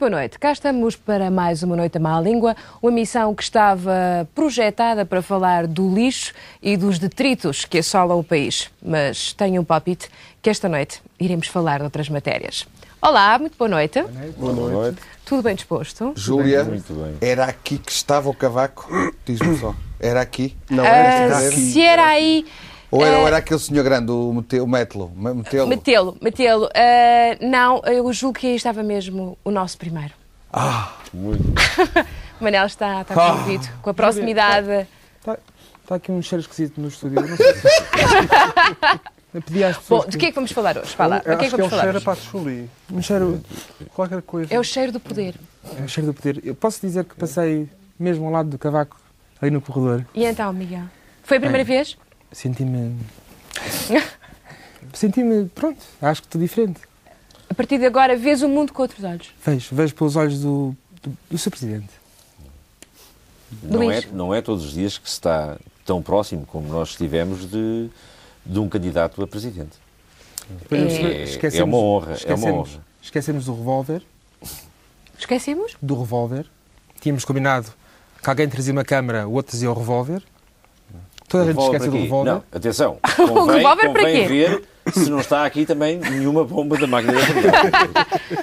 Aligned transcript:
Boa 0.00 0.08
noite. 0.08 0.38
Cá 0.38 0.50
estamos 0.50 0.96
para 0.96 1.30
mais 1.30 1.62
uma 1.62 1.76
Noite 1.76 1.98
à 1.98 2.00
Má 2.00 2.18
Língua, 2.22 2.56
uma 2.80 2.90
missão 2.90 3.34
que 3.34 3.42
estava 3.42 4.26
projetada 4.34 5.04
para 5.04 5.20
falar 5.20 5.66
do 5.66 5.94
lixo 5.94 6.32
e 6.62 6.74
dos 6.74 6.98
detritos 6.98 7.66
que 7.66 7.76
assolam 7.76 8.18
o 8.18 8.24
país. 8.24 8.70
Mas 8.82 9.34
tenho 9.34 9.60
um 9.60 9.64
palpite 9.64 10.08
que 10.40 10.48
esta 10.48 10.70
noite 10.70 11.02
iremos 11.20 11.48
falar 11.48 11.80
de 11.80 11.84
outras 11.84 12.08
matérias. 12.08 12.66
Olá, 13.02 13.38
muito 13.38 13.58
boa 13.58 13.68
noite. 13.68 14.02
Boa 14.38 14.54
noite. 14.54 14.98
Tudo 15.26 15.42
bem 15.42 15.54
disposto? 15.54 16.14
Júlia, 16.16 16.64
Muito 16.64 16.94
bem. 16.94 17.18
era 17.20 17.44
aqui 17.44 17.76
que 17.76 17.92
estava 17.92 18.30
o 18.30 18.34
cavaco? 18.34 18.88
Diz-me 19.26 19.54
só. 19.58 19.74
Era 20.00 20.22
aqui? 20.22 20.56
Não, 20.70 20.82
era 20.82 21.36
aqui. 21.46 21.56
se 21.56 21.82
era 21.82 22.06
aí. 22.06 22.46
Ou 22.90 23.04
era, 23.04 23.14
eh, 23.16 23.18
ou 23.20 23.26
era 23.26 23.36
aquele 23.36 23.60
senhor 23.60 23.84
grande, 23.84 24.10
o 24.10 24.32
Mete- 24.32 24.60
o 24.60 24.66
Metelo? 24.66 25.12
Me- 25.14 25.34
Metelo? 25.34 25.68
Metê-lo, 25.68 26.16
metê-lo. 26.20 26.68
Ah, 26.74 27.36
não, 27.40 27.80
eu 27.84 28.12
julgo 28.12 28.38
que 28.38 28.46
aí 28.48 28.56
estava 28.56 28.82
mesmo 28.82 29.38
o 29.44 29.50
nosso 29.50 29.78
primeiro. 29.78 30.12
Muito 31.12 31.42
O 32.40 32.42
Manel 32.44 32.66
está, 32.66 33.02
está 33.02 33.14
Ah. 33.14 33.32
comovido 33.32 33.68
com 33.82 33.90
a 33.90 33.94
proximidade. 33.94 34.86
Está 35.18 35.38
tá 35.86 35.94
aqui 35.94 36.10
um 36.10 36.20
cheiro 36.20 36.40
esquisito 36.42 36.80
no 36.80 36.88
estúdio. 36.88 37.20
eu 37.20 37.28
Não 37.28 37.36
sei 37.36 37.54
se... 37.54 37.68
Eu 39.32 39.40
pedi 39.42 39.62
às 39.62 39.76
pessoas. 39.78 40.04
Bom, 40.06 40.10
de 40.10 40.18
que 40.18 40.26
é 40.26 40.28
que 40.30 40.34
vamos 40.34 40.50
falar 40.50 40.76
hoje? 40.76 40.88
Fala, 40.96 41.22
Eu 41.24 41.36
de 41.36 41.38
que 41.38 41.44
é 41.44 41.46
acho 41.46 41.50
que 41.56 41.62
que 41.62 41.66
é 41.66 41.68
falar 41.70 41.82
cheiro 41.82 41.98
a 41.98 42.00
patchouli. 42.00 42.70
Um 42.92 43.00
cheiro. 43.00 43.40
Qualquer 43.94 44.22
coisa. 44.22 44.52
É 44.52 44.58
o 44.58 44.64
cheiro 44.64 44.90
do 44.90 44.98
poder. 44.98 45.36
É 45.78 45.84
o 45.84 45.88
cheiro 45.88 46.08
do 46.12 46.14
poder. 46.14 46.40
Eu 46.44 46.54
posso 46.56 46.80
dizer 46.84 47.04
que 47.04 47.14
passei 47.14 47.68
mesmo 47.96 48.26
ao 48.26 48.32
lado 48.32 48.48
do 48.48 48.58
cavaco, 48.58 48.96
ali 49.40 49.52
no 49.52 49.60
corredor. 49.60 50.04
E 50.14 50.24
então, 50.24 50.52
Miguel? 50.52 50.82
Foi 51.22 51.36
a 51.36 51.40
primeira 51.40 51.62
vez? 51.62 51.96
Senti-me. 52.32 52.96
Senti-me. 54.94 55.48
Pronto, 55.48 55.78
acho 56.00 56.22
que 56.22 56.26
estou 56.28 56.40
diferente. 56.40 56.80
A 57.48 57.54
partir 57.54 57.78
de 57.78 57.86
agora, 57.86 58.16
vês 58.16 58.42
o 58.42 58.48
mundo 58.48 58.72
com 58.72 58.82
outros 58.82 59.02
olhos. 59.04 59.32
Vejo, 59.44 59.74
vejo 59.74 59.94
pelos 59.94 60.16
olhos 60.16 60.40
do, 60.40 60.74
do, 61.02 61.16
do 61.30 61.38
Sr. 61.38 61.50
Presidente. 61.50 61.90
Não 63.62 63.90
é, 63.90 64.02
não 64.12 64.34
é 64.34 64.40
todos 64.40 64.64
os 64.64 64.72
dias 64.72 64.96
que 64.96 65.08
se 65.08 65.14
está 65.14 65.58
tão 65.84 66.00
próximo 66.00 66.46
como 66.46 66.68
nós 66.68 66.90
estivemos 66.90 67.50
de, 67.50 67.90
de 68.46 68.58
um 68.60 68.68
candidato 68.68 69.20
a 69.22 69.26
presidente. 69.26 69.76
É- 70.70 71.56
é 71.58 71.64
uma 71.64 71.76
honra, 71.76 72.16
é 72.24 72.34
uma 72.34 72.48
honra. 72.52 72.80
Esquecemos 73.02 73.44
do 73.46 73.54
revólver. 73.54 74.02
Esquecemos? 75.18 75.76
Do 75.82 75.98
revólver. 75.98 76.46
Tínhamos 77.00 77.24
combinado 77.24 77.72
que 78.22 78.28
alguém 78.30 78.48
trazia 78.48 78.72
uma 78.72 78.84
câmara, 78.84 79.26
o 79.26 79.32
outro 79.32 79.50
trazia 79.50 79.70
o 79.70 79.74
revólver. 79.74 80.22
Toda 81.30 81.44
a 81.44 81.46
gente 81.46 81.62
esquece 81.62 81.88
do 81.88 81.96
revólver. 81.96 82.30
Não, 82.32 82.42
atenção. 82.52 82.98
Convém, 83.16 83.56
revólver 83.58 83.92
para 83.92 84.04
quê? 84.04 84.26
ver 84.26 84.62
se 84.92 85.08
não 85.08 85.20
está 85.20 85.44
aqui 85.46 85.64
também 85.64 85.98
nenhuma 85.98 86.44
bomba 86.44 86.76
da 86.76 86.86
máquina 86.86 87.12
da 87.12 87.20
verdade. 87.20 87.72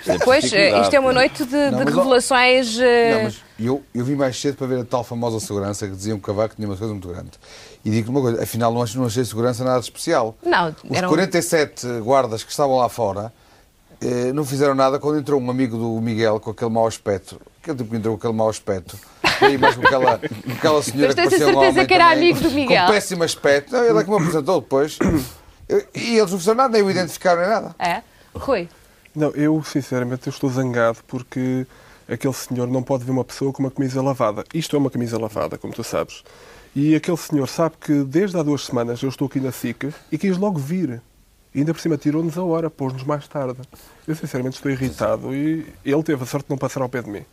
É 0.07 0.17
Pois, 0.23 0.51
eh, 0.53 0.79
isto 0.81 0.95
é 0.95 0.99
uma 0.99 1.11
noite 1.11 1.43
de, 1.43 1.49
de 1.49 1.71
Não, 1.71 1.79
mas- 1.79 1.85
revelações. 1.93 2.79
eh, 2.79 3.13
Não, 3.17 3.23
mas 3.25 3.41
eu, 3.59 3.83
eu 3.93 4.05
vim 4.05 4.15
mais 4.15 4.39
cedo 4.39 4.55
para 4.55 4.67
ver 4.67 4.79
a 4.79 4.85
tal 4.85 5.03
famosa 5.03 5.39
segurança 5.39 5.85
que 5.87 5.95
dizia 5.95 6.15
um 6.15 6.19
cavaco 6.19 6.49
que 6.51 6.55
tinha 6.55 6.67
uma 6.67 6.77
coisa 6.77 6.93
muito 6.93 7.07
grande. 7.09 7.31
E 7.83 7.89
digo-te 7.89 8.09
uma 8.09 8.21
coisa, 8.21 8.41
afinal 8.43 8.73
não, 8.73 8.81
acho, 8.81 8.97
não 8.97 9.05
achei 9.07 9.25
segurança 9.25 9.63
nada 9.63 9.79
de 9.79 9.85
especial. 9.85 10.35
Não, 10.45 10.73
Os 10.89 10.97
eram- 10.97 11.09
47 11.09 11.85
guardas 12.01 12.43
que 12.43 12.51
estavam 12.51 12.77
lá 12.77 12.87
fora 12.87 13.33
eh, 13.99 14.31
não 14.31 14.45
fizeram 14.45 14.75
nada 14.75 14.99
quando 14.99 15.19
entrou 15.19 15.41
um 15.41 15.49
amigo 15.51 15.75
do 15.77 15.99
Miguel 15.99 16.39
com 16.39 16.51
aquele 16.51 16.71
mau 16.71 16.87
aspecto. 16.87 17.41
Aquele 17.61 17.77
tipo 17.79 17.89
que 17.89 17.97
entrou 17.97 18.15
com 18.15 18.19
aquele 18.19 18.37
mau 18.37 18.47
aspecto. 18.47 18.97
Aí 19.41 19.57
mais 19.57 19.75
com 19.75 19.85
aquela, 19.85 20.17
com 20.19 20.51
aquela 20.51 20.83
senhora 20.83 21.07
Mas 21.07 21.15
tens 21.15 21.27
a 21.27 21.29
que 21.29 21.37
parecia 21.37 21.47
um 21.47 21.49
certeza 21.49 21.69
homem 21.71 21.85
que 21.85 21.93
era 21.93 22.09
também, 22.09 22.17
amigo 22.31 22.39
do 22.41 22.51
Miguel? 22.51 22.85
Com 22.85 22.91
péssimo 22.91 23.23
aspecto. 23.23 23.71
Não, 23.71 23.83
ele 23.83 23.99
é 23.99 24.03
que 24.03 24.09
me 24.09 24.15
apresentou 24.15 24.61
depois. 24.61 24.99
E 25.93 26.17
eles 26.17 26.31
não 26.31 26.39
fizeram 26.39 26.57
nada, 26.57 26.69
nem 26.69 26.81
o 26.81 26.89
identificaram 26.89 27.41
nem 27.41 27.49
nada. 27.49 27.75
É? 27.77 28.01
Rui, 28.33 28.69
Não, 29.15 29.31
eu 29.31 29.61
sinceramente 29.63 30.27
eu 30.27 30.31
estou 30.31 30.49
zangado 30.49 30.99
porque 31.07 31.67
aquele 32.07 32.33
senhor 32.33 32.67
não 32.67 32.81
pode 32.81 33.03
ver 33.03 33.11
uma 33.11 33.25
pessoa 33.25 33.51
com 33.51 33.61
uma 33.61 33.71
camisa 33.71 34.01
lavada. 34.01 34.43
Isto 34.53 34.75
é 34.75 34.79
uma 34.79 34.89
camisa 34.89 35.19
lavada, 35.19 35.57
como 35.57 35.73
tu 35.73 35.83
sabes. 35.83 36.23
E 36.75 36.95
aquele 36.95 37.17
senhor 37.17 37.47
sabe 37.47 37.75
que 37.81 38.03
desde 38.03 38.37
há 38.37 38.43
duas 38.43 38.65
semanas 38.65 39.01
eu 39.01 39.09
estou 39.09 39.27
aqui 39.27 39.39
na 39.39 39.51
SIC 39.51 39.93
e 40.11 40.17
quis 40.17 40.37
logo 40.37 40.59
vir. 40.59 41.01
E 41.53 41.59
ainda 41.59 41.73
por 41.73 41.79
cima 41.79 41.97
tirou-nos 41.97 42.37
a 42.37 42.43
hora, 42.43 42.69
pôs-nos 42.69 43.03
mais 43.03 43.27
tarde. 43.27 43.59
Eu 44.07 44.15
sinceramente 44.15 44.57
estou 44.57 44.71
irritado 44.71 45.33
e 45.33 45.65
ele 45.83 46.03
teve 46.03 46.21
a 46.23 46.25
sorte 46.25 46.45
de 46.45 46.51
não 46.51 46.57
passar 46.57 46.81
ao 46.81 46.89
pé 46.89 47.01
de 47.01 47.09
mim. 47.09 47.25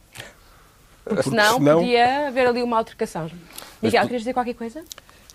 Porque 1.05 1.17
Porque 1.23 1.31
senão, 1.31 1.59
senão- 1.59 1.79
podia 1.81 2.29
haver 2.29 2.47
ali 2.47 2.63
uma 2.63 2.79
altercação. 2.79 3.31
Miguel, 3.83 4.03
querias 4.05 4.23
dizer 4.23 4.33
qualquer 4.33 4.55
coisa? 4.55 4.83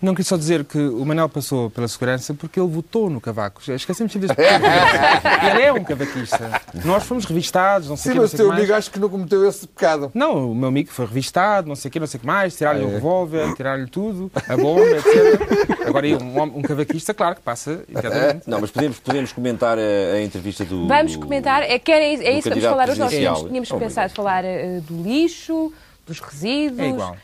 Não 0.00 0.14
queria 0.14 0.24
só 0.28 0.36
dizer 0.36 0.64
que 0.64 0.78
o 0.78 1.04
Manel 1.04 1.28
passou 1.28 1.68
pela 1.70 1.86
segurança 1.86 2.32
porque 2.32 2.58
ele 2.58 2.68
votou 2.68 3.10
no 3.10 3.20
cavaco. 3.20 3.60
Já 3.62 3.74
Esquecemos 3.74 4.10
sempre 4.12 4.28
detalhe. 4.28 4.64
Ele 5.52 5.62
é 5.62 5.72
um 5.72 5.84
cavaquista. 5.84 6.60
Nós 6.84 7.04
fomos 7.04 7.26
revistados, 7.26 7.88
não 7.88 7.96
sei 7.96 8.04
Sim, 8.04 8.08
o 8.10 8.12
quê, 8.12 8.16
não 8.18 8.22
mas 8.22 8.32
o 8.32 8.36
sei 8.36 8.38
teu 8.38 8.46
o 8.46 8.48
que 8.48 8.52
mais. 8.56 8.60
amigo 8.64 8.78
acho 8.78 8.90
que 8.90 8.98
não 8.98 9.08
cometeu 9.10 9.46
esse 9.48 9.66
pecado. 9.66 10.10
Não, 10.14 10.52
o 10.52 10.54
meu 10.54 10.68
amigo 10.68 10.90
foi 10.90 11.04
revistado, 11.04 11.68
não 11.68 11.76
sei 11.76 11.88
o 11.90 11.92
quê, 11.92 12.00
não 12.00 12.06
sei 12.06 12.16
o 12.18 12.20
que 12.22 12.26
mais, 12.26 12.56
tiraram-lhe 12.56 12.84
o 12.86 12.88
é? 12.90 12.92
revólver, 12.94 13.54
tiraram-lhe 13.54 13.88
tudo, 13.90 14.30
a 14.48 14.56
bomba, 14.56 14.80
etc. 14.86 15.86
Agora, 15.86 16.06
um, 16.06 16.42
um 16.58 16.62
cavaquista, 16.62 17.12
claro 17.12 17.36
que 17.36 17.42
passa. 17.42 17.84
Não, 18.46 18.60
mas 18.60 18.70
podemos, 18.70 18.98
podemos 19.00 19.32
comentar 19.32 19.76
a, 19.78 20.14
a 20.14 20.22
entrevista 20.22 20.64
do. 20.64 20.88
Vamos 20.88 21.12
do- 21.12 21.20
comentar. 21.20 21.62
É, 21.62 21.78
que 21.78 21.92
era, 21.92 22.02
é 22.04 22.32
isso 22.38 22.44
que 22.44 22.48
vamos 22.50 22.64
falar 22.64 22.88
hoje. 22.88 22.98
Nós 23.00 23.10
tínhamos, 23.12 23.40
tínhamos 23.42 23.72
pensado 23.72 24.12
falar 24.14 24.44
eh, 24.46 24.80
do 24.88 25.02
lixo, 25.02 25.72
dos 26.06 26.20
resíduos. 26.20 26.80
É 26.80 26.88
igual. 26.88 27.16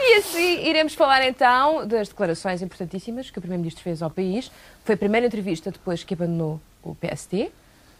E 0.00 0.14
assim 0.18 0.66
iremos 0.66 0.94
falar 0.94 1.26
então 1.26 1.86
das 1.86 2.08
declarações 2.08 2.62
importantíssimas 2.62 3.30
que 3.30 3.38
o 3.38 3.40
Primeiro-Ministro 3.40 3.82
fez 3.82 4.02
ao 4.02 4.10
país. 4.10 4.50
Foi 4.84 4.94
a 4.94 4.98
primeira 4.98 5.26
entrevista 5.26 5.70
depois 5.70 6.04
que 6.04 6.14
abandonou 6.14 6.60
o 6.82 6.94
PST. 6.94 7.50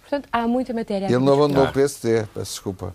Portanto, 0.02 0.28
há 0.30 0.46
muita 0.46 0.74
matéria 0.74 1.06
Ele 1.06 1.18
não 1.18 1.32
abandonou 1.32 1.64
o 1.66 1.72
PST, 1.72 2.28
peço 2.34 2.52
desculpa. 2.52 2.94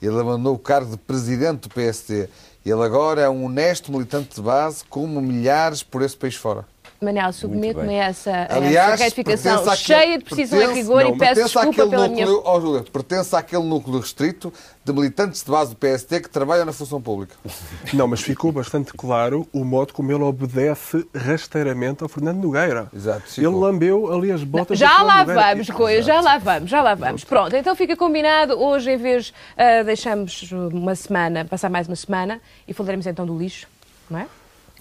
Ele 0.00 0.20
abandonou 0.20 0.54
o 0.54 0.58
cargo 0.58 0.90
de 0.92 0.96
presidente 0.96 1.62
do 1.62 1.68
PST. 1.68 2.28
Ele 2.64 2.82
agora 2.82 3.22
é 3.22 3.28
um 3.28 3.44
honesto 3.44 3.90
militante 3.90 4.36
de 4.36 4.42
base, 4.42 4.84
como 4.84 5.20
milhares 5.20 5.82
por 5.82 6.02
esse 6.02 6.16
país 6.16 6.34
fora. 6.34 6.64
Manel, 7.00 7.32
submeto-me 7.32 8.00
a 8.00 8.04
essa, 8.04 8.30
a 8.30 8.56
Aliás, 8.56 8.94
essa 8.94 9.04
retificação 9.04 9.58
àquele- 9.60 9.76
cheia 9.76 10.18
de 10.18 10.24
precisão 10.24 10.58
e 10.58 10.62
pertence- 10.62 10.80
rigor 10.82 11.02
não, 11.04 11.10
e 11.14 11.18
peço 11.18 11.18
pertence 11.34 11.42
desculpa 11.54 11.68
àquele 11.70 11.90
pela 11.90 12.08
minha... 12.08 12.26
núcleo, 12.26 12.42
ó, 12.44 12.60
Júlia, 12.60 12.82
pertence 12.90 13.36
àquele 13.36 13.62
núcleo 13.64 14.00
restrito 14.00 14.52
de 14.84 14.92
militantes 14.92 15.42
de 15.42 15.50
base 15.50 15.70
do 15.74 15.76
PST 15.76 16.20
que 16.20 16.30
trabalham 16.30 16.64
na 16.64 16.72
função 16.72 17.00
pública. 17.02 17.34
Não, 17.92 18.06
mas 18.08 18.20
ficou 18.20 18.50
bastante 18.52 18.92
claro 18.92 19.46
o 19.52 19.64
modo 19.64 19.92
como 19.92 20.10
ele 20.10 20.22
obedece 20.22 21.06
rasteiramente 21.14 22.02
ao 22.02 22.08
Fernando 22.08 22.42
Nogueira. 22.42 22.88
Exato, 22.94 23.24
Ele 23.36 23.46
lambeu 23.48 24.12
ali 24.12 24.30
as 24.32 24.42
botas 24.42 24.78
do 24.78 24.80
Já 24.80 24.88
Fernando 24.88 25.06
lá 25.08 25.18
Nogueira. 25.24 25.42
vamos, 25.50 25.68
Rui, 25.68 26.02
já 26.02 26.20
lá 26.20 26.38
vamos, 26.38 26.70
já 26.70 26.82
lá 26.82 26.94
vamos. 26.94 27.24
Pronto, 27.24 27.54
então 27.54 27.74
fica 27.76 27.96
combinado. 27.96 28.58
Hoje, 28.58 28.90
em 28.92 28.96
vez, 28.96 29.32
ah, 29.56 29.82
deixamos 29.82 30.50
uma 30.52 30.94
semana, 30.94 31.44
passar 31.44 31.68
mais 31.68 31.86
uma 31.86 31.96
semana 31.96 32.40
e 32.66 32.72
falaremos 32.72 33.06
então 33.06 33.26
do 33.26 33.36
lixo, 33.36 33.66
não 34.08 34.20
é? 34.20 34.26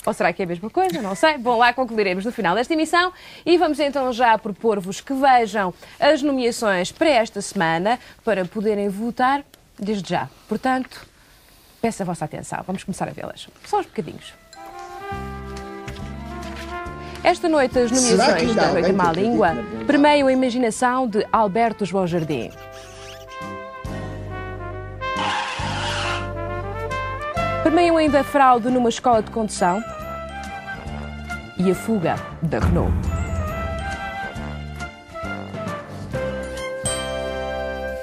Ou 0.06 0.14
será 0.14 0.32
que 0.32 0.42
é 0.42 0.46
a 0.46 0.48
mesma 0.48 0.70
coisa? 0.70 1.02
Não 1.02 1.16
sei. 1.16 1.38
Bom, 1.38 1.58
lá 1.58 1.74
concluiremos 1.74 2.24
no 2.26 2.32
final 2.32 2.56
desta 2.56 2.74
emissão 2.74 3.12
e 3.46 3.58
vamos 3.58 3.80
então 3.80 4.12
já 4.14 4.38
propor-vos 4.38 5.02
que 5.02 5.14
vejam 5.14 5.74
as 6.00 6.22
nomeações 6.22 6.92
para 6.92 7.10
esta 7.10 7.42
semana 7.42 8.00
para 8.24 8.46
poderem 8.46 8.88
votar 8.88 9.44
desde 9.80 10.10
já. 10.10 10.30
Portanto, 10.48 11.06
peço 11.82 12.04
a 12.04 12.06
vossa 12.06 12.26
atenção. 12.26 12.64
Vamos 12.66 12.84
começar 12.84 13.08
a 13.08 13.12
vê-las. 13.12 13.48
Só 13.66 13.80
uns 13.80 13.88
bocadinhos. 13.88 14.34
Esta 17.24 17.50
noite, 17.50 17.80
as 17.80 17.90
nomeações 17.90 18.54
da 18.54 18.72
Noite 18.72 18.94
Má 18.94 19.12
Língua 19.12 19.56
permeiam 19.88 20.28
a 20.28 20.32
imaginação 20.32 21.08
de 21.08 21.26
Alberto 21.32 21.84
João 21.84 22.06
Jardim. 22.06 22.52
Permeiam 27.64 27.98
ainda 27.98 28.20
a 28.20 28.24
fraude 28.24 28.70
numa 28.70 28.90
escola 28.90 29.24
de 29.24 29.32
condução 29.32 29.84
e 31.58 31.72
a 31.72 31.76
fuga 31.76 32.16
da 32.42 32.60
Renault. 32.60 32.94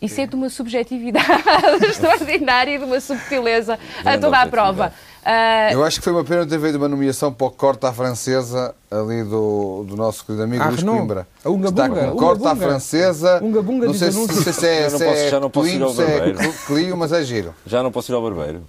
Isso 0.03 0.21
é 0.21 0.27
de 0.27 0.35
uma 0.35 0.51
subjetividade 0.51 1.27
extraordinária 1.89 2.75
e 2.75 2.79
de 2.79 2.85
uma 2.85 3.01
subtileza 3.01 3.79
a 4.05 4.19
toda 4.19 4.41
a 4.41 4.47
prova. 4.47 4.93
Uh... 5.23 5.73
Eu 5.73 5.85
acho 5.85 5.99
que 5.99 6.05
foi 6.05 6.13
uma 6.13 6.25
pena 6.25 6.45
ter 6.45 6.61
feito 6.61 6.77
uma 6.77 6.89
nomeação 6.89 7.33
para 7.33 7.47
o 7.47 7.51
corte 7.51 7.87
à 7.87 7.93
francesa 7.93 8.75
ali 8.91 9.23
do, 9.23 9.85
do 9.87 9.97
nosso 9.97 10.27
querido 10.27 10.43
amigo 10.43 10.61
ah, 10.61 10.69
Luís 10.71 10.83
Coimbra. 10.83 11.29
A 11.45 11.49
Unga 11.49 11.69
Está 11.69 11.89
Bunga. 11.89 12.09
com 12.09 12.17
corte 12.17 12.47
à 12.47 12.57
francesa. 12.57 13.41
Unga 13.41 13.63
Bunga 13.63 13.87
não 13.87 13.95
sei 13.95 14.11
se, 14.11 14.27
se, 14.27 14.53
se 14.53 14.67
é, 14.67 14.91
se 14.91 15.05
é, 15.05 15.31
já 15.31 15.39
não 15.39 15.49
posso 15.49 15.69
ir 15.69 15.81
ao 15.81 15.95
barbeiro. 15.95 16.39
Se 16.39 16.49
é 16.49 16.53
Clio, 16.67 16.97
mas 16.97 17.13
é 17.13 17.23
giro. 17.23 17.55
Já 17.65 17.81
não 17.85 17.93
posso 17.93 18.11
ir 18.11 18.17
ao 18.17 18.23
barbeiro. 18.23 18.63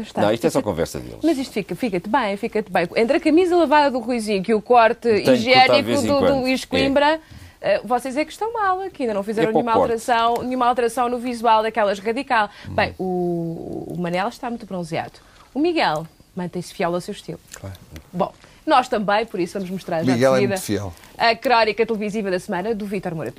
Está, 0.00 0.22
não, 0.22 0.32
isto 0.32 0.46
é 0.46 0.50
só 0.50 0.60
conversa 0.60 0.98
deles. 0.98 1.20
Mas 1.22 1.38
isto 1.38 1.52
fica, 1.52 1.74
fica-te 1.74 2.08
bem, 2.08 2.36
fica-te 2.36 2.70
bem. 2.70 2.88
Entre 2.96 3.16
a 3.16 3.20
camisa 3.20 3.56
lavada 3.56 3.90
do 3.90 4.00
Ruizinho 4.00 4.44
e 4.46 4.52
o 4.52 4.60
corte 4.60 5.08
higiênico 5.08 6.02
do, 6.02 6.20
do 6.20 6.40
Luís 6.40 6.64
Coimbra, 6.64 7.14
é. 7.14 7.20
Vocês 7.84 8.16
é 8.16 8.24
que 8.24 8.32
estão 8.32 8.52
mal 8.52 8.80
aqui, 8.82 9.04
ainda 9.04 9.14
não 9.14 9.22
fizeram 9.22 9.50
é 9.50 9.52
nenhuma 9.52 9.72
alteração, 9.72 10.42
nenhuma 10.42 10.66
alteração 10.66 11.08
no 11.08 11.18
visual 11.18 11.62
daquelas 11.62 11.98
radical. 11.98 12.50
Hum. 12.68 12.74
Bem, 12.74 12.94
o, 12.98 13.94
o 13.94 13.96
Manel 13.98 14.28
está 14.28 14.50
muito 14.50 14.66
bronzeado. 14.66 15.14
O 15.52 15.58
Miguel 15.58 16.06
mantém-se 16.34 16.74
fiel 16.74 16.94
ao 16.94 17.00
seu 17.00 17.12
estilo. 17.12 17.40
Claro. 17.54 17.76
Bom, 18.12 18.32
nós 18.66 18.88
também, 18.88 19.26
por 19.26 19.40
isso 19.40 19.54
vamos 19.54 19.70
mostrar 19.70 20.02
já 20.02 20.12
Miguel 20.12 20.36
é 20.36 20.46
muito 20.46 20.60
fiel. 20.60 20.92
a 21.16 21.34
crónica 21.34 21.86
televisiva 21.86 22.30
da 22.30 22.38
semana 22.38 22.74
do 22.74 22.86
Vítor 22.86 23.14
Moura 23.14 23.32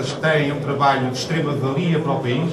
Atletas 0.00 0.12
têm 0.14 0.52
um 0.52 0.60
trabalho 0.60 1.10
de 1.10 1.18
extrema 1.18 1.52
valia 1.52 1.98
para 1.98 2.12
o 2.12 2.20
país, 2.20 2.52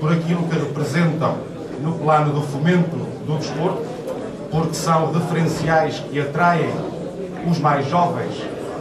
por 0.00 0.12
aquilo 0.12 0.42
que 0.48 0.58
representam 0.58 1.36
no 1.82 1.92
plano 1.92 2.32
do 2.32 2.40
fomento 2.40 2.96
do 3.26 3.36
desporto, 3.36 3.84
porque 4.50 4.74
são 4.74 5.12
referenciais 5.12 5.98
que 5.98 6.18
atraem 6.18 6.70
os 7.46 7.58
mais 7.58 7.86
jovens 7.88 8.34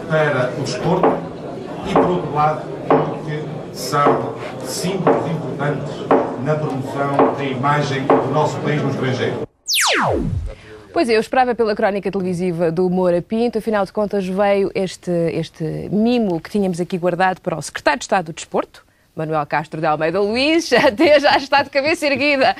para 0.07 0.53
o 0.57 0.61
desporto 0.61 1.07
e, 1.89 1.93
por 1.93 2.09
outro 2.09 2.33
lado, 2.33 2.61
porque 2.87 3.43
são 3.73 4.33
símbolos 4.63 5.29
importantes 5.29 5.93
na 6.45 6.55
promoção 6.55 7.33
da 7.37 7.43
imagem 7.43 8.03
do 8.03 8.33
nosso 8.33 8.57
país 8.57 8.81
no 8.81 8.91
estrangeiro. 8.91 9.47
Pois 10.91 11.07
é, 11.07 11.15
eu 11.15 11.19
esperava 11.19 11.53
pela 11.53 11.75
crónica 11.75 12.11
televisiva 12.11 12.71
do 12.71 12.89
Moura 12.89 13.21
Pinto, 13.21 13.59
afinal 13.59 13.85
de 13.85 13.93
contas 13.93 14.25
veio 14.25 14.71
este, 14.73 15.11
este 15.33 15.63
mimo 15.91 16.41
que 16.41 16.49
tínhamos 16.49 16.79
aqui 16.81 16.97
guardado 16.97 17.41
para 17.41 17.57
o 17.57 17.61
secretário 17.61 17.99
de 17.99 18.05
Estado 18.05 18.25
do 18.25 18.33
Desporto, 18.33 18.83
Manuel 19.15 19.45
Castro 19.45 19.79
de 19.79 19.85
Almeida 19.85 20.19
Luís, 20.19 20.71
até 20.73 21.19
já 21.19 21.37
está 21.37 21.61
de 21.61 21.69
cabeça 21.69 22.07
erguida. 22.07 22.55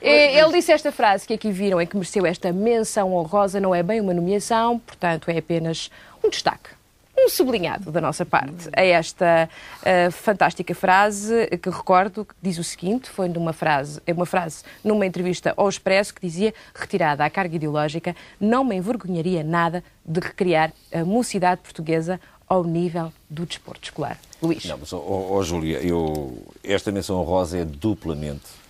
Ele 0.00 0.52
disse 0.52 0.72
esta 0.72 0.90
frase 0.90 1.26
que 1.26 1.34
aqui 1.34 1.50
viram, 1.50 1.80
é 1.80 1.86
que 1.86 1.96
mereceu 1.96 2.26
esta 2.26 2.52
menção 2.52 3.14
honrosa, 3.14 3.60
não 3.60 3.74
é 3.74 3.82
bem 3.82 4.00
uma 4.00 4.12
nomeação, 4.12 4.78
portanto 4.80 5.28
é 5.28 5.38
apenas 5.38 5.90
um 6.24 6.28
destaque 6.28 6.75
um 7.18 7.28
sublinhado 7.28 7.90
da 7.90 8.00
nossa 8.00 8.24
parte 8.24 8.68
a 8.74 8.84
esta 8.84 9.48
uh, 9.80 10.10
fantástica 10.12 10.74
frase 10.74 11.46
que 11.60 11.70
recordo, 11.70 12.24
que 12.24 12.34
diz 12.42 12.58
o 12.58 12.64
seguinte, 12.64 13.08
foi 13.08 13.28
numa 13.28 13.52
frase, 13.52 14.00
é 14.06 14.12
uma 14.12 14.26
frase 14.26 14.62
numa 14.84 15.06
entrevista 15.06 15.54
ao 15.56 15.68
Expresso 15.68 16.14
que 16.14 16.20
dizia, 16.20 16.52
retirada 16.74 17.24
a 17.24 17.30
carga 17.30 17.56
ideológica, 17.56 18.14
não 18.38 18.64
me 18.64 18.76
envergonharia 18.76 19.42
nada 19.42 19.82
de 20.04 20.20
recriar 20.20 20.72
a 20.92 21.04
mocidade 21.04 21.60
portuguesa 21.62 22.20
ao 22.48 22.62
nível 22.62 23.12
do 23.28 23.44
desporto 23.44 23.84
escolar. 23.84 24.18
Luís. 24.40 24.64
Não, 24.64 24.78
mas, 24.78 24.92
oh, 24.92 25.28
oh, 25.32 25.42
Júlia, 25.42 25.78
eu, 25.78 26.38
esta 26.62 26.92
menção 26.92 27.16
honrosa 27.20 27.58
é 27.58 27.64
duplamente 27.64 28.65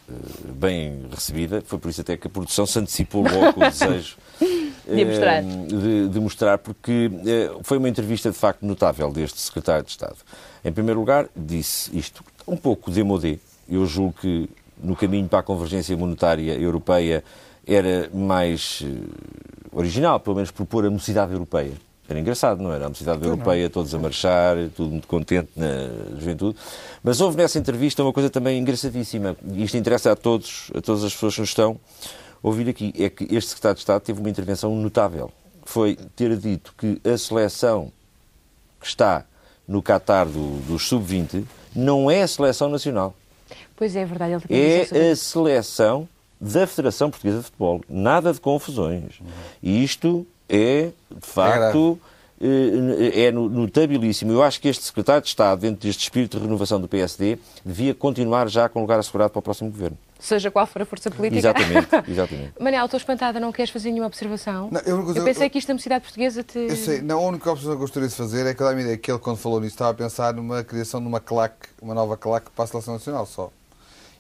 bem 0.55 1.07
recebida, 1.11 1.63
foi 1.65 1.79
por 1.79 1.91
isso 1.91 2.01
até 2.01 2.17
que 2.17 2.27
a 2.27 2.31
produção 2.31 2.67
se 2.67 2.79
antecipou 2.79 3.23
logo 3.23 3.61
o 3.61 3.71
desejo 3.71 4.17
de 4.87 5.05
mostrar. 5.05 5.43
De, 5.43 6.09
de, 6.09 6.21
mostrar, 6.21 6.59
porque 6.59 7.11
eh, 7.27 7.51
foi 7.63 7.79
uma 7.79 7.89
entrevista 7.89 8.31
de 8.31 8.37
facto 8.37 8.65
notável 8.65 9.11
deste 9.11 9.41
secretário 9.41 9.85
de 9.85 9.91
Estado. 9.91 10.17
Em 10.65 10.73
primeiro 10.73 11.01
lugar, 11.01 11.29
disse 11.35 11.97
isto, 11.97 12.25
um 12.47 12.57
pouco 12.57 12.91
demodé. 12.91 13.39
Eu 13.69 13.85
julgo 13.87 14.15
que 14.21 14.49
no 14.81 14.95
caminho 14.95 15.29
para 15.29 15.41
a 15.41 15.43
convergência 15.43 15.97
monetária 15.97 16.53
europeia 16.53 17.25
era 17.67 18.09
mais 18.15 18.83
eh, 18.85 18.87
original, 19.73 20.21
pelo 20.21 20.37
menos 20.37 20.53
propor 20.53 20.87
a 20.87 20.91
mocidade 20.91 21.33
europeia. 21.33 21.73
Era 22.09 22.21
engraçado, 22.21 22.63
não 22.63 22.73
era? 22.73 22.87
A 22.87 22.89
mocidade 22.89 23.21
não, 23.21 23.29
europeia, 23.29 23.65
não. 23.65 23.71
todos 23.71 23.95
a 23.95 23.99
marchar, 23.99 24.57
tudo 24.77 24.91
muito 24.91 25.09
contente 25.09 25.51
na 25.57 26.19
juventude. 26.19 26.57
Mas 27.03 27.21
houve 27.21 27.37
nessa 27.37 27.59
entrevista 27.59 28.03
uma 28.03 28.13
coisa 28.13 28.31
também 28.31 28.59
engraçadíssima, 28.59 29.37
e 29.53 29.65
isto 29.65 29.77
interessa 29.77 30.13
a 30.13 30.17
todos, 30.17 30.71
a 30.75 30.81
todas 30.81 31.03
as 31.05 31.13
pessoas 31.13 31.35
que 31.35 31.41
nos 31.41 31.51
estão 31.51 31.81
ouvir 32.43 32.69
aqui 32.69 32.93
é 32.97 33.09
que 33.09 33.25
este 33.25 33.51
secretário 33.51 33.75
de 33.75 33.81
Estado 33.81 34.03
teve 34.03 34.21
uma 34.21 34.31
intervenção 34.31 34.75
notável. 34.75 35.33
Foi 35.65 35.97
ter 36.15 36.37
dito 36.37 36.73
que 36.79 37.01
a 37.05 37.19
seleção 37.19 37.91
que 38.81 38.87
está 38.87 39.25
no 39.67 39.83
Qatar 39.83 40.27
do, 40.27 40.61
dos 40.61 40.87
sub-20 40.87 41.45
não 41.75 42.11
é 42.11 42.23
a 42.23 42.29
seleção 42.29 42.69
nacional. 42.69 43.15
Pois 43.75 43.97
é, 43.97 44.03
é 44.03 44.05
verdade. 44.05 44.45
É 44.49 45.11
a 45.11 45.17
seleção 45.17 46.09
da 46.41 46.67
Federação 46.67 47.11
Portuguesa 47.11 47.39
de 47.39 47.45
Futebol. 47.45 47.81
Nada 47.89 48.33
de 48.33 48.41
confusões. 48.41 49.21
E 49.63 49.83
isto 49.83 50.27
é, 50.49 50.91
de 51.11 51.27
facto, 51.27 51.99
é, 52.41 53.25
é 53.25 53.33
notabilíssimo. 53.33 54.33
Eu 54.33 54.43
acho 54.43 54.61
que 54.61 54.69
este 54.69 54.85
secretário 54.85 55.23
de 55.23 55.29
Estado, 55.29 55.61
dentro 55.61 55.87
deste 55.87 56.03
espírito 56.03 56.39
de 56.39 56.45
renovação 56.45 56.81
do 56.81 56.89
PSD, 56.89 57.39
devia 57.65 57.95
continuar 57.95 58.49
já 58.49 58.69
com 58.69 58.81
lugar 58.81 58.99
assegurado 58.99 59.31
para 59.31 59.41
o 59.41 59.43
próximo 59.43 59.71
governo 59.71 59.99
seja 60.19 60.51
qual 60.51 60.67
for 60.67 60.83
a 60.83 60.85
força 60.85 61.11
política. 61.11 61.39
Exatamente, 61.39 61.89
exatamente. 62.11 62.53
Manel, 62.59 62.85
estou 62.85 62.99
espantada, 62.99 63.39
não 63.39 63.53
queres 63.53 63.71
fazer 63.71 63.91
nenhuma 63.91 64.07
observação? 64.07 64.69
Não, 64.71 64.81
eu, 64.81 65.15
eu, 65.15 65.25
pensei 65.25 65.49
que 65.49 65.59
isto 65.59 65.73
da 65.73 65.79
cidade 65.79 66.03
portuguesa 66.03 66.43
te... 66.43 66.59
Eu 66.59 66.77
sei, 66.77 67.01
não, 67.01 67.19
a 67.19 67.29
única 67.29 67.51
observação 67.51 67.77
que 67.77 67.83
eu 67.83 67.87
gostaria 67.87 68.09
de 68.09 68.15
fazer 68.15 68.47
é 68.47 68.55
que 68.55 68.63
minha 68.63 68.81
ideia 68.81 68.97
que 68.97 69.11
ele, 69.11 69.19
quando 69.19 69.37
falou 69.37 69.61
nisso, 69.61 69.75
estava 69.75 69.91
a 69.91 69.95
pensar 69.95 70.35
numa 70.35 70.65
criação 70.65 71.01
de 71.01 71.07
uma 71.07 71.21
claque, 71.21 71.69
uma 71.81 71.95
nova 71.95 72.17
claque 72.17 72.51
para 72.51 72.65
a 72.65 72.67
Seleção 72.67 72.95
Nacional 72.95 73.27
só. 73.27 73.51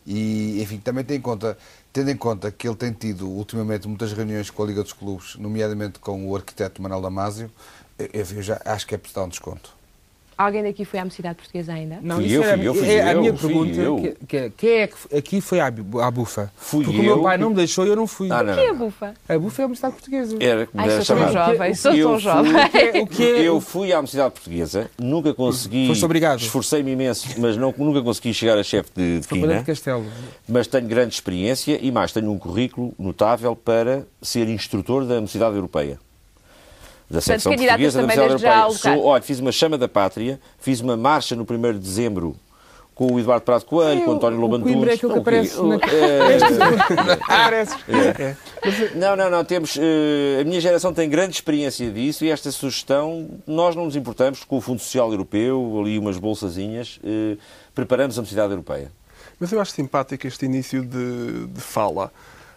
E, 0.06 0.62
enfim, 0.62 0.78
também 0.78 1.04
tem 1.04 1.16
em 1.16 1.21
conta, 1.21 1.59
tendo 1.97 2.11
em 2.11 2.17
conta 2.17 2.50
que 2.50 2.69
ele 2.69 2.76
tem 2.76 2.93
tido 2.93 3.26
ultimamente 3.26 3.88
muitas 3.88 4.12
reuniões 4.12 4.50
com 4.50 4.62
a 4.62 4.67
Liga 4.67 4.83
dos 4.83 4.93
Clubes, 4.93 5.35
nomeadamente 5.37 5.99
com 5.99 6.29
o 6.29 6.37
arquiteto 6.37 6.83
Manuel 6.83 7.00
Damasio, 7.00 7.50
eu, 7.99 8.11
eu 8.12 8.43
já 8.43 8.61
acho 8.67 8.87
que 8.87 8.95
é 8.95 8.99
prestar 8.99 9.25
um 9.25 9.31
desconto. 9.31 9.75
Alguém 10.38 10.62
daqui 10.62 10.85
foi 10.85 11.00
à 11.00 11.05
Mocidade 11.05 11.37
Portuguesa 11.37 11.73
ainda? 11.73 11.99
Não, 12.02 12.16
fui 12.16 12.26
isso 12.26 12.35
eu, 12.35 12.45
é, 12.45 12.57
fui 12.57 12.69
eu, 12.69 12.75
fui 12.75 12.88
é, 12.88 13.00
eu, 13.00 13.09
a 13.09 13.21
minha 13.21 13.33
pergunta. 13.33 14.16
Que, 14.28 14.50
que, 14.50 14.66
é 14.69 14.87
que 14.87 15.16
aqui 15.16 15.40
foi 15.40 15.61
à, 15.61 15.66
à 15.66 16.11
bufa? 16.11 16.52
Fui 16.57 16.85
Porque 16.85 16.99
eu. 16.99 17.02
o 17.02 17.05
meu 17.07 17.23
pai 17.23 17.38
não 17.38 17.50
me 17.50 17.57
deixou 17.57 17.87
e 17.87 17.88
eu 17.88 17.97
não 17.97 18.07
fui. 18.07 18.31
Ah, 18.31 18.43
não, 18.43 18.52
o 18.52 18.57
que 18.57 18.61
é 18.61 18.69
a 18.69 18.75
bufa? 18.75 19.14
A 19.26 19.38
bufa 19.38 19.62
é 19.62 19.64
a 19.64 19.69
Mocidade 19.69 19.95
Portuguesa. 19.95 20.37
Era, 20.38 20.69
Ai, 20.76 21.02
sou 21.02 21.16
tão 21.16 21.33
jovem, 21.33 21.75
sou 21.75 21.93
tão 21.93 22.19
jovem. 22.19 22.52
O 23.02 23.07
que 23.07 23.23
é, 23.23 23.43
eu 23.43 23.61
fui 23.62 23.93
à 23.95 24.00
Mocidade 24.02 24.35
Portuguesa, 24.35 24.90
nunca 24.99 25.33
consegui... 25.33 25.87
Foste 25.88 26.05
obrigado. 26.05 26.38
Esforcei-me 26.38 26.93
imenso, 26.93 27.28
mas 27.40 27.57
não, 27.57 27.75
nunca 27.78 28.02
consegui 28.02 28.35
chegar 28.35 28.59
a 28.59 28.62
chefe 28.62 28.90
de, 28.95 29.21
de 29.21 29.28
quina. 29.28 29.59
de 29.59 29.64
Castelo. 29.64 30.05
Mas 30.47 30.66
tenho 30.66 30.87
grande 30.87 31.14
experiência 31.14 31.78
e 31.81 31.90
mais, 31.90 32.12
tenho 32.12 32.31
um 32.31 32.38
currículo 32.38 32.93
notável 32.99 33.57
para 33.57 34.07
ser 34.21 34.49
instrutor 34.49 35.07
da 35.07 35.19
Mocidade 35.19 35.57
Europeia 35.57 35.99
da 37.09 37.21
secção 37.21 37.53
portuguesa 37.55 37.99
da 37.99 38.05
Universidade 38.05 38.45
Europeia. 38.45 38.71
Sou, 38.71 39.05
olha, 39.05 39.23
fiz 39.23 39.41
uma 39.41 39.53
chama 39.53 39.79
da 39.79 39.89
pátria, 39.89 40.41
fiz 40.59 40.81
uma 40.81 40.97
marcha 40.97 41.37
no 41.37 41.43
1 41.43 41.73
de 41.75 41.79
dezembro 41.79 42.37
com 42.97 43.13
o 43.13 43.21
Eduardo 43.21 43.45
Prado 43.45 43.67
Coelho, 43.67 44.05
com 44.05 44.13
o 44.13 44.15
António 44.15 44.41
Lobantunes. 44.41 44.71
O 44.71 44.75
Coimbra 44.75 44.91
é 44.91 44.95
aquilo 44.95 45.13
que 45.13 45.19
aparece 45.19 45.63
na... 45.63 45.75
é... 47.93 48.27
é. 48.33 48.37
Não, 48.95 49.15
não, 49.15 49.29
não. 49.29 49.45
Temos, 49.45 49.77
uh, 49.77 49.81
a 50.41 50.45
minha 50.45 50.59
geração 50.63 50.95
tem 50.95 51.07
grande 51.07 51.35
experiência 51.35 51.91
disso 51.91 52.25
e 52.25 52.31
esta 52.31 52.51
sugestão, 52.51 53.29
nós 53.47 53.77
não 53.77 53.85
nos 53.85 53.97
importamos 53.97 54.45
com 54.45 54.57
o 54.57 54.61
Fundo 54.63 54.81
Social 54.81 55.11
Europeu, 55.11 55.79
ali 55.79 55.99
umas 55.99 56.17
bolsazinhas, 56.17 56.99
uh, 57.05 57.37
preparamos 57.75 58.19
a 58.19 58.25
cidade 58.25 58.55
europeia. 58.55 58.91
Mas 59.39 59.53
eu 59.53 59.61
acho 59.61 59.73
simpático 59.73 60.27
este 60.27 60.47
início 60.47 60.83
de, 60.83 61.49
de 61.49 61.61
fala 61.61 62.11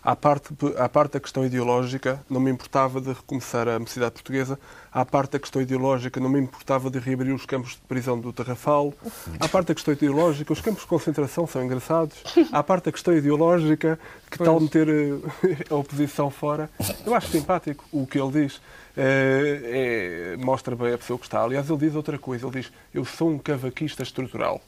à 0.10 0.16
parte, 0.16 0.50
à 0.76 0.90
parte 0.90 1.14
da 1.14 1.20
questão 1.20 1.46
ideológica, 1.46 2.20
não 2.28 2.40
me 2.40 2.50
importava 2.50 3.00
de 3.00 3.10
recomeçar 3.10 3.68
a 3.68 3.78
mocidade 3.78 4.14
portuguesa. 4.14 4.60
À 4.92 5.06
parte 5.06 5.34
da 5.34 5.40
questão 5.40 5.62
ideológica, 5.62 6.20
não 6.20 6.30
me 6.30 6.40
importava 6.40 6.90
de 6.90 6.98
reabrir 6.98 7.32
os 7.32 7.46
campos 7.46 7.74
de 7.74 7.82
prisão 7.88 8.20
do 8.20 8.34
Tarrafal. 8.34 8.92
À 9.40 9.48
parte 9.48 9.68
da 9.68 9.76
questão 9.76 9.94
ideológica, 9.94 10.52
os 10.52 10.62
campos 10.62 10.82
de 10.82 10.88
concentração 10.88 11.46
são 11.46 11.64
engraçados. 11.64 12.18
À 12.52 12.64
parte 12.64 12.86
da 12.86 12.92
questão 12.92 13.16
ideológica, 13.16 14.00
que 14.32 14.40
pois. 14.40 14.50
tal 14.50 14.60
meter 14.60 14.90
eh, 14.90 15.66
a 15.70 15.76
oposição 15.76 16.32
fora? 16.32 16.72
Eu 17.06 17.14
acho 17.14 17.28
simpático 17.28 17.86
o 17.92 18.08
que 18.08 18.20
ele 18.20 18.32
diz. 18.32 18.60
É, 18.98 20.34
é, 20.34 20.44
mostra 20.44 20.76
bem 20.76 20.92
a 20.92 20.98
pessoa 20.98 21.20
que 21.20 21.26
está. 21.26 21.44
Aliás, 21.44 21.70
ele 21.70 21.78
diz 21.78 21.94
outra 21.94 22.18
coisa. 22.18 22.48
Ele 22.48 22.62
diz: 22.62 22.72
Eu 22.92 23.06
sou 23.06 23.30
um 23.30 23.38
cavaquista 23.38 24.02
estrutural. 24.02 24.60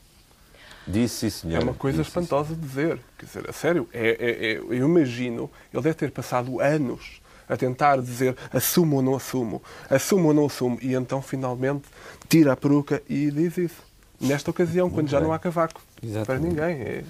Disse, 0.88 1.30
senhor. 1.30 1.62
É 1.62 1.64
uma 1.64 1.74
coisa 1.74 2.02
espantosa 2.02 2.56
de 2.56 2.62
dizer. 2.62 3.00
Quer 3.18 3.26
dizer, 3.26 3.50
a 3.50 3.54
sério, 3.54 3.88
é, 3.94 4.10
é- 4.20 4.52
é- 4.54 4.58
eu 4.58 4.74
imagino, 4.88 5.50
ele 5.74 5.84
deve 5.84 5.96
ter 5.96 6.12
passado 6.12 6.60
anos 6.60 7.22
a 7.48 7.56
tentar 7.58 7.98
dizer 8.02 8.36
assumo 8.54 8.96
ou 8.98 9.02
não 9.02 9.16
assumo, 9.16 9.62
assumo 9.90 10.30
ou 10.30 10.34
não 10.34 10.46
assumo, 10.46 10.78
e 10.82 10.94
então 10.94 11.22
finalmente 11.22 11.84
tira 12.30 12.54
a 12.54 12.56
peruca 12.58 13.02
e 13.10 13.30
diz 13.30 13.58
isso. 13.58 13.92
Nesta 14.20 14.52
ocasião, 14.52 14.90
quando 14.90 15.10
já 15.10 15.18
bem. 15.20 15.28
não 15.28 15.34
há 15.34 15.40
cavaco 15.40 15.82
Exatamente. 16.02 16.26
para 16.26 16.38
ninguém. 16.68 16.82
É, 16.84 17.04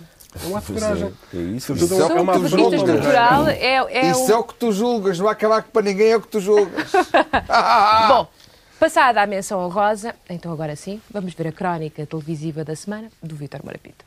é 0.43 0.47
um 0.47 0.55
ato 0.55 0.67
de 0.67 0.79
Pois 0.79 0.83
coragem. 0.83 1.13
é, 1.33 1.37
é 1.37 1.41
isso. 1.41 1.67
Sobretudo 1.67 1.93
Isso 1.93 2.03
é 2.03 2.07
Sou 2.07 2.21
uma 2.21 2.33
um 2.33 2.45
afronta, 2.45 2.75
é? 2.75 2.77
estrutural. 2.79 3.47
É, 3.49 3.75
é 3.99 4.11
Isso 4.11 4.25
o- 4.27 4.31
é 4.31 4.37
o 4.37 4.43
que 4.45 4.53
tu 4.55 4.71
julgas, 4.71 5.19
não 5.19 5.27
há 5.27 5.31
acabar 5.31 5.63
para 5.63 5.81
ninguém, 5.81 6.11
é 6.11 6.17
o 6.17 6.21
que 6.21 6.27
tu 6.29 6.39
julgas. 6.39 6.91
Bom, 8.07 8.27
passada 8.81 9.21
a 9.21 9.27
menção 9.27 9.63
honrosa, 9.63 10.15
então 10.27 10.51
agora 10.51 10.75
sim, 10.75 10.99
vamos 11.11 11.35
ver 11.35 11.45
a 11.45 11.51
crónica 11.51 12.03
televisiva 12.03 12.63
da 12.63 12.75
semana 12.75 13.11
do 13.21 13.35
Vítor 13.35 13.61
Marapito. 13.63 14.03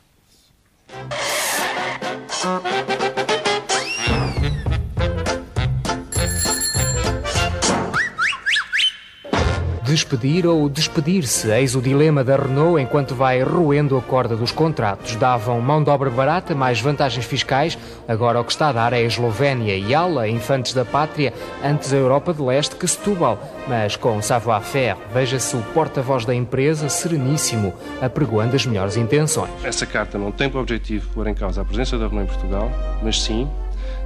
Despedir 9.85 10.47
ou 10.47 10.67
despedir-se, 10.67 11.51
eis 11.51 11.75
o 11.75 11.81
dilema 11.81 12.23
da 12.23 12.35
Renault 12.35 12.81
enquanto 12.81 13.13
vai 13.13 13.43
roendo 13.43 13.95
a 13.95 14.01
corda 14.01 14.35
dos 14.35 14.51
contratos. 14.51 15.15
Davam 15.15 15.61
mão 15.61 15.83
de 15.83 15.91
obra 15.91 16.09
barata, 16.09 16.55
mais 16.55 16.81
vantagens 16.81 17.23
fiscais. 17.23 17.77
Agora 18.07 18.41
o 18.41 18.43
que 18.43 18.51
está 18.51 18.69
a 18.69 18.71
dar 18.71 18.93
é 18.93 18.97
a 18.97 19.01
Eslovénia 19.01 19.77
e 19.77 19.93
Ala, 19.93 20.27
infantes 20.27 20.73
da 20.73 20.83
pátria, 20.83 21.31
antes 21.63 21.93
a 21.93 21.97
Europa 21.97 22.33
de 22.33 22.41
Leste 22.41 22.75
que 22.75 22.87
Setúbal. 22.87 23.39
Mas 23.67 23.95
com 23.95 24.19
savoir-faire, 24.23 24.97
veja-se 25.13 25.55
o 25.55 25.61
porta-voz 25.61 26.25
da 26.25 26.33
empresa, 26.33 26.89
sereníssimo, 26.89 27.71
apregoando 28.01 28.55
as 28.55 28.65
melhores 28.65 28.97
intenções. 28.97 29.51
Essa 29.63 29.85
carta 29.85 30.17
não 30.17 30.31
tem 30.31 30.49
por 30.49 30.61
objetivo 30.61 31.07
pôr 31.13 31.27
em 31.27 31.35
causa 31.35 31.61
a 31.61 31.65
presença 31.65 31.95
da 31.95 32.07
Renault 32.07 32.31
em 32.31 32.33
Portugal, 32.33 32.71
mas 33.03 33.21
sim 33.21 33.47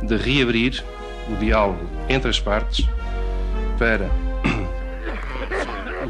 de 0.04 0.18
reabrir 0.18 0.84
o 1.32 1.38
diálogo 1.38 1.86
entre 2.10 2.30
as 2.30 2.40
partes 2.40 2.86
para 3.78 4.10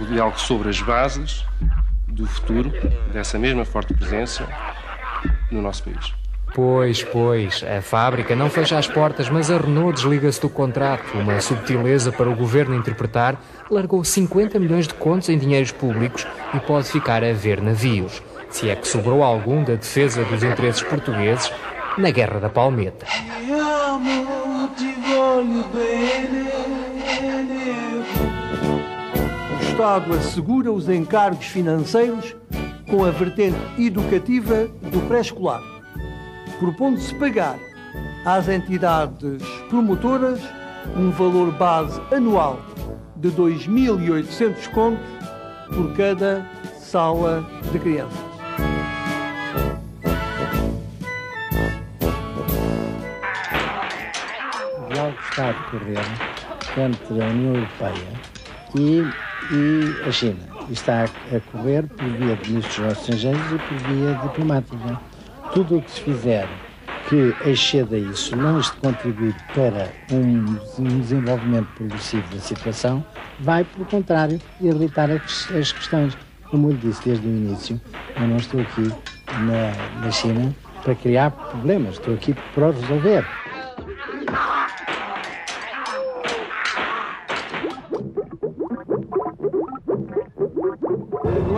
diálogo 0.10 0.40
sobre 0.40 0.70
as 0.70 0.82
bases 0.82 1.46
do 2.08 2.26
futuro 2.28 2.72
dessa 3.14 3.40
mesma 3.40 3.64
forte 3.64 3.94
presença 3.94 4.48
no 5.52 5.62
nosso 5.62 5.84
país. 5.84 6.14
Pois, 6.54 7.04
pois, 7.04 7.64
a 7.64 7.82
fábrica 7.82 8.36
não 8.36 8.50
fecha 8.50 8.78
as 8.78 8.88
portas, 8.88 9.30
mas 9.30 9.52
a 9.52 9.58
Renault 9.58 9.94
desliga-se 9.94 10.42
do 10.42 10.50
contrato. 10.50 11.18
Uma 11.18 11.40
subtileza 11.40 12.12
para 12.12 12.30
o 12.30 12.36
governo 12.36 12.76
interpretar, 12.76 13.40
largou 13.70 14.04
50 14.04 14.60
milhões 14.60 14.88
de 14.88 14.96
contos 14.96 15.30
em 15.30 15.38
dinheiros 15.38 15.72
públicos 15.72 16.26
e 16.54 16.60
pode 16.60 16.90
ficar 16.90 17.24
a 17.24 17.34
ver 17.34 17.62
navios. 17.62 18.22
Se 18.50 18.68
é 18.68 18.76
que 18.76 18.88
sobrou 18.88 19.24
algum 19.24 19.64
da 19.64 19.76
defesa 19.76 20.24
dos 20.26 20.44
interesses 20.44 20.82
portugueses 20.82 21.52
na 21.98 22.10
Guerra 22.10 22.40
da 22.40 22.50
Palmeta. 22.50 23.06
O 27.56 27.59
Estado 29.80 30.14
assegura 30.14 30.74
os 30.74 30.90
encargos 30.90 31.46
financeiros 31.46 32.36
com 32.90 33.06
a 33.06 33.12
vertente 33.12 33.58
educativa 33.78 34.68
do 34.92 35.00
pré-escolar, 35.08 35.62
propondo-se 36.60 37.16
pagar 37.16 37.58
às 38.26 38.50
entidades 38.50 39.42
promotoras 39.70 40.42
um 40.98 41.12
valor 41.12 41.54
base 41.54 41.98
anual 42.14 42.60
de 43.16 43.32
2.800 43.32 44.70
contos 44.72 45.00
por 45.74 45.96
cada 45.96 46.46
sala 46.78 47.50
de 47.72 47.80
crianças. 47.80 48.20
O 54.78 54.94
diálogo 54.94 55.18
está 55.22 55.48
a 55.48 55.52
decorrer 55.54 56.06
entre 56.78 57.24
a 57.24 57.28
União 57.28 57.56
Europeia 57.56 58.40
e, 58.76 59.29
e 59.52 60.08
a 60.08 60.12
China. 60.12 60.40
E 60.70 60.74
está 60.74 61.04
a, 61.04 61.40
correr 61.52 61.84
por 61.88 62.06
via 62.06 62.36
de 62.36 62.52
ministros 62.52 62.94
estrangeiros 62.94 63.42
e 63.52 63.58
por 63.58 63.78
via 63.90 64.14
diplomática. 64.24 65.00
Tudo 65.54 65.78
o 65.78 65.82
que 65.82 65.92
se 65.92 66.02
fizer 66.02 66.48
que 67.08 67.34
exceda 67.50 67.98
isso, 67.98 68.36
não 68.36 68.60
este 68.60 68.76
contribuir 68.78 69.36
para 69.56 69.90
um, 70.12 71.00
desenvolvimento 71.00 71.68
progressivo 71.76 72.24
da 72.32 72.40
situação, 72.40 73.04
vai, 73.40 73.64
pelo 73.64 73.86
contrário, 73.86 74.40
irritar 74.62 75.10
as, 75.10 75.72
questões. 75.72 76.16
Como 76.52 76.70
eu 76.70 76.78
disse 76.78 77.04
desde 77.06 77.28
o 77.28 77.30
início, 77.30 77.82
eu 78.16 78.28
não 78.28 78.38
estou 78.38 78.62
aqui 78.62 78.92
na, 79.40 80.02
na 80.02 80.12
China 80.12 80.56
para 80.84 80.96
criar 80.96 81.32
problemas, 81.32 81.94
estou 81.94 82.14
aqui 82.14 82.36
para 82.54 82.72
resolver. 82.72 83.26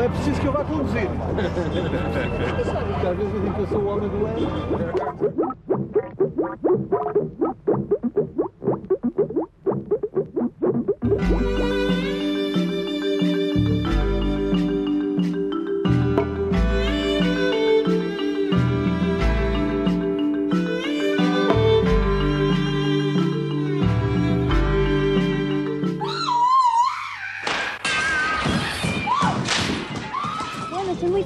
Não 0.02 0.08
é 0.08 0.10
preciso 0.10 0.42
que 0.42 0.48
eu 0.48 0.52
vá 0.52 0.64
conduzir. 0.64 1.08
Às 3.08 3.18
vezes 3.18 3.34
eu 3.36 3.40
digo 3.40 3.54
que 3.54 3.62
eu 3.62 3.68
sou 3.68 3.82
o 3.82 3.86
homem 3.86 4.10
do 4.10 4.26
ano. 4.26 4.82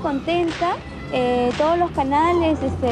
Contenta. 0.05 0.75
Eh, 1.11 1.51
todos 1.57 1.79
los 1.79 1.89
canales, 1.91 2.59
este, 2.61 2.91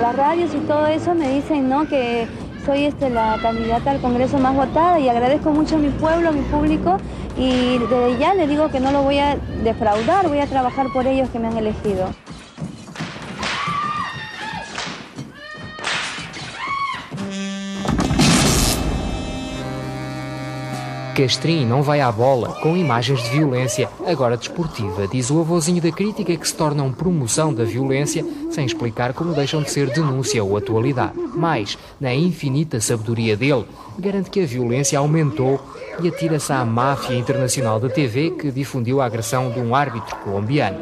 las 0.00 0.16
radios 0.16 0.54
y 0.54 0.58
todo 0.60 0.86
eso 0.86 1.14
me 1.14 1.28
dicen 1.28 1.68
¿no? 1.68 1.86
que 1.86 2.26
soy 2.64 2.84
este, 2.84 3.10
la 3.10 3.38
candidata 3.42 3.90
al 3.90 4.00
Congreso 4.00 4.38
más 4.38 4.54
votada 4.54 4.98
y 4.98 5.08
agradezco 5.08 5.50
mucho 5.50 5.76
a 5.76 5.78
mi 5.78 5.90
pueblo, 5.90 6.30
a 6.30 6.32
mi 6.32 6.42
público 6.42 6.96
y 7.36 7.76
desde 7.78 8.18
ya 8.18 8.32
le 8.32 8.46
digo 8.46 8.70
que 8.70 8.80
no 8.80 8.90
lo 8.90 9.02
voy 9.02 9.18
a 9.18 9.36
defraudar, 9.64 10.28
voy 10.28 10.38
a 10.38 10.46
trabajar 10.46 10.86
por 10.94 11.06
ellos 11.06 11.28
que 11.30 11.38
me 11.38 11.48
han 11.48 11.58
elegido. 11.58 12.08
Castrim 21.20 21.66
não 21.66 21.82
vai 21.82 22.00
à 22.00 22.10
bola 22.10 22.54
com 22.62 22.74
imagens 22.74 23.22
de 23.22 23.28
violência, 23.28 23.90
agora 24.06 24.38
desportiva, 24.38 25.06
diz 25.06 25.30
o 25.30 25.38
avôzinho 25.38 25.82
da 25.82 25.92
crítica 25.92 26.34
que 26.34 26.48
se 26.48 26.54
tornam 26.54 26.90
promoção 26.90 27.52
da 27.52 27.62
violência 27.62 28.24
sem 28.50 28.64
explicar 28.64 29.12
como 29.12 29.34
deixam 29.34 29.60
de 29.60 29.70
ser 29.70 29.90
denúncia 29.90 30.42
ou 30.42 30.56
atualidade. 30.56 31.12
Mas, 31.36 31.76
na 32.00 32.14
infinita 32.14 32.80
sabedoria 32.80 33.36
dele, 33.36 33.66
garante 33.98 34.30
que 34.30 34.40
a 34.40 34.46
violência 34.46 34.98
aumentou 34.98 35.60
e 36.02 36.08
atira-se 36.08 36.54
à 36.54 36.64
máfia 36.64 37.14
internacional 37.14 37.78
da 37.78 37.90
TV 37.90 38.30
que 38.30 38.50
difundiu 38.50 39.02
a 39.02 39.04
agressão 39.04 39.50
de 39.50 39.60
um 39.60 39.74
árbitro 39.74 40.16
colombiano. 40.24 40.78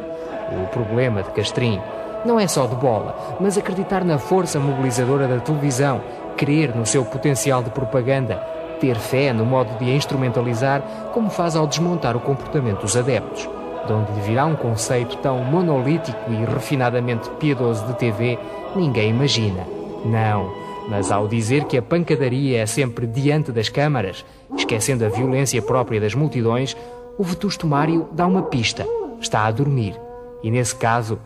O 0.52 0.68
problema 0.68 1.20
de 1.20 1.30
Castrim 1.30 1.80
não 2.24 2.38
é 2.38 2.46
só 2.46 2.64
de 2.68 2.76
bola, 2.76 3.38
mas 3.40 3.58
acreditar 3.58 4.04
na 4.04 4.18
força 4.18 4.60
mobilizadora 4.60 5.26
da 5.26 5.40
televisão, 5.40 6.00
crer 6.36 6.76
no 6.76 6.86
seu 6.86 7.04
potencial 7.04 7.60
de 7.60 7.70
propaganda, 7.70 8.40
ter 8.78 8.96
fé 8.96 9.32
no 9.32 9.44
modo 9.44 9.78
de 9.78 9.90
a 9.90 9.94
instrumentalizar, 9.94 10.82
como 11.12 11.30
faz 11.30 11.56
ao 11.56 11.66
desmontar 11.66 12.16
o 12.16 12.20
comportamento 12.20 12.82
dos 12.82 12.96
adeptos. 12.96 13.48
De 13.86 13.92
onde 13.92 14.12
lhe 14.12 14.20
virá 14.20 14.44
um 14.44 14.56
conceito 14.56 15.16
tão 15.18 15.38
monolítico 15.44 16.18
e 16.30 16.44
refinadamente 16.44 17.30
piedoso 17.38 17.86
de 17.86 17.94
TV, 17.94 18.38
ninguém 18.76 19.10
imagina. 19.10 19.64
Não, 20.04 20.52
mas 20.88 21.10
ao 21.10 21.26
dizer 21.26 21.64
que 21.64 21.76
a 21.76 21.82
pancadaria 21.82 22.60
é 22.60 22.66
sempre 22.66 23.06
diante 23.06 23.52
das 23.52 23.68
câmaras, 23.68 24.24
esquecendo 24.56 25.04
a 25.04 25.08
violência 25.08 25.60
própria 25.60 26.00
das 26.00 26.14
multidões, 26.14 26.76
o 27.18 27.22
vetusto 27.22 27.66
Mário 27.66 28.08
dá 28.12 28.26
uma 28.26 28.42
pista. 28.42 28.86
Está 29.20 29.46
a 29.46 29.50
dormir. 29.50 29.98
E 30.42 30.50
nesse 30.50 30.74
caso, 30.76 31.18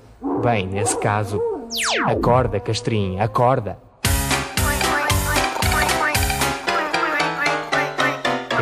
bem, 0.43 0.67
nesse 0.67 0.97
caso, 0.99 1.41
acorda, 2.07 2.59
Castrim, 2.59 3.21
acorda. 3.21 3.77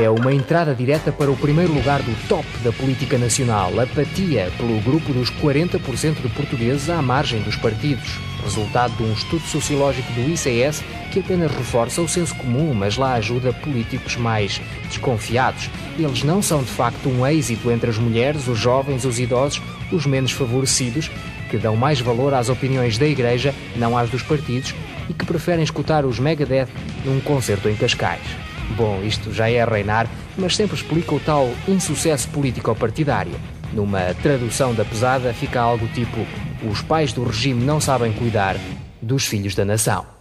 É 0.01 0.09
uma 0.09 0.33
entrada 0.33 0.75
direta 0.75 1.13
para 1.13 1.31
o 1.31 1.37
primeiro 1.37 1.75
lugar 1.75 2.01
do 2.01 2.27
top 2.27 2.47
da 2.65 2.73
política 2.73 3.19
nacional, 3.19 3.79
apatia 3.79 4.51
pelo 4.57 4.81
grupo 4.81 5.13
dos 5.13 5.31
40% 5.31 6.23
de 6.23 6.29
portugueses 6.31 6.89
à 6.89 7.03
margem 7.03 7.43
dos 7.43 7.55
partidos. 7.55 8.19
Resultado 8.43 8.97
de 8.97 9.03
um 9.03 9.13
estudo 9.13 9.43
sociológico 9.43 10.11
do 10.15 10.23
ICS 10.23 10.83
que 11.13 11.21
apenas 11.21 11.55
reforça 11.55 12.01
o 12.01 12.09
senso 12.09 12.35
comum, 12.37 12.73
mas 12.73 12.97
lá 12.97 13.13
ajuda 13.13 13.53
políticos 13.53 14.17
mais 14.17 14.59
desconfiados. 14.89 15.69
Eles 15.99 16.23
não 16.23 16.41
são 16.41 16.63
de 16.63 16.71
facto 16.71 17.11
um 17.11 17.27
êxito 17.27 17.71
entre 17.71 17.91
as 17.91 17.99
mulheres, 17.99 18.49
os 18.49 18.59
jovens, 18.59 19.05
os 19.05 19.21
idosos, 19.21 19.61
os 19.93 20.07
menos 20.07 20.33
favorecidos, 20.33 21.11
que 21.51 21.59
dão 21.59 21.77
mais 21.77 22.01
valor 22.01 22.33
às 22.33 22.49
opiniões 22.49 22.97
da 22.97 23.07
Igreja, 23.07 23.55
não 23.77 23.99
às 23.99 24.09
dos 24.09 24.23
partidos, 24.23 24.75
e 25.11 25.13
que 25.13 25.27
preferem 25.27 25.63
escutar 25.63 26.07
os 26.07 26.19
Megadeth 26.19 26.69
num 27.05 27.21
concerto 27.21 27.69
em 27.69 27.77
Cascais. 27.77 28.50
Bom, 28.77 29.03
isto 29.03 29.33
já 29.33 29.51
é 29.51 29.65
reinar, 29.65 30.09
mas 30.37 30.57
sempre 30.57 30.77
explica 30.77 31.15
o 31.15 31.21
tal 31.21 31.51
insucesso 31.67 32.29
político-partidário. 32.29 33.33
Numa 33.73 34.15
tradução 34.23 34.75
da 34.75 34.85
pesada 34.85 35.33
fica 35.33 35.61
algo 35.61 35.87
tipo: 35.89 36.27
os 36.71 36.83
pais 36.83 37.13
do 37.13 37.25
regime 37.25 37.65
não 37.65 37.81
sabem 37.81 38.13
cuidar 38.13 38.57
dos 39.01 39.27
filhos 39.27 39.55
da 39.55 39.65
nação. 39.65 40.20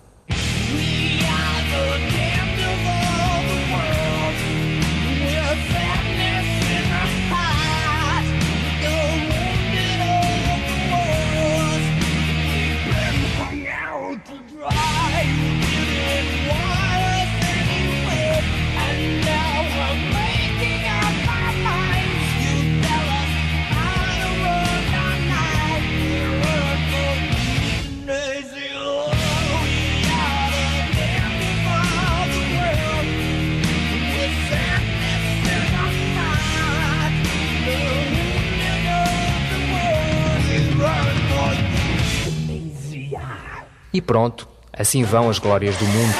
Pronto, 44.09 44.47
assim 44.73 45.03
vão 45.03 45.29
as 45.29 45.37
glórias 45.37 45.77
do 45.77 45.85
mundo. 45.85 46.15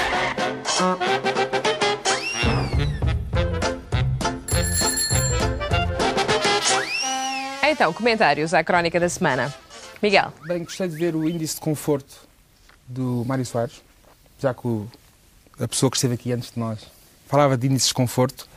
Então, 7.63 7.93
comentários 7.93 8.53
à 8.53 8.63
crónica 8.63 8.99
da 8.99 9.09
semana. 9.09 9.53
Miguel. 10.01 10.33
Bem, 10.47 10.63
gostei 10.63 10.87
de 10.87 10.95
ver 10.95 11.15
o 11.15 11.27
índice 11.27 11.55
de 11.55 11.61
conforto 11.61 12.15
do 12.87 13.23
Mário 13.25 13.45
Soares, 13.45 13.81
já 14.39 14.53
que 14.53 14.67
o- 14.67 14.87
a 15.59 15.67
pessoa 15.67 15.89
que 15.89 15.97
esteve 15.97 16.13
aqui 16.15 16.31
antes 16.31 16.51
de 16.51 16.59
nós 16.59 16.79
falava 17.27 17.57
de 17.57 17.67
índices 17.67 17.89
de 17.89 17.93
conforto. 17.93 18.47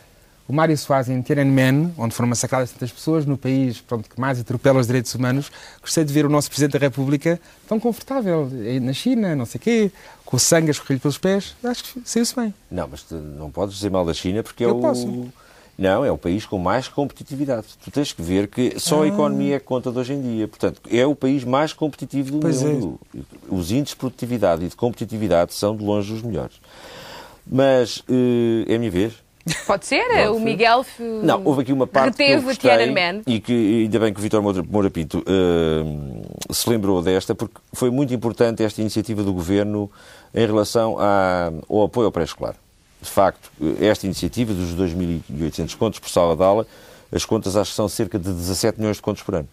O 0.48 0.52
Mário 0.52 0.76
Soares 0.76 1.08
em 1.08 1.22
Tiananmen, 1.22 1.92
onde 1.96 2.14
foram 2.14 2.28
massacradas 2.28 2.72
tantas 2.72 2.90
pessoas, 2.92 3.24
no 3.24 3.38
país 3.38 3.80
pronto, 3.80 4.10
que 4.10 4.20
mais 4.20 4.38
atropela 4.40 4.80
os 4.80 4.86
direitos 4.86 5.14
humanos, 5.14 5.50
gostei 5.80 6.04
de 6.04 6.12
ver 6.12 6.26
o 6.26 6.28
nosso 6.28 6.48
Presidente 6.50 6.72
da 6.72 6.78
República 6.80 7.40
tão 7.68 7.78
confortável, 7.80 8.50
eh, 8.64 8.80
na 8.80 8.92
China, 8.92 9.34
não 9.36 9.46
sei 9.46 9.58
o 9.58 9.62
quê, 9.62 9.92
com 10.26 10.36
o 10.36 10.40
sangue 10.40 10.68
a 10.68 10.72
escorrer 10.72 11.00
pelos 11.00 11.16
pés. 11.16 11.54
Acho 11.64 11.84
que 11.84 12.02
saiu-se 12.04 12.34
bem. 12.34 12.52
Não, 12.70 12.88
mas 12.88 13.06
não 13.10 13.50
podes 13.50 13.76
dizer 13.76 13.90
mal 13.90 14.04
da 14.04 14.12
China 14.12 14.42
porque 14.42 14.64
é 14.64 14.66
Eu 14.66 14.78
o. 14.78 14.80
posso. 14.80 15.28
Não, 15.78 16.04
é 16.04 16.10
o 16.12 16.18
país 16.18 16.44
com 16.44 16.58
mais 16.58 16.86
competitividade. 16.86 17.66
Tu 17.82 17.90
tens 17.90 18.12
que 18.12 18.20
ver 18.20 18.46
que 18.48 18.78
só 18.78 19.00
a 19.02 19.04
Ah. 19.04 19.08
economia 19.08 19.56
é 19.56 19.58
que 19.58 19.64
conta 19.64 19.90
de 19.90 19.98
hoje 19.98 20.12
em 20.12 20.20
dia. 20.20 20.46
Portanto, 20.46 20.82
é 20.90 21.06
o 21.06 21.14
país 21.16 21.44
mais 21.44 21.72
competitivo 21.72 22.30
do 22.32 22.38
Pois 22.40 22.62
é. 22.62 22.66
mundo. 22.66 23.00
Os 23.48 23.70
índices 23.70 23.90
de 23.90 23.96
produtividade 23.96 24.64
e 24.64 24.68
de 24.68 24.76
competitividade 24.76 25.54
são 25.54 25.74
de 25.74 25.82
longe 25.82 26.12
os 26.12 26.20
melhores. 26.20 26.60
Mas 27.46 28.02
eh, 28.08 28.70
é 28.70 28.76
a 28.76 28.78
minha 28.78 28.90
vez. 28.90 29.14
Pode 29.66 29.86
ser? 29.86 30.04
o 30.30 30.38
Miguel 30.38 30.80
f- 30.84 31.02
Não, 31.02 31.42
houve 31.44 31.62
aqui 31.62 31.72
uma 31.72 31.86
parte 31.86 32.16
que 32.16 32.22
eu 32.22 32.42
gostei 32.42 32.70
Tiananmen. 32.70 33.22
e 33.26 33.40
que 33.40 33.82
ainda 33.84 33.98
bem 33.98 34.12
que 34.12 34.20
o 34.20 34.22
Vítor 34.22 34.40
Moura, 34.42 34.90
Pinto 34.90 35.22
eh, 35.26 36.22
se 36.52 36.68
lembrou 36.70 37.02
desta, 37.02 37.34
porque 37.34 37.54
foi 37.72 37.90
muito 37.90 38.14
importante 38.14 38.62
esta 38.62 38.80
iniciativa 38.80 39.22
do 39.22 39.32
Governo 39.32 39.90
em 40.34 40.46
relação 40.46 40.96
à- 40.98 41.50
ao 41.68 41.82
apoio 41.84 42.06
ao 42.06 42.12
pré-escolar. 42.12 42.54
De 43.00 43.10
facto, 43.10 43.50
esta 43.80 44.06
iniciativa 44.06 44.54
dos 44.54 44.74
2.800 44.74 45.74
contos 45.76 45.98
por 45.98 46.08
sala 46.08 46.36
de 46.36 46.42
aula, 46.42 46.66
as 47.10 47.24
contas 47.24 47.56
acho 47.56 47.70
que 47.70 47.76
são 47.76 47.88
cerca 47.88 48.18
de 48.18 48.30
17 48.32 48.78
milhões 48.78 48.96
de 48.96 49.02
contos 49.02 49.22
por 49.22 49.34
ano. 49.34 49.48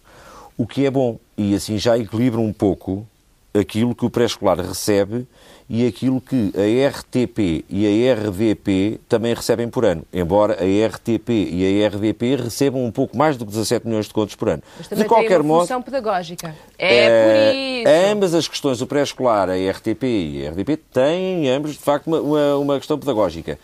O 0.56 0.66
que 0.66 0.86
é 0.86 0.90
bom 0.90 1.18
e 1.36 1.54
assim 1.54 1.76
já 1.78 1.98
equilibra 1.98 2.38
um 2.40 2.52
pouco 2.52 3.04
aquilo 3.52 3.94
que 3.94 4.04
o 4.04 4.10
pré-escolar 4.10 4.60
recebe 4.60 5.26
e 5.72 5.86
aquilo 5.86 6.20
que 6.20 6.52
a 6.56 6.88
RTP 6.88 7.64
e 7.68 8.10
a 8.10 8.14
RDP 8.14 8.98
também 9.08 9.32
recebem 9.32 9.68
por 9.68 9.84
ano. 9.84 10.02
Embora 10.12 10.54
a 10.54 10.86
RTP 10.88 11.28
e 11.28 11.84
a 11.84 11.88
RDP 11.88 12.34
recebam 12.34 12.84
um 12.84 12.90
pouco 12.90 13.16
mais 13.16 13.36
do 13.36 13.46
que 13.46 13.52
17 13.52 13.86
milhões 13.86 14.06
de 14.06 14.12
contos 14.12 14.34
por 14.34 14.48
ano. 14.48 14.64
Mas 14.76 14.88
também 14.88 15.04
de 15.04 15.08
qualquer 15.08 15.28
tem 15.28 15.36
uma 15.36 15.44
modo, 15.44 15.60
função 15.60 15.80
pedagógica. 15.80 16.56
É 16.76 17.04
eh, 17.04 17.84
por 17.84 17.88
isso. 17.88 18.12
ambas 18.12 18.34
as 18.34 18.48
questões 18.48 18.78
do 18.80 18.86
pré-escolar, 18.88 19.48
a 19.48 19.54
RTP 19.54 20.02
e 20.02 20.44
a 20.44 20.50
RDP, 20.50 20.76
têm 20.76 21.48
ambos, 21.48 21.74
de 21.74 21.78
facto, 21.78 22.08
uma, 22.08 22.20
uma, 22.20 22.56
uma 22.56 22.78
questão 22.78 22.98
pedagógica. 22.98 23.56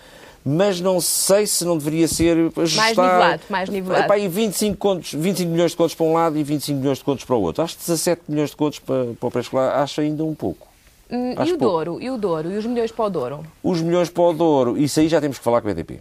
Mas 0.44 0.80
não 0.80 1.00
sei 1.00 1.44
se 1.44 1.64
não 1.64 1.76
deveria 1.76 2.06
ser 2.06 2.36
ajustado. 2.56 3.02
nivelado, 3.02 3.42
mais 3.50 3.68
nivelado. 3.68 4.04
Epá, 4.04 4.16
e 4.16 4.28
25, 4.28 4.76
contos, 4.76 5.12
25 5.12 5.50
milhões 5.50 5.72
de 5.72 5.76
contos 5.76 5.96
para 5.96 6.06
um 6.06 6.12
lado 6.12 6.38
e 6.38 6.44
25 6.44 6.78
milhões 6.78 6.98
de 6.98 7.04
contos 7.04 7.24
para 7.24 7.34
o 7.34 7.42
outro. 7.42 7.64
Acho 7.64 7.74
que 7.74 7.80
17 7.80 8.22
milhões 8.28 8.50
de 8.50 8.56
contos 8.56 8.78
para, 8.78 9.06
para 9.18 9.26
o 9.26 9.30
pré-escolar, 9.32 9.82
acho 9.82 10.00
ainda 10.00 10.22
um 10.22 10.36
pouco. 10.36 10.75
Hum, 11.10 11.30
e 11.32 11.52
o 11.52 11.58
pouco. 11.58 11.58
Douro? 11.58 12.02
E 12.02 12.10
o 12.10 12.16
Douro? 12.18 12.50
E 12.50 12.56
os 12.56 12.66
milhões 12.66 12.90
para 12.90 13.04
o 13.04 13.10
Douro? 13.10 13.46
Os 13.62 13.80
milhões 13.80 14.10
para 14.10 14.22
o 14.24 14.32
Douro, 14.32 14.76
isso 14.78 14.98
aí 15.00 15.08
já 15.08 15.20
temos 15.20 15.38
que 15.38 15.44
falar 15.44 15.60
com 15.60 15.68
a 15.68 15.70
EDP. 15.70 16.00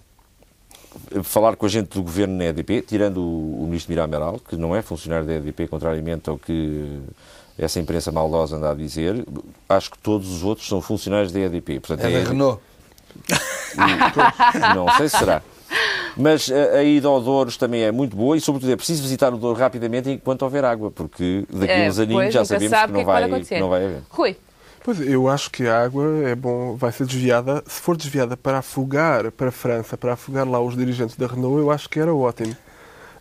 Falar 1.24 1.56
com 1.56 1.66
a 1.66 1.70
gente 1.70 1.90
do 1.90 2.02
governo 2.02 2.36
na 2.38 2.46
EDP, 2.46 2.82
tirando 2.82 3.18
o, 3.22 3.64
o 3.64 3.66
ministro 3.66 3.92
Mirameral, 3.92 4.40
que 4.40 4.56
não 4.56 4.76
é 4.76 4.82
funcionário 4.82 5.26
da 5.28 5.34
EDP, 5.36 5.68
contrariamente 5.68 6.30
ao 6.30 6.38
que 6.38 7.00
essa 7.58 7.80
imprensa 7.80 8.12
maldosa 8.12 8.56
anda 8.56 8.72
a 8.72 8.74
dizer, 8.74 9.26
acho 9.70 9.92
que 9.92 9.98
todos 10.00 10.30
os 10.32 10.44
outros 10.44 10.68
são 10.68 10.82
funcionários 10.82 11.32
da 11.32 11.40
EDP. 11.42 11.80
Portanto, 11.80 12.00
É 12.00 12.04
da 12.04 12.18
EDP 12.20 12.30
Renault. 12.30 12.60
não 14.76 14.90
sei 14.98 15.10
se 15.10 15.18
será. 15.18 15.42
Mas 16.18 16.50
a, 16.50 16.78
a 16.78 16.84
ida 16.84 17.08
ao 17.08 17.20
Douros 17.22 17.58
também 17.58 17.82
é 17.84 17.92
muito 17.92 18.16
boa 18.16 18.38
e, 18.38 18.42
sobretudo, 18.42 18.72
é 18.72 18.76
preciso 18.76 19.04
visitar 19.04 19.34
o 19.34 19.38
Douro 19.38 19.60
rapidamente 19.60 20.10
enquanto 20.10 20.44
houver 20.44 20.64
água, 20.64 20.90
porque 20.90 21.46
daqui 21.50 21.72
a 21.74 21.78
É, 21.78 21.90
uns 21.90 22.00
aninhos 22.00 22.34
já 22.34 22.46
sabemos 22.46 22.70
sabe 22.70 22.94
que 22.94 23.00
o 23.00 23.02
não, 23.02 23.06
que 23.06 23.12
é 23.12 23.24
que 23.24 23.30
vai, 23.30 23.42
que 23.44 23.60
não 23.60 23.70
vai 23.70 23.86
haver. 23.86 24.02
Rui. 24.10 24.38
Pois, 24.86 25.02
eu 25.02 25.28
acho 25.28 25.50
que 25.50 25.66
a 25.66 25.84
água 25.84 26.06
é 26.30 26.36
bom, 26.36 26.76
vai 26.76 26.92
ser 26.92 27.08
desviada. 27.08 27.64
Se 27.66 27.82
for 27.82 27.98
desviada 27.98 28.38
para 28.38 28.60
afogar 28.60 29.32
para 29.32 29.50
a 29.50 29.52
França, 29.52 29.98
para 29.98 30.14
afogar 30.14 30.48
lá 30.48 30.60
os 30.62 30.78
dirigentes 30.78 31.16
da 31.16 31.26
Renault, 31.26 31.58
eu 31.60 31.72
acho 31.72 31.90
que 31.90 32.00
era 32.00 32.14
ótimo. 32.14 32.56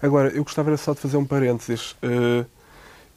Agora, 0.03 0.29
eu 0.29 0.45
gostava 0.45 0.77
só 0.77 0.93
de 0.93 1.01
fazer 1.01 1.17
um 1.17 1.25
parênteses. 1.25 1.97
Eh, 2.03 2.45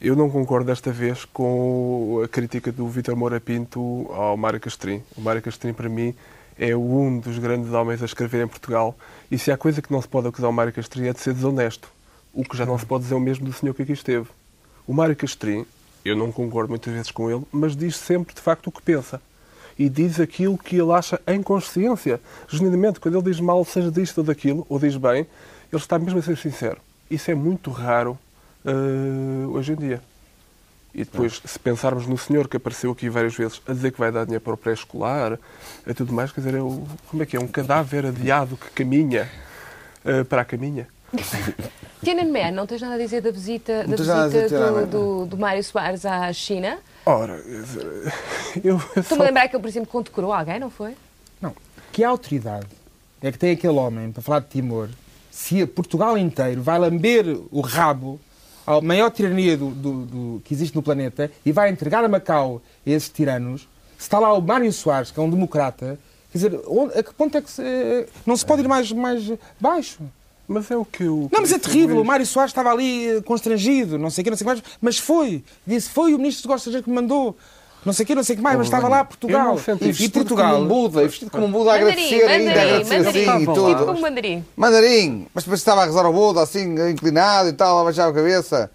Eu 0.00 0.16
não 0.16 0.30
concordo 0.30 0.66
desta 0.66 0.90
vez 0.92 1.26
com 1.26 2.22
a 2.24 2.28
crítica 2.28 2.72
do 2.72 2.88
Vítor 2.88 3.16
Moura 3.16 3.38
Pinto 3.40 4.06
ao 4.12 4.36
Mário 4.36 4.60
Castrim. 4.60 5.02
O 5.16 5.20
Mário 5.20 5.42
Castrim, 5.42 5.74
para 5.74 5.88
mim, 5.90 6.14
é 6.58 6.74
um 6.76 7.18
dos 7.18 7.38
grandes 7.38 7.72
homens 7.72 8.00
a 8.00 8.06
escrever 8.06 8.44
em 8.44 8.48
Portugal. 8.48 8.96
E 9.30 9.36
se 9.36 9.50
há 9.52 9.58
coisa 9.58 9.82
que 9.82 9.92
não 9.92 10.00
se 10.00 10.08
pode 10.08 10.28
acusar 10.28 10.48
o 10.48 10.52
Mário 10.54 10.72
Castrim 10.72 11.06
é 11.08 11.12
de 11.12 11.20
ser 11.20 11.34
desonesto. 11.34 11.90
O 12.32 12.44
que 12.44 12.56
já 12.56 12.64
não 12.64 12.78
se 12.78 12.86
pode 12.86 13.02
dizer 13.04 13.14
o 13.16 13.20
mesmo 13.20 13.44
do 13.44 13.52
senhor 13.52 13.74
que 13.74 13.82
aqui 13.82 13.92
esteve. 13.92 14.28
O 14.86 14.94
Mário 14.94 15.16
Castrim, 15.16 15.66
eu 16.08 16.16
não 16.16 16.32
concordo 16.32 16.70
muitas 16.70 16.92
vezes 16.92 17.10
com 17.10 17.30
ele, 17.30 17.44
mas 17.52 17.76
diz 17.76 17.96
sempre 17.96 18.34
de 18.34 18.40
facto 18.40 18.68
o 18.68 18.72
que 18.72 18.82
pensa. 18.82 19.20
E 19.78 19.88
diz 19.88 20.18
aquilo 20.18 20.58
que 20.58 20.76
ele 20.76 20.90
acha 20.92 21.20
em 21.26 21.40
consciência. 21.42 22.20
Genuinamente, 22.48 22.98
quando 22.98 23.16
ele 23.16 23.30
diz 23.30 23.38
mal, 23.38 23.64
seja 23.64 23.90
disto 23.90 24.18
ou 24.18 24.24
daquilo, 24.24 24.66
ou 24.68 24.78
diz 24.78 24.96
bem, 24.96 25.26
ele 25.72 25.80
está 25.80 25.98
mesmo 25.98 26.18
a 26.18 26.22
ser 26.22 26.36
sincero. 26.36 26.78
Isso 27.08 27.30
é 27.30 27.34
muito 27.34 27.70
raro 27.70 28.18
eh, 28.64 29.46
hoje 29.46 29.72
em 29.72 29.76
dia. 29.76 30.02
E 30.94 31.04
depois, 31.04 31.40
se 31.44 31.58
pensarmos 31.58 32.06
no 32.06 32.18
senhor 32.18 32.48
que 32.48 32.56
apareceu 32.56 32.90
aqui 32.90 33.08
várias 33.08 33.34
vezes 33.34 33.62
a 33.68 33.72
dizer 33.72 33.92
que 33.92 33.98
vai 33.98 34.10
dar 34.10 34.24
dinheiro 34.24 34.42
para 34.42 34.54
o 34.54 34.56
pré-escolar, 34.56 35.38
a 35.86 35.94
tudo 35.94 36.12
mais, 36.12 36.32
quer 36.32 36.40
dizer, 36.40 36.56
é 36.56 36.60
o, 36.60 36.84
como 37.08 37.22
é 37.22 37.26
que 37.26 37.36
é? 37.36 37.40
Um 37.40 37.46
cadáver 37.46 38.06
adiado 38.06 38.56
que 38.56 38.70
caminha 38.70 39.30
eh, 40.04 40.24
para 40.24 40.42
a 40.42 40.44
caminha. 40.44 40.88
Tiananmen, 42.02 42.52
não 42.52 42.66
tens 42.66 42.80
nada 42.80 42.94
a 42.94 42.98
dizer 42.98 43.20
da 43.20 43.30
visita, 43.30 43.84
da 43.86 43.96
dizer 43.96 44.28
visita 44.30 44.48
de 44.48 44.86
do, 44.86 44.86
do, 44.86 45.26
do 45.26 45.36
Mário 45.36 45.62
Soares 45.64 46.04
à 46.06 46.32
China? 46.32 46.78
Ora, 47.04 47.40
dizer, 47.42 48.12
eu, 48.62 48.74
eu 48.74 48.78
só- 48.78 49.00
Estou-me 49.00 49.24
a 49.24 49.26
lembrar 49.26 49.48
que 49.48 49.56
ele, 49.56 49.62
por 49.62 49.68
exemplo, 49.68 49.88
condecorou 49.90 50.32
alguém, 50.32 50.60
não 50.60 50.70
foi? 50.70 50.94
Não. 51.40 51.54
Que 51.92 52.04
autoridade 52.04 52.66
é 53.22 53.32
que 53.32 53.38
tem 53.38 53.52
aquele 53.52 53.74
homem 53.78 54.12
para 54.12 54.22
falar 54.22 54.40
de 54.40 54.46
Timor 54.46 54.88
se 55.30 55.64
Portugal 55.66 56.16
inteiro 56.16 56.62
vai 56.62 56.78
lamber 56.78 57.24
o 57.50 57.60
rabo 57.60 58.20
à 58.66 58.80
maior 58.80 59.10
tirania 59.10 59.56
do, 59.56 59.70
do- 60.04 60.40
que 60.44 60.52
existe 60.54 60.76
no 60.76 60.82
planeta 60.82 61.30
e 61.44 61.50
vai 61.52 61.70
entregar 61.70 62.04
a 62.04 62.08
Macau 62.08 62.60
a 62.86 62.90
esses 62.90 63.08
tiranos? 63.08 63.62
Se 63.96 64.02
está 64.04 64.18
lá 64.20 64.32
o 64.32 64.40
Mário 64.40 64.72
Soares, 64.72 65.10
que 65.10 65.18
é 65.18 65.22
um 65.22 65.30
democrata, 65.30 65.98
quer 66.30 66.38
dizer, 66.38 66.60
onde- 66.68 66.96
a 66.96 67.02
que 67.02 67.12
ponto 67.14 67.36
é 67.36 67.40
que 67.42 67.50
se, 67.50 67.62
eh, 67.62 68.06
não 68.26 68.36
se 68.36 68.46
pode 68.46 68.62
ir 68.62 68.68
mais, 68.68 68.92
mais 68.92 69.32
baixo? 69.58 69.98
Mas 70.48 70.70
é 70.70 70.76
o 70.76 70.84
que 70.84 71.02
eu. 71.04 71.28
Não, 71.30 71.40
mas 71.42 71.52
é 71.52 71.58
disse 71.58 71.68
terrível. 71.70 72.00
O. 72.00 72.04
Mário 72.04 72.24
Soares 72.24 72.50
estava 72.50 72.70
ali 72.72 73.18
eh, 73.18 73.20
constrangido, 73.20 73.98
não 73.98 74.08
sei 74.08 74.22
o 74.22 74.24
quê, 74.24 74.30
não 74.30 74.36
sei 74.36 74.46
o 74.46 74.48
que 74.50 74.54
mais, 74.62 74.62
mas 74.80 74.98
foi. 74.98 75.44
Disse, 75.66 75.90
foi 75.90 76.14
o 76.14 76.18
ministro 76.18 76.42
dos 76.42 76.46
Negócios 76.48 76.74
Estrangeiros 76.74 76.84
que 76.84 76.90
me 76.90 76.96
mandou. 76.96 77.36
Não 77.84 77.92
sei 77.92 78.02
o 78.04 78.06
quê, 78.06 78.14
não 78.14 78.24
sei 78.24 78.34
o 78.34 78.36
que 78.38 78.42
mais, 78.42 78.56
mas 78.58 78.66
estava 78.66 78.88
lá 78.88 79.04
Portugal. 79.04 79.56
Não 79.66 79.76
E 79.88 80.08
Portugal- 80.08 80.54
como 80.54 80.64
um 80.64 80.68
Buda, 80.68 81.02
e 81.02 81.06
vestido 81.08 81.30
como 81.30 81.46
um 81.46 81.52
Buda 81.52 81.74
a 81.74 81.78
Mandarim, 81.78 81.90
agradecer 82.06 82.24
ainda, 82.26 82.32
a 82.32 82.38
mandarim, 82.54 82.70
agradecer 82.70 82.96
mandarim. 82.98 83.20
assim 83.28 83.36
e 83.36 83.38
Tipo 83.40 83.54
tudo. 83.54 83.86
como 83.86 84.00
mandarim. 84.00 84.44
Mandarim, 84.56 85.26
mas 85.32 85.44
depois 85.44 85.60
estava 85.60 85.82
a 85.82 85.84
rezar 85.84 86.04
ao 86.04 86.12
Buda 86.12 86.42
assim, 86.42 86.74
inclinado 86.90 87.48
e 87.48 87.52
tal, 87.52 87.78
a 87.80 87.84
baixar 87.84 88.08
a 88.08 88.12
cabeça. 88.12 88.70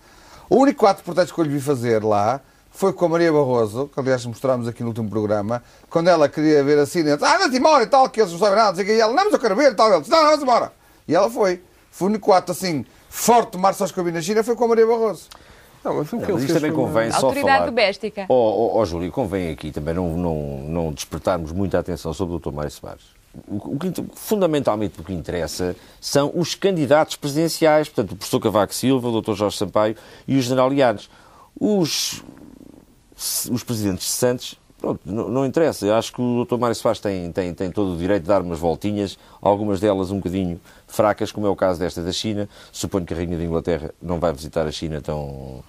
O 0.49 0.57
único 0.57 0.85
ato 0.85 1.03
protesto 1.03 1.33
que 1.33 1.39
eu 1.41 1.43
lhe 1.43 1.51
vi 1.51 1.59
fazer 1.59 2.01
lá 2.03 2.39
foi 2.71 2.93
com 2.93 3.05
a 3.05 3.09
Maria 3.09 3.31
Barroso, 3.31 3.89
que 3.93 3.99
aliás 3.99 4.25
mostrámos 4.25 4.67
aqui 4.67 4.81
no 4.83 4.89
último 4.89 5.09
programa, 5.09 5.61
quando 5.89 6.07
ela 6.07 6.29
queria 6.29 6.63
ver 6.63 6.79
acidentes. 6.79 7.23
Ah, 7.23 7.35
anda-te 7.35 7.57
embora 7.57 7.83
e 7.83 7.87
tal, 7.87 8.09
que 8.09 8.21
eles 8.21 8.31
não 8.31 8.39
sabem 8.39 8.55
nada. 8.55 8.69
não 8.69 8.75
sei 8.75 8.83
o 8.83 8.87
quê. 8.87 8.93
E 8.95 8.99
ela, 9.01 9.13
não, 9.13 9.25
mas 9.25 9.33
eu 9.33 9.39
quero 9.39 9.55
ver 9.55 9.73
e 9.73 9.75
tal. 9.75 9.89
Ele 9.91 9.99
disse, 9.99 10.09
não, 10.11 10.19
não, 10.23 10.29
vamos 10.29 10.43
embora. 10.43 10.71
E 11.07 11.15
ela 11.15 11.29
foi. 11.29 11.61
Foi 11.91 12.07
o 12.07 12.09
único 12.09 12.31
ato 12.31 12.51
assim 12.51 12.85
forte 13.09 13.51
de 13.51 13.57
Marcos 13.59 13.79
Oscar 13.81 14.03
na 14.11 14.21
China 14.21 14.43
foi 14.43 14.55
com 14.55 14.65
a 14.65 14.67
Maria 14.69 14.87
Barroso. 14.87 15.29
Não, 15.83 15.97
mas 15.97 16.07
o 16.07 16.09
que 16.11 16.15
Não, 16.15 16.23
ele 16.23 16.33
mas 16.33 16.43
isto 16.43 16.53
também 16.53 16.71
convém 16.71 17.11
só 17.11 17.17
Autoridade 17.17 17.57
falar. 17.57 17.65
doméstica. 17.65 18.25
Ó 18.29 18.33
ó, 18.33 18.79
ó, 18.79 18.85
Júlio, 18.85 19.11
convém 19.11 19.51
aqui 19.51 19.71
também 19.71 19.93
não, 19.93 20.15
não, 20.17 20.35
não 20.63 20.91
despertarmos 20.91 21.51
muita 21.51 21.77
atenção 21.77 22.13
sobre 22.13 22.35
o 22.35 22.39
Dr. 22.39 22.51
Mário 22.51 22.71
Soares. 22.71 23.03
O, 23.47 23.73
o 23.75 23.77
que, 23.79 23.91
fundamentalmente 24.15 24.99
o 24.99 25.03
que 25.03 25.13
interessa 25.13 25.75
são 25.99 26.31
os 26.33 26.55
candidatos 26.55 27.15
presidenciais, 27.15 27.89
portanto, 27.89 28.13
o 28.13 28.15
professor 28.15 28.39
Cavaco 28.39 28.73
Silva, 28.73 29.09
o 29.09 29.21
Dr. 29.21 29.33
Jorge 29.33 29.57
Sampaio 29.57 29.95
e 30.27 30.37
o 30.37 30.41
General 30.41 30.69
Lianes. 30.69 31.09
Os, 31.59 32.23
os 33.51 33.63
presidentes 33.63 34.07
cessantes, 34.09 34.55
pronto, 34.83 34.99
não, 35.05 35.29
não 35.29 35.45
interessa. 35.45 35.85
Eu 35.85 35.95
acho 35.95 36.11
que 36.11 36.21
o 36.21 36.43
Dr. 36.43 36.57
Mário 36.57 36.75
Soares 36.75 36.99
tem, 36.99 37.31
tem, 37.31 37.53
tem 37.53 37.71
todo 37.71 37.93
o 37.93 37.97
direito 37.97 38.23
de 38.23 38.27
dar 38.27 38.41
umas 38.41 38.59
voltinhas, 38.59 39.17
algumas 39.41 39.79
delas 39.79 40.11
um 40.11 40.17
bocadinho 40.17 40.59
fracas, 40.85 41.31
como 41.31 41.47
é 41.47 41.49
o 41.49 41.55
caso 41.55 41.79
desta 41.79 42.01
da 42.01 42.11
China. 42.11 42.49
Suponho 42.69 43.05
que 43.05 43.13
a 43.13 43.17
Rainha 43.17 43.37
da 43.37 43.43
Inglaterra 43.45 43.91
não 44.01 44.19
vai 44.19 44.33
visitar 44.33 44.67
a 44.67 44.71
China 44.71 44.99
tão, 44.99 45.63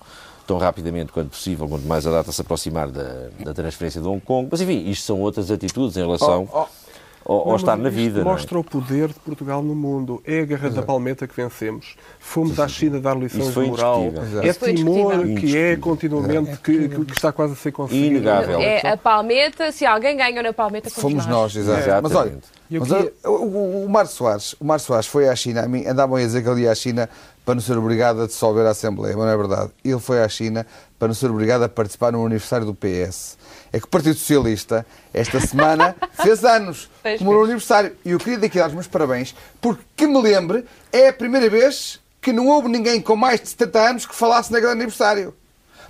tão 0.48 0.58
rapidamente 0.58 1.12
quanto 1.12 1.30
possível, 1.30 1.68
quanto 1.68 1.86
mais 1.86 2.04
a 2.08 2.10
data 2.10 2.32
se 2.32 2.40
aproximar 2.40 2.90
da, 2.90 3.28
da 3.38 3.54
transferência 3.54 4.00
de 4.00 4.08
Hong 4.08 4.20
Kong. 4.20 4.48
Mas, 4.50 4.60
enfim, 4.60 4.90
isto 4.90 5.04
são 5.06 5.20
outras 5.20 5.48
atitudes 5.48 5.96
em 5.96 6.00
relação 6.00 6.48
Oh, 6.52 6.62
oh. 6.62 6.83
Ao 7.24 7.48
Não, 7.48 7.56
estar 7.56 7.76
na 7.76 7.88
vida. 7.88 8.20
é? 8.20 8.24
Mostra 8.24 8.58
o 8.58 8.62
poder 8.64 9.08
de 9.08 9.14
Portugal 9.14 9.62
no 9.62 9.74
mundo. 9.74 10.22
É 10.26 10.40
a 10.40 10.44
Garra 10.44 10.70
da 10.70 10.82
Palmeta 10.82 11.26
que 11.26 11.34
vencemos. 11.34 11.96
Fomos 12.20 12.60
à 12.60 12.68
China 12.68 13.00
dar 13.00 13.16
lições 13.16 13.52
de 13.54 13.60
moral. 13.60 14.02
É 14.42 14.52
Timor 14.52 15.22
que 15.38 15.56
é 15.56 15.76
continuamente, 15.76 16.58
que, 16.58 16.88
que- 16.88 17.04
que 17.04 17.12
está 17.12 17.32
quase 17.32 17.54
a 17.54 17.56
ser 17.56 17.72
conseguido. 17.72 18.06
Inegável. 18.16 18.60
É 18.60 18.92
a 18.92 18.96
palmeta, 18.96 19.72
se 19.72 19.86
alguém 19.86 20.16
ganhou 20.16 20.42
na 20.42 20.52
palmeta, 20.52 20.90
Fomos 20.90 21.26
nós, 21.26 21.56
exato. 21.56 21.80
Exatamente. 21.80 22.02
Mas 22.02 22.14
olha, 22.14 22.38
mas 22.70 22.90
olha, 22.90 23.12
o, 23.24 23.28
o, 23.30 23.84
o 23.84 23.88
Mário 23.88 24.10
Soares, 24.10 24.54
o 24.60 24.64
Mário 24.64 24.82
Soares 24.84 25.06
foi 25.06 25.28
à 25.28 25.34
China, 25.36 25.62
a 25.64 25.68
mim 25.68 25.86
andavam 25.86 26.16
a 26.16 26.20
dizer 26.20 26.42
que 26.42 26.48
ele 26.48 26.62
ia 26.62 26.72
à 26.72 26.74
China 26.74 27.08
para 27.44 27.54
não 27.54 27.60
ser 27.62 27.76
obrigado 27.76 28.22
a 28.22 28.26
dissolver 28.26 28.66
a 28.66 28.70
Assembleia, 28.70 29.14
mas 29.16 29.26
não 29.26 29.32
é 29.32 29.36
verdade. 29.36 29.70
Ele 29.84 29.98
foi 30.00 30.22
à 30.22 30.28
China 30.28 30.66
para 30.98 31.08
não 31.08 31.14
ser 31.14 31.30
obrigado 31.30 31.62
a 31.62 31.68
participar 31.68 32.10
no 32.12 32.24
aniversário 32.24 32.64
do 32.66 32.74
PS. 32.74 33.36
É 33.74 33.80
que 33.80 33.86
o 33.86 33.88
Partido 33.88 34.16
Socialista, 34.16 34.86
esta 35.12 35.40
semana, 35.40 35.96
fez 36.22 36.44
anos, 36.44 36.88
no 37.02 37.02
fez. 37.02 37.20
aniversário. 37.20 37.96
E 38.04 38.12
eu 38.12 38.20
queria 38.20 38.38
daqui 38.38 38.56
dar 38.56 38.68
os 38.68 38.72
meus 38.72 38.86
parabéns, 38.86 39.34
porque 39.60 39.82
que 39.96 40.06
me 40.06 40.22
lembre, 40.22 40.64
é 40.92 41.08
a 41.08 41.12
primeira 41.12 41.50
vez 41.50 41.98
que 42.22 42.32
não 42.32 42.46
houve 42.46 42.68
ninguém 42.68 43.00
com 43.00 43.16
mais 43.16 43.40
de 43.40 43.48
70 43.48 43.80
anos 43.80 44.06
que 44.06 44.14
falasse 44.14 44.52
naquele 44.52 44.70
aniversário. 44.70 45.34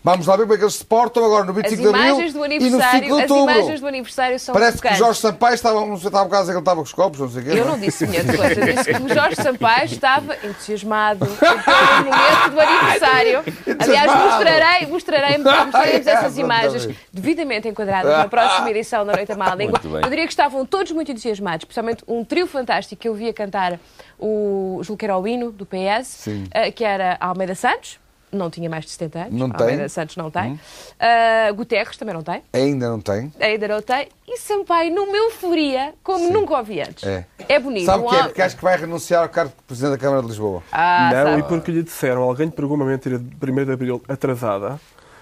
Vamos 0.05 0.27
lá 0.27 0.37
ver 0.37 0.43
como 0.43 0.53
é 0.53 0.59
que 0.59 0.65
eles 0.65 0.75
se 0.75 0.85
portam 0.85 1.25
agora 1.25 1.45
no 1.45 1.53
As 1.53 1.57
25 1.57 1.81
de 1.81 1.89
Abril 1.89 2.05
imagens 2.05 2.33
do 2.35 2.45
e 2.45 2.49
no 2.49 2.61
5 2.61 2.65
aniversário, 2.75 3.01
de 3.01 3.07
as 3.07 3.31
Outubro. 3.31 3.55
imagens 3.55 3.81
do 3.81 3.87
aniversário 3.87 4.39
são 4.39 4.53
Parece 4.53 4.83
que 4.83 4.89
o. 4.89 4.95
Jorge 4.97 5.21
Sampaio 5.21 5.55
estava, 5.55 5.81
não 5.81 5.97
sei, 5.97 6.09
estava 6.09 6.29
causa 6.29 6.45
que 6.45 6.51
ele 6.53 6.59
estava 6.59 6.77
com 6.77 6.83
os 6.83 6.93
copos, 6.93 7.21
não 7.21 7.31
sei 7.31 7.41
o 7.41 7.45
quê. 7.47 7.51
Eu 7.53 7.65
não 7.65 7.79
disse 7.79 8.07
semelhante 8.07 8.37
coisa. 8.37 8.61
Eu 8.61 8.75
disse 8.75 8.93
que 8.93 9.03
o 9.03 9.09
Jorge 9.09 9.37
Sampaio 9.37 9.85
estava 9.87 10.37
entusiasmado 10.45 11.27
com 11.27 11.33
o 11.33 12.05
momento 12.05 12.51
do 12.51 12.61
aniversário. 12.61 13.45
Aliás, 13.81 14.15
mostrarei, 14.15 14.87
mostrarei, 14.89 15.39
mostraremos 15.39 16.07
essas 16.07 16.37
imagens 16.37 16.89
devidamente 17.11 17.67
enquadradas 17.67 18.13
na 18.19 18.29
próxima 18.29 18.71
edição 18.71 19.07
da 19.07 19.15
Noite 19.15 19.33
à 19.33 19.37
Má 19.37 19.55
Língua. 19.55 19.81
Eu 19.83 20.11
diria 20.11 20.27
que 20.27 20.33
estavam 20.33 20.67
todos 20.67 20.93
muito 20.93 21.11
entusiasmados, 21.11 21.63
especialmente 21.63 22.05
um 22.07 22.23
trio 22.23 22.47
fantástico 22.47 23.01
que 23.01 23.09
eu 23.09 23.15
via 23.15 23.33
cantar 23.33 23.81
o 24.19 24.81
julgo 24.83 24.99
que 24.99 25.07
era 25.07 25.17
o 25.17 25.27
hino 25.27 25.51
do 25.51 25.65
PS, 25.65 26.07
Sim. 26.07 26.45
eh, 26.51 26.71
que 26.71 26.85
era 26.85 27.17
Almeida 27.19 27.55
Santos. 27.55 28.04
Não 28.35 28.51
tinha 28.51 28.69
mais 28.69 28.85
de 28.85 28.91
70 28.91 29.19
anos. 29.19 29.33
Não 29.33 29.51
tem. 29.51 29.89
Santos 29.89 30.17
não 30.17 30.31
tem. 30.31 30.59
Eh, 30.99 31.53
Guterres 31.53 31.97
também 31.97 32.15
não 32.15 32.23
tem. 32.23 32.43
Ainda 32.53 32.89
não 32.89 33.01
tem. 33.01 33.33
Ainda 33.41 33.69
não 33.69 33.81
tem. 33.81 34.09
E 34.27 34.37
Sampaio 34.39 34.95
numa 34.95 35.17
euforia 35.17 35.95
como 36.03 36.31
nunca 36.33 36.59
ouvi 36.59 36.81
antes. 36.81 37.05
É. 37.05 37.59
bonito. 37.61 37.87
Sabe 37.87 38.03
o 38.03 38.07
Um 38.07 38.11
que 38.11 38.17
é? 38.17 38.23
Porque 38.25 38.43
acho 38.43 38.57
que 38.57 38.65
vai 38.65 38.77
renunciar 38.77 39.23
ao 39.23 39.29
cargo 39.29 39.53
de 39.57 39.63
Presidente 39.63 39.93
da 39.93 39.99
Câmara 39.99 40.23
de 40.23 40.29
Lisboa. 40.29 40.63
Ah, 40.73 41.11
não, 41.13 41.25
sabe. 41.31 41.41
e 41.41 41.43
porque 41.45 41.71
lhe 41.71 41.83
disseram, 41.83 42.23
alguém 42.23 42.47
lhe 42.47 42.53
pregou 42.53 42.77
uma 42.77 42.85
mentira 42.85 43.19
de 43.19 43.51
1 43.51 43.65
de 43.65 43.73
Abril 43.73 44.03
atrasada, 44.09 44.81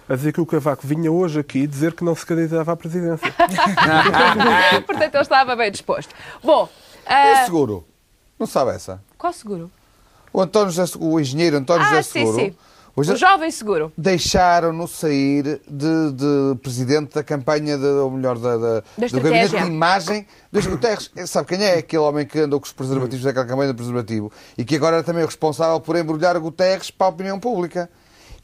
a 0.08 0.14
dizer 0.16 0.32
que 0.32 0.40
o 0.40 0.46
Cavaco 0.46 0.86
vinha 0.86 1.10
hoje 1.12 1.38
aqui 1.40 1.66
dizer 1.66 1.92
que 1.92 2.02
não 2.04 2.14
se 2.14 2.24
candidatava 2.26 2.72
à 2.72 2.76
presidência. 2.76 3.30
Portanto, 4.86 5.14
ele 5.14 5.22
estava 5.22 5.56
bem 5.56 5.70
disposto. 5.70 6.14
Bom, 6.42 6.68
ah, 7.06 7.40
o 7.42 7.44
seguro? 7.44 7.84
Não 8.38 8.46
sabe 8.46 8.72
essa? 8.72 9.00
qual 9.18 9.32
seguro? 9.32 9.70
O, 10.32 10.40
António 10.40 10.70
José, 10.70 10.96
o 10.98 11.20
engenheiro 11.20 11.58
António 11.58 11.84
Ah, 11.84 11.88
José 11.90 12.02
sim, 12.02 12.10
Seguro. 12.26 12.36
sim. 12.36 12.56
O 12.94 13.02
jovem 13.02 13.50
seguro. 13.50 13.90
Deixaram-no 13.96 14.86
sair 14.86 15.60
de, 15.66 16.12
de 16.12 16.54
presidente 16.62 17.14
da 17.14 17.24
campanha, 17.24 17.78
de, 17.78 17.84
ou 17.86 18.10
melhor, 18.10 18.38
da, 18.38 18.56
da- 18.58 18.80
do 18.80 19.04
estratégia. 19.04 19.20
gabinete 19.20 19.56
de 19.56 19.66
imagem 19.66 20.26
dos 20.52 20.66
Guterres. 20.66 21.10
Sabe 21.26 21.48
quem 21.48 21.64
é? 21.64 21.78
Aquele 21.78 22.02
homem 22.02 22.26
que 22.26 22.38
andou 22.38 22.60
com 22.60 22.66
os 22.66 22.72
preservativos 22.72 23.24
daquela 23.24 23.46
campanha 23.46 23.72
do 23.72 23.76
preservativo 23.76 24.30
e 24.58 24.64
que 24.64 24.76
agora 24.76 24.98
é 24.98 25.02
também 25.02 25.24
responsável 25.24 25.80
por 25.80 25.96
embrulhar 25.96 26.38
Guterres 26.38 26.90
para 26.90 27.06
a 27.06 27.10
opinião 27.10 27.40
pública. 27.40 27.88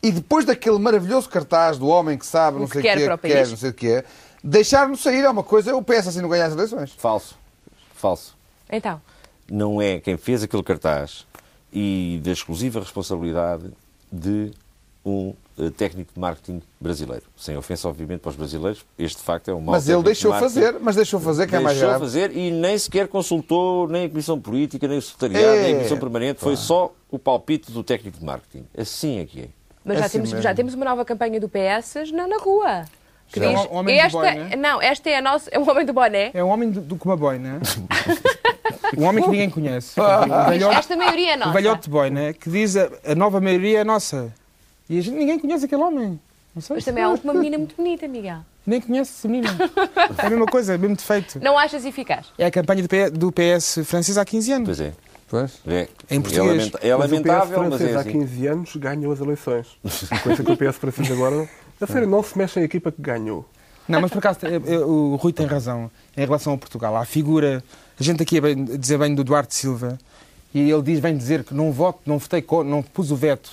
E 0.03 0.11
depois 0.11 0.47
daquele 0.47 0.79
maravilhoso 0.79 1.29
cartaz 1.29 1.77
do 1.77 1.87
homem 1.89 2.17
que 2.17 2.25
sabe, 2.25 2.57
O 2.57 2.61
não 2.61 2.67
sei 2.69 2.79
o 2.81 2.83
que 2.83 2.89
é, 2.89 2.93
que 2.95 3.19
quer, 3.29 3.49
não 3.49 3.57
sei 3.57 3.71
o 3.71 3.75
que 3.75 3.89
é, 3.91 4.05
deixaram-no 4.43 4.97
sair 4.97 5.25
é 5.25 5.29
uma 5.31 5.43
coisa. 5.43 5.77
O 5.77 5.83
PS 5.83 6.07
assim 6.09 6.21
não 6.23 6.29
ganha 6.29 6.47
as 6.47 6.53
eleições. 6.55 6.93
Falso. 6.97 7.37
Falso. 7.95 8.35
Então, 8.71 8.99
não 9.51 9.83
é 9.83 9.99
quem 10.01 10.17
fez 10.17 10.43
aquele 10.43 10.63
cartaz 10.63 11.27
e 11.73 12.19
da 12.25 12.31
exclusiva 12.31 12.81
responsabilidade 12.81 13.71
de 14.13 14.51
um 15.05 15.33
eh, 15.59 15.71
técnico 15.71 16.13
de 16.13 16.21
marketing 16.21 16.61
brasileiro. 16.81 17.23
Sem 17.37 17.57
ofensa, 17.57 17.89
obviamente, 17.89 18.21
para 18.21 18.31
os 18.31 18.37
brasileiros, 18.37 18.85
este 18.99 19.17
de 19.19 19.23
facto 19.23 19.49
é 19.51 19.55
um 19.55 19.61
mau 19.61 19.75
Mas 19.75 19.89
ele 19.89 19.99
de 19.99 20.05
deixou 20.05 20.31
marketing. 20.31 20.55
fazer, 20.55 20.79
mas 20.81 20.97
deixou 20.97 21.21
fazer, 21.21 21.47
que 21.47 21.57
é 21.57 21.61
mais 21.61 21.77
Deixou 21.77 21.89
grave. 21.91 22.05
fazer 22.05 22.37
e 22.37 22.51
nem 22.51 22.77
sequer 22.77 23.09
consultou 23.09 23.89
nem 23.89 24.05
a 24.07 24.09
Comissão 24.09 24.39
Política, 24.41 24.87
nem 24.87 24.99
o 24.99 25.03
Secretariado, 25.03 25.47
É, 25.57 25.63
nem 25.63 25.73
a 25.73 25.77
Comissão 25.77 25.99
Permanente. 25.99 26.41
Foi 26.41 26.57
só 26.57 26.93
o 27.11 27.19
palpite 27.19 27.71
do 27.73 27.83
técnico 27.83 28.19
de 28.19 28.25
marketing. 28.25 28.67
Assim 28.77 29.21
é 29.21 29.25
que 29.27 29.41
é. 29.43 29.49
mas 29.85 29.97
É 29.97 30.01
já, 30.01 30.07
assim 30.07 30.19
temos, 30.19 30.31
mesmo. 30.33 30.43
já 30.43 30.55
temos 30.55 30.75
uma 30.75 30.85
nova 30.85 31.05
campanha 31.05 31.41
do 31.41 31.49
PS 31.49 32.13
na, 32.13 32.27
na 32.27 32.37
rua. 32.39 32.85
Que 33.31 33.41
diz, 33.41 33.49
É 33.51 33.59
um 33.69 33.75
homem 33.77 33.95
do 33.97 34.01
esta, 34.03 34.19
boné. 34.19 34.57
Não, 34.57 34.81
esta 34.83 35.11
é 35.11 35.17
a 35.17 35.23
nossa. 35.23 35.51
É 35.51 35.59
o 35.59 35.69
homem 35.71 35.85
do 35.87 35.93
boné. 35.93 36.31
É 36.35 36.43
um 36.45 36.49
homem 36.49 36.71
do, 36.71 36.81
do 36.81 36.97
com 36.97 37.09
uma 37.09 37.17
boina. 37.17 37.61
um 38.97 39.05
homem 39.05 39.23
que 39.25 39.31
ninguém 39.31 39.51
conhece. 39.51 40.01
Um 40.01 40.05
Diz, 40.05 40.49
velhote, 40.49 40.77
esta 40.77 40.97
maioria 40.97 41.33
é 41.33 41.37
nossa. 41.37 41.53
velhote 41.53 41.83
de 41.83 41.91
boina 41.91 42.33
que 42.33 42.49
diz 42.51 42.77
a, 42.77 42.89
a 43.07 43.15
nova 43.15 43.41
maioria 43.41 43.81
é 43.81 43.85
nossa. 43.85 44.33
E 44.89 44.99
a 44.99 45.03
gente, 45.03 45.17
ninguém 45.17 45.39
conhece 45.39 45.65
aquele 45.67 45.83
homem. 45.83 46.19
Não 46.55 46.63
sei 46.63 46.77
Mas 46.77 46.85
também 46.85 47.05
há 47.05 47.09
uma 47.11 47.35
menina 47.35 47.59
muito 47.59 47.77
bonita, 47.77 48.09
Miguel. 48.09 48.39
Nem 48.67 48.81
conhece 48.81 49.13
essa 49.19 49.29
menina. 49.29 49.57
É 50.19 50.27
a 50.27 50.31
mesma 50.31 50.47
coisa, 50.47 50.73
é 50.75 50.77
o 50.77 50.79
mesmo 50.79 50.97
defeito. 50.97 51.39
Não 51.43 51.57
achas 51.59 51.85
eficaz? 51.85 52.27
É 52.39 52.47
a 52.47 52.51
campanha 52.51 52.83
do, 52.83 52.89
P- 52.89 53.11
do 53.11 53.33
PS 53.33 53.81
francês 53.85 54.17
há 54.19 54.25
15 54.25 54.53
anos. 54.53 54.67
Pois 54.67 54.81
é. 54.81 54.93
Pois. 55.31 55.53
É, 55.67 55.89
Em 56.11 56.21
português. 56.23 56.47
É, 56.47 56.57
lamenta- 56.57 56.79
é 56.83 56.97
Mas 56.97 57.05
o 57.05 57.09
PS 57.09 57.13
lamentável, 57.13 57.59
mas 57.61 57.69
francês 57.69 57.91
é 57.91 57.97
há 57.97 58.01
assim. 58.01 58.11
15 58.13 58.47
anos 58.47 58.77
ganhou 58.77 59.13
as 59.13 59.21
eleições. 59.21 59.67
Coisa 60.23 60.43
que 60.43 60.53
o 60.53 60.57
PS 60.57 60.77
francês 60.79 61.11
agora... 61.11 61.49
A 61.81 61.87
sério, 61.87 62.09
não 62.09 62.23
se 62.23 62.37
mexe 62.37 62.59
em 62.59 62.65
equipa 62.65 62.91
que 62.91 63.01
ganhou. 63.01 63.47
Não, 63.87 64.01
mas 64.01 64.11
por 64.11 64.19
acaso 64.19 64.39
o 64.87 65.17
Rui 65.17 65.33
tem 65.33 65.47
razão 65.47 65.91
em 66.17 66.21
relação 66.25 66.53
a 66.55 66.59
Portugal. 66.59 66.97
Há 66.97 67.03
a 67.03 67.05
figura, 67.07 67.63
a 67.99 68.03
gente 68.03 68.23
aqui 68.23 68.41
bem- 68.41 68.67
a 68.75 68.77
dizer 68.77 68.99
bem 68.99 69.15
do 69.15 69.25
Duarte 69.25 69.55
Silva, 69.55 69.99
e 70.55 70.71
ele 70.71 70.83
diz, 70.83 70.99
vem 71.01 71.17
dizer 71.17 71.45
que 71.45 71.53
não 71.55 71.73
voto, 71.73 72.01
não 72.07 72.19
votei, 72.19 72.45
não 72.65 72.83
pus 72.83 73.11
o 73.11 73.17
veto, 73.17 73.51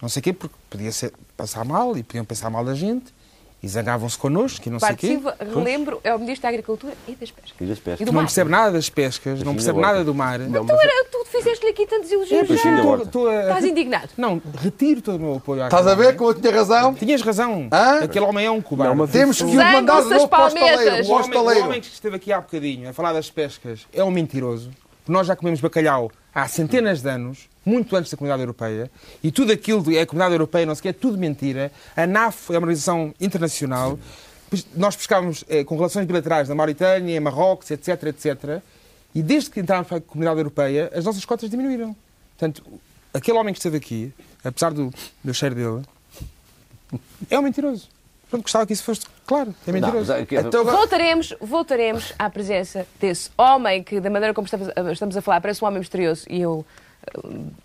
não 0.00 0.08
sei 0.08 0.20
o 0.20 0.22
quê, 0.22 0.32
porque 0.32 0.54
podia 0.70 0.92
ser, 0.92 1.12
passar 1.36 1.64
mal 1.64 1.96
e 1.96 2.02
podiam 2.02 2.24
pensar 2.24 2.50
mal 2.50 2.64
da 2.64 2.74
gente, 2.74 3.12
e 3.62 3.68
zangavam-se 3.68 4.16
connosco, 4.16 4.66
e 4.66 4.70
não 4.70 4.78
sei 4.78 4.86
o 4.86 4.90
Parte 4.90 5.00
quê. 5.00 5.06
Silva, 5.08 5.36
relembro, 5.38 6.00
é 6.02 6.14
o 6.14 6.18
Ministro 6.18 6.42
da 6.44 6.48
Agricultura 6.48 6.94
e 7.06 7.12
das 7.14 7.30
Pescas. 7.30 7.54
E 7.60 7.64
das 7.64 7.78
pescas. 7.78 8.00
E 8.00 8.04
não 8.04 8.12
mar. 8.14 8.22
percebe 8.22 8.50
nada 8.50 8.72
das 8.72 8.88
pescas, 8.88 9.42
não 9.42 9.52
percebe 9.54 9.80
nada 9.80 10.02
do 10.02 10.14
mar. 10.14 10.38
Não, 10.38 10.64
Tu, 10.64 10.72
mas 10.72 10.80
era, 10.82 11.04
tu 11.12 11.24
fizeste-lhe 11.26 11.70
aqui 11.70 11.86
tantos 11.86 12.10
elogios. 12.10 12.48
Da 12.48 12.56
já. 12.56 13.02
Estou 13.02 13.28
a- 13.28 13.40
Estás 13.42 13.64
indignado. 13.64 14.08
Não, 14.16 14.40
retiro 14.58 15.02
todo 15.02 15.16
o 15.16 15.20
meu 15.20 15.34
apoio 15.36 15.62
à 15.62 15.66
Estás 15.66 15.86
a 15.86 15.94
ver 15.94 16.16
como 16.16 16.30
eu 16.30 16.34
tinha 16.34 16.52
razão? 16.52 16.94
Tinhas 16.94 17.20
razão. 17.22 17.68
Hã? 17.72 18.04
Aquele 18.04 18.24
homem 18.24 18.46
é 18.46 18.50
um 18.50 18.62
cobarde. 18.62 18.96
Não, 18.96 19.06
Temos 19.06 19.36
que 19.38 19.44
o 19.44 19.54
mandar 19.54 20.02
de 20.02 20.08
novo 20.08 20.28
para 20.28 20.44
o 20.44 20.48
estaleiro. 20.48 21.60
O 21.60 21.64
homem 21.66 21.80
que 21.80 21.86
esteve 21.88 22.16
aqui 22.16 22.32
há 22.32 22.40
bocadinho 22.40 22.88
a 22.88 22.92
falar 22.92 23.12
das 23.12 23.30
pescas 23.30 23.86
é 23.92 24.02
um 24.02 24.10
mentiroso. 24.10 24.70
Nós 25.06 25.26
já 25.26 25.36
comemos 25.36 25.60
bacalhau 25.60 26.10
há 26.34 26.46
centenas 26.48 27.02
de 27.02 27.08
anos, 27.08 27.48
muito 27.64 27.94
antes 27.96 28.10
da 28.10 28.16
Comunidade 28.16 28.42
Europeia, 28.42 28.90
e 29.22 29.30
tudo 29.30 29.52
aquilo 29.52 29.92
é 29.94 30.00
a 30.00 30.06
Comunidade 30.06 30.34
Europeia, 30.34 30.66
não 30.66 30.74
sei 30.74 30.90
é 30.90 30.92
tudo 30.92 31.18
mentira. 31.18 31.72
A 31.96 32.06
NAF 32.06 32.50
é 32.50 32.52
uma 32.52 32.66
organização 32.66 33.14
internacional. 33.20 33.98
Nós 34.74 34.96
pescávamos 34.96 35.44
eh, 35.48 35.62
com 35.64 35.76
relações 35.76 36.06
bilaterais 36.06 36.48
na 36.48 36.54
Mauritânia, 36.54 37.16
em 37.16 37.20
Marrocos, 37.20 37.70
etc, 37.70 38.04
etc. 38.04 38.62
E 39.14 39.22
desde 39.22 39.50
que 39.50 39.60
entramos 39.60 39.88
para 39.88 39.98
a 39.98 40.00
Comunidade 40.00 40.38
Europeia, 40.38 40.90
as 40.94 41.04
nossas 41.04 41.24
cotas 41.24 41.50
diminuíram. 41.50 41.94
Portanto, 42.36 42.62
aquele 43.12 43.38
homem 43.38 43.52
que 43.52 43.58
esteve 43.58 43.76
aqui, 43.76 44.12
apesar 44.42 44.72
do, 44.72 44.92
do 45.22 45.34
cheiro 45.34 45.54
dele, 45.54 45.82
é 47.28 47.38
um 47.38 47.42
mentiroso. 47.42 47.88
Portanto, 48.30 48.42
gostava 48.42 48.66
que 48.66 48.72
isso 48.72 48.84
fosse 48.84 49.02
claro. 49.26 49.52
É 49.66 49.72
Não, 49.72 49.80
mentiroso. 49.80 50.12
mas, 50.12 50.22
é 50.22 50.24
que- 50.26 50.36
Então, 50.36 50.64
Voltaremos, 50.64 51.34
voltaremos 51.40 52.12
à 52.18 52.30
presença 52.30 52.86
desse 53.00 53.28
homem 53.36 53.82
que, 53.82 53.98
da 54.00 54.08
maneira 54.08 54.32
como 54.32 54.44
estamos, 54.46 54.68
a- 54.68 54.92
estamos 54.92 55.16
a 55.16 55.20
falar, 55.22 55.40
parece 55.40 55.64
um 55.64 55.66
homem 55.66 55.80
misterioso 55.80 56.26
e 56.30 56.40
eu 56.40 56.64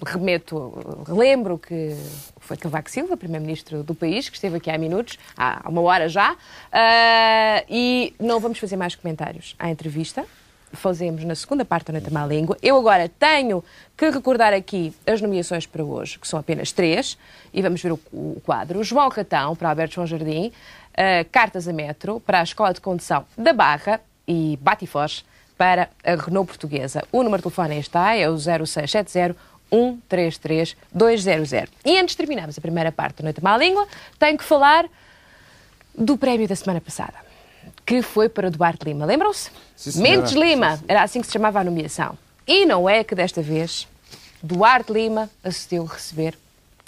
remeto, 0.05 1.05
lembro 1.07 1.57
que 1.59 1.95
foi 2.39 2.55
Cavaco 2.57 2.89
Silva, 2.89 3.17
primeiro-ministro 3.17 3.83
do 3.83 3.93
país, 3.93 4.29
que 4.29 4.35
esteve 4.37 4.57
aqui 4.57 4.69
há 4.71 4.77
minutos, 4.77 5.19
há 5.37 5.61
uma 5.67 5.81
hora 5.81 6.07
já, 6.07 6.35
ah, 6.71 7.63
e 7.69 8.13
não 8.19 8.39
vamos 8.39 8.57
fazer 8.59 8.77
mais 8.77 8.95
comentários 8.95 9.55
à 9.59 9.69
entrevista. 9.69 10.25
Fazemos 10.73 11.23
na 11.23 11.35
segunda 11.35 11.63
parte 11.63 11.87
da 11.87 11.93
Noite 11.93 12.11
Má 12.11 12.25
Língua. 12.25 12.57
Eu 12.61 12.77
agora 12.77 13.07
tenho 13.07 13.63
que 13.95 14.09
recordar 14.09 14.53
aqui 14.53 14.93
as 15.07 15.21
nomeações 15.21 15.65
para 15.65 15.83
hoje, 15.83 16.19
que 16.19 16.27
são 16.27 16.39
apenas 16.39 16.71
três, 16.71 17.17
e 17.53 17.61
vamos 17.61 17.81
ver 17.81 17.93
o, 17.93 17.99
o 18.11 18.41
quadro. 18.45 18.83
João 18.83 19.09
Ratão, 19.09 19.55
para 19.55 19.69
Alberto 19.69 19.95
João 19.95 20.07
Jardim, 20.07 20.51
ah, 20.97 21.25
Cartas 21.31 21.67
a 21.67 21.73
Metro, 21.73 22.19
para 22.19 22.39
a 22.39 22.43
Escola 22.43 22.73
de 22.73 22.81
Condução 22.81 23.25
da 23.37 23.53
Barra 23.53 24.01
e 24.27 24.59
Batifós, 24.61 25.23
para 25.57 25.89
a 26.03 26.15
Renault 26.15 26.47
Portuguesa. 26.47 27.03
O 27.11 27.23
número 27.23 27.37
de 27.37 27.43
telefone 27.43 27.79
está, 27.79 28.15
é 28.15 28.29
o 28.29 28.37
0670 28.37 29.35
133 29.69 30.75
200. 30.93 31.51
E 31.85 31.97
antes 31.97 32.13
de 32.13 32.17
terminarmos 32.17 32.57
a 32.57 32.61
primeira 32.61 32.91
parte 32.91 33.17
da 33.17 33.23
Noite 33.23 33.43
Má 33.43 33.57
Língua, 33.57 33.87
tenho 34.19 34.37
que 34.37 34.43
falar 34.43 34.85
do 35.97 36.17
prémio 36.17 36.47
da 36.47 36.55
semana 36.55 36.81
passada, 36.81 37.15
que 37.85 38.01
foi 38.01 38.27
para 38.27 38.49
Duarte 38.49 38.85
Lima. 38.85 39.05
Lembram-se? 39.05 39.51
Mendes 39.97 40.31
Lima, 40.31 40.79
era 40.87 41.03
assim 41.03 41.21
que 41.21 41.27
se 41.27 41.33
chamava 41.33 41.59
a 41.59 41.63
nomeação. 41.63 42.17
E 42.47 42.65
não 42.65 42.89
é 42.89 43.03
que 43.03 43.13
desta 43.13 43.41
vez 43.41 43.87
Duarte 44.41 44.91
Lima 44.91 45.29
acedeu 45.43 45.83
a 45.83 45.93
receber 45.93 46.37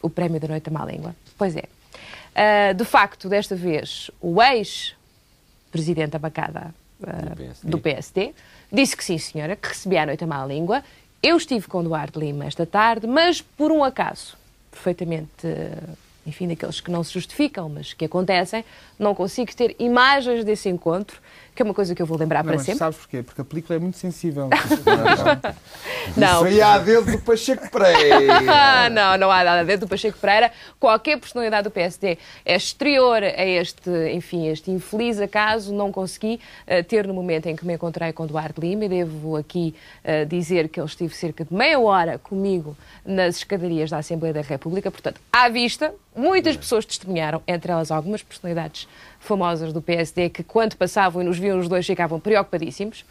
o 0.01 0.10
prémio 0.10 0.39
da 0.39 0.47
Noite 0.47 0.69
à 0.69 0.71
Má 0.71 0.86
Língua. 0.86 1.15
Pois 1.38 1.55
é. 1.55 1.63
Ah, 2.38 2.71
de 2.73 2.86
facto, 2.86 3.27
desta 3.27 3.55
vez, 3.55 4.12
o 4.21 4.41
ex-presidente 4.41 6.12
da 6.12 6.19
bancada 6.19 6.73
ah, 7.03 7.36
PSD. 7.36 7.69
do 7.69 7.79
PSD 7.79 8.33
disse 8.71 8.95
que 8.95 9.03
sim, 9.03 9.17
senhora, 9.17 9.55
que 9.55 9.67
recebia 9.67 10.03
a 10.03 10.05
Noite 10.05 10.23
à 10.23 10.27
Má 10.27 10.45
Língua. 10.45 10.83
Eu 11.21 11.36
estive 11.36 11.67
com 11.67 11.83
Duarte 11.83 12.19
Lima 12.19 12.45
esta 12.45 12.65
tarde, 12.65 13.07
mas 13.07 13.41
por 13.41 13.71
um 13.71 13.83
acaso, 13.83 14.38
perfeitamente, 14.69 15.45
eh, 15.47 15.73
enfim, 16.27 16.47
daqueles 16.47 16.81
que 16.81 16.91
não 16.91 17.03
se 17.03 17.13
justificam, 17.13 17.69
mas 17.69 17.93
que 17.93 18.03
acontecem, 18.03 18.65
não 18.99 19.15
consigo 19.15 19.55
ter 19.55 19.75
imagens 19.79 20.43
desse 20.43 20.67
encontro, 20.67 21.21
que 21.57 21.63
é 21.63 21.65
uma 21.65 21.73
coisa 21.73 21.95
que 21.95 22.01
eu 22.01 22.05
vou 22.05 22.17
lembrar 22.19 22.43
Não, 22.43 22.45
para 22.45 22.55
mas 22.57 22.65
sempre. 22.65 22.77
sabes 22.77 22.97
porquê? 22.99 23.23
Porque 23.23 23.41
a 23.41 23.43
película 23.43 23.75
é 23.75 23.79
muito 23.79 23.97
sensível. 23.97 24.47
Não. 26.15 26.39
Foi 26.39 26.61
a 26.61 26.77
dedo 26.77 27.11
do 27.11 27.19
Pacheco 27.19 27.69
Pereira. 27.69 28.17
Ah, 28.47 28.89
não, 28.89 29.17
não 29.17 29.31
há 29.31 29.43
nada 29.43 29.65
dentro 29.65 29.87
do 29.87 29.89
Pacheco 29.89 30.17
Pereira. 30.19 30.51
Qualquer 30.79 31.19
personalidade 31.19 31.63
do 31.63 31.71
PSD 31.71 32.17
é 32.45 32.55
exterior 32.55 33.23
a 33.23 33.45
este, 33.45 33.89
enfim, 34.13 34.47
este 34.47 34.71
infeliz 34.71 35.19
acaso. 35.19 35.73
Não 35.73 35.91
consegui 35.91 36.39
eh, 36.65 36.83
ter 36.83 37.07
no 37.07 37.13
momento 37.13 37.47
em 37.47 37.55
que 37.55 37.65
me 37.65 37.73
encontrei 37.73 38.13
com 38.13 38.25
Duarte 38.25 38.61
Lima 38.61 38.85
e 38.85 38.89
devo 38.89 39.35
aqui 39.35 39.75
eh, 40.03 40.25
dizer 40.25 40.69
que 40.69 40.79
ele 40.79 40.87
esteve 40.87 41.15
cerca 41.15 41.43
de 41.43 41.53
meia 41.53 41.79
hora 41.79 42.17
comigo 42.19 42.77
nas 43.05 43.37
escadarias 43.37 43.89
da 43.89 43.97
Assembleia 43.97 44.33
da 44.33 44.41
República. 44.41 44.91
Portanto, 44.91 45.19
à 45.31 45.49
vista, 45.49 45.93
muitas 46.15 46.55
pessoas 46.55 46.85
testemunharam, 46.85 47.41
entre 47.47 47.71
elas 47.71 47.91
algumas 47.91 48.21
personalidades 48.21 48.87
famosas 49.19 49.73
do 49.73 49.82
PSD 49.82 50.30
que 50.30 50.43
quando 50.43 50.75
passavam 50.75 51.21
e 51.21 51.25
nos 51.25 51.38
viam 51.38 51.60
os 51.60 51.67
dois 51.67 51.86
ficavam 51.86 52.19
preocupadíssimos. 52.19 53.06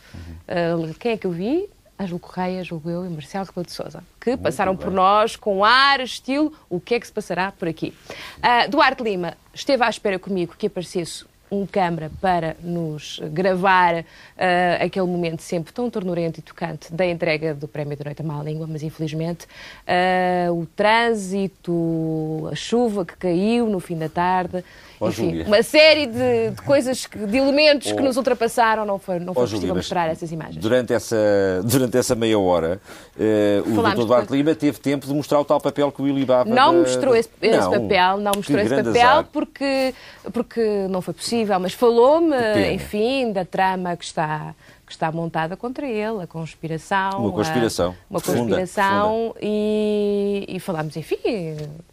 Eh, 0.46 0.74
quem 0.98 1.12
é 1.12 1.16
que 1.16 1.26
eu 1.26 1.30
vi? 1.30 1.68
Ângelo 1.98 2.20
Correia, 2.20 2.62
julgo 2.62 2.90
eu, 2.90 3.06
e 3.06 3.08
Marcelo 3.08 3.46
Rebelo 3.46 3.64
de 3.64 3.72
Sousa, 3.72 4.04
que 4.20 4.36
passaram 4.36 4.76
por 4.76 4.90
nós 4.90 5.34
com 5.34 5.64
ar, 5.64 6.00
estilo, 6.00 6.52
o 6.68 6.78
que 6.78 6.94
é 6.94 7.00
que 7.00 7.06
se 7.06 7.12
passará 7.12 7.50
por 7.52 7.66
aqui. 7.66 7.94
Ah, 8.42 8.66
Duarte 8.66 9.02
Lima 9.02 9.34
esteve 9.54 9.82
à 9.82 9.88
espera 9.88 10.18
comigo 10.18 10.54
que 10.58 10.66
aparecesse 10.66 11.24
um 11.50 11.64
câmara 11.64 12.10
para 12.20 12.56
nos 12.60 13.20
gravar 13.30 14.04
ah, 14.36 14.84
aquele 14.84 15.06
momento 15.06 15.40
sempre 15.42 15.72
tão 15.72 15.88
ternurento 15.88 16.40
e 16.40 16.42
tocante 16.42 16.92
da 16.92 17.06
entrega 17.06 17.54
do 17.54 17.68
Prémio 17.68 17.96
da 17.96 18.04
Noite 18.04 18.22
à 18.22 18.24
Má 18.24 18.42
Língua, 18.42 18.66
mas 18.68 18.82
infelizmente 18.82 19.46
ah, 19.86 20.50
o 20.52 20.66
trânsito, 20.74 22.48
a 22.50 22.54
chuva 22.54 23.04
que 23.04 23.16
caiu 23.16 23.66
no 23.68 23.80
fim 23.80 23.96
da 23.96 24.08
tarde, 24.08 24.64
Ó, 25.00 25.08
enfim, 25.08 25.28
Júlia. 25.30 25.46
uma 25.46 25.62
série 25.62 26.06
de, 26.06 26.50
de 26.50 26.62
coisas, 26.62 27.06
que- 27.06 27.18
de 27.18 27.36
elementos 27.36 27.92
que 27.92 28.00
Ó. 28.00 28.02
nos 28.02 28.16
ultrapassaram, 28.16 28.84
não 28.86 28.98
foi, 28.98 29.18
não 29.18 29.34
foi 29.34 29.42
Ó, 29.42 29.44
possível 29.44 29.60
Júlia, 29.68 29.74
mostrar 29.74 30.08
essas 30.08 30.32
imagens. 30.32 30.56
Durante 30.56 30.92
essa, 30.94 31.16
durante 31.64 31.96
essa 31.98 32.14
meia 32.14 32.38
hora, 32.38 32.80
eh, 33.18 33.62
o 33.66 33.70
Dr. 33.82 34.04
Duarte. 34.06 34.32
Lima 34.32 34.54
teve 34.54 34.78
tempo 34.78 35.06
de 35.06 35.12
mostrar 35.12 35.38
o 35.40 35.44
tal 35.44 35.60
papel 35.60 35.92
que 35.92 36.00
o 36.00 36.04
Willy 36.06 36.24
Baba... 36.24 36.48
Não 36.48 36.72
da- 36.74 36.80
mostrou 36.80 37.14
esse, 37.14 37.28
esse 37.42 37.58
Não. 37.58 37.70
papel, 37.72 38.16
não 38.18 38.32
mostrou 38.36 38.58
Que 38.58 38.64
esse 38.64 38.74
papel 38.82 38.90
azar. 39.08 39.24
porque, 39.32 39.94
porque 40.32 40.86
não 40.88 41.02
foi 41.02 41.12
possível, 41.14 41.35
mas 41.44 41.72
falou-me, 41.72 42.34
enfim, 42.72 43.32
da 43.32 43.44
trama 43.44 43.96
que 43.96 44.04
está, 44.04 44.54
que 44.86 44.92
está 44.92 45.10
montada 45.12 45.56
contra 45.56 45.86
ele, 45.86 46.22
a 46.22 46.26
conspiração. 46.26 47.20
Uma 47.20 47.32
conspiração. 47.32 47.90
a- 47.90 47.94
uma 48.10 48.20
Profunda, 48.20 48.56
conspiração 48.58 49.34
E, 49.42 50.44
e 50.48 50.60
falámos, 50.60 50.96
enfim, 50.96 51.18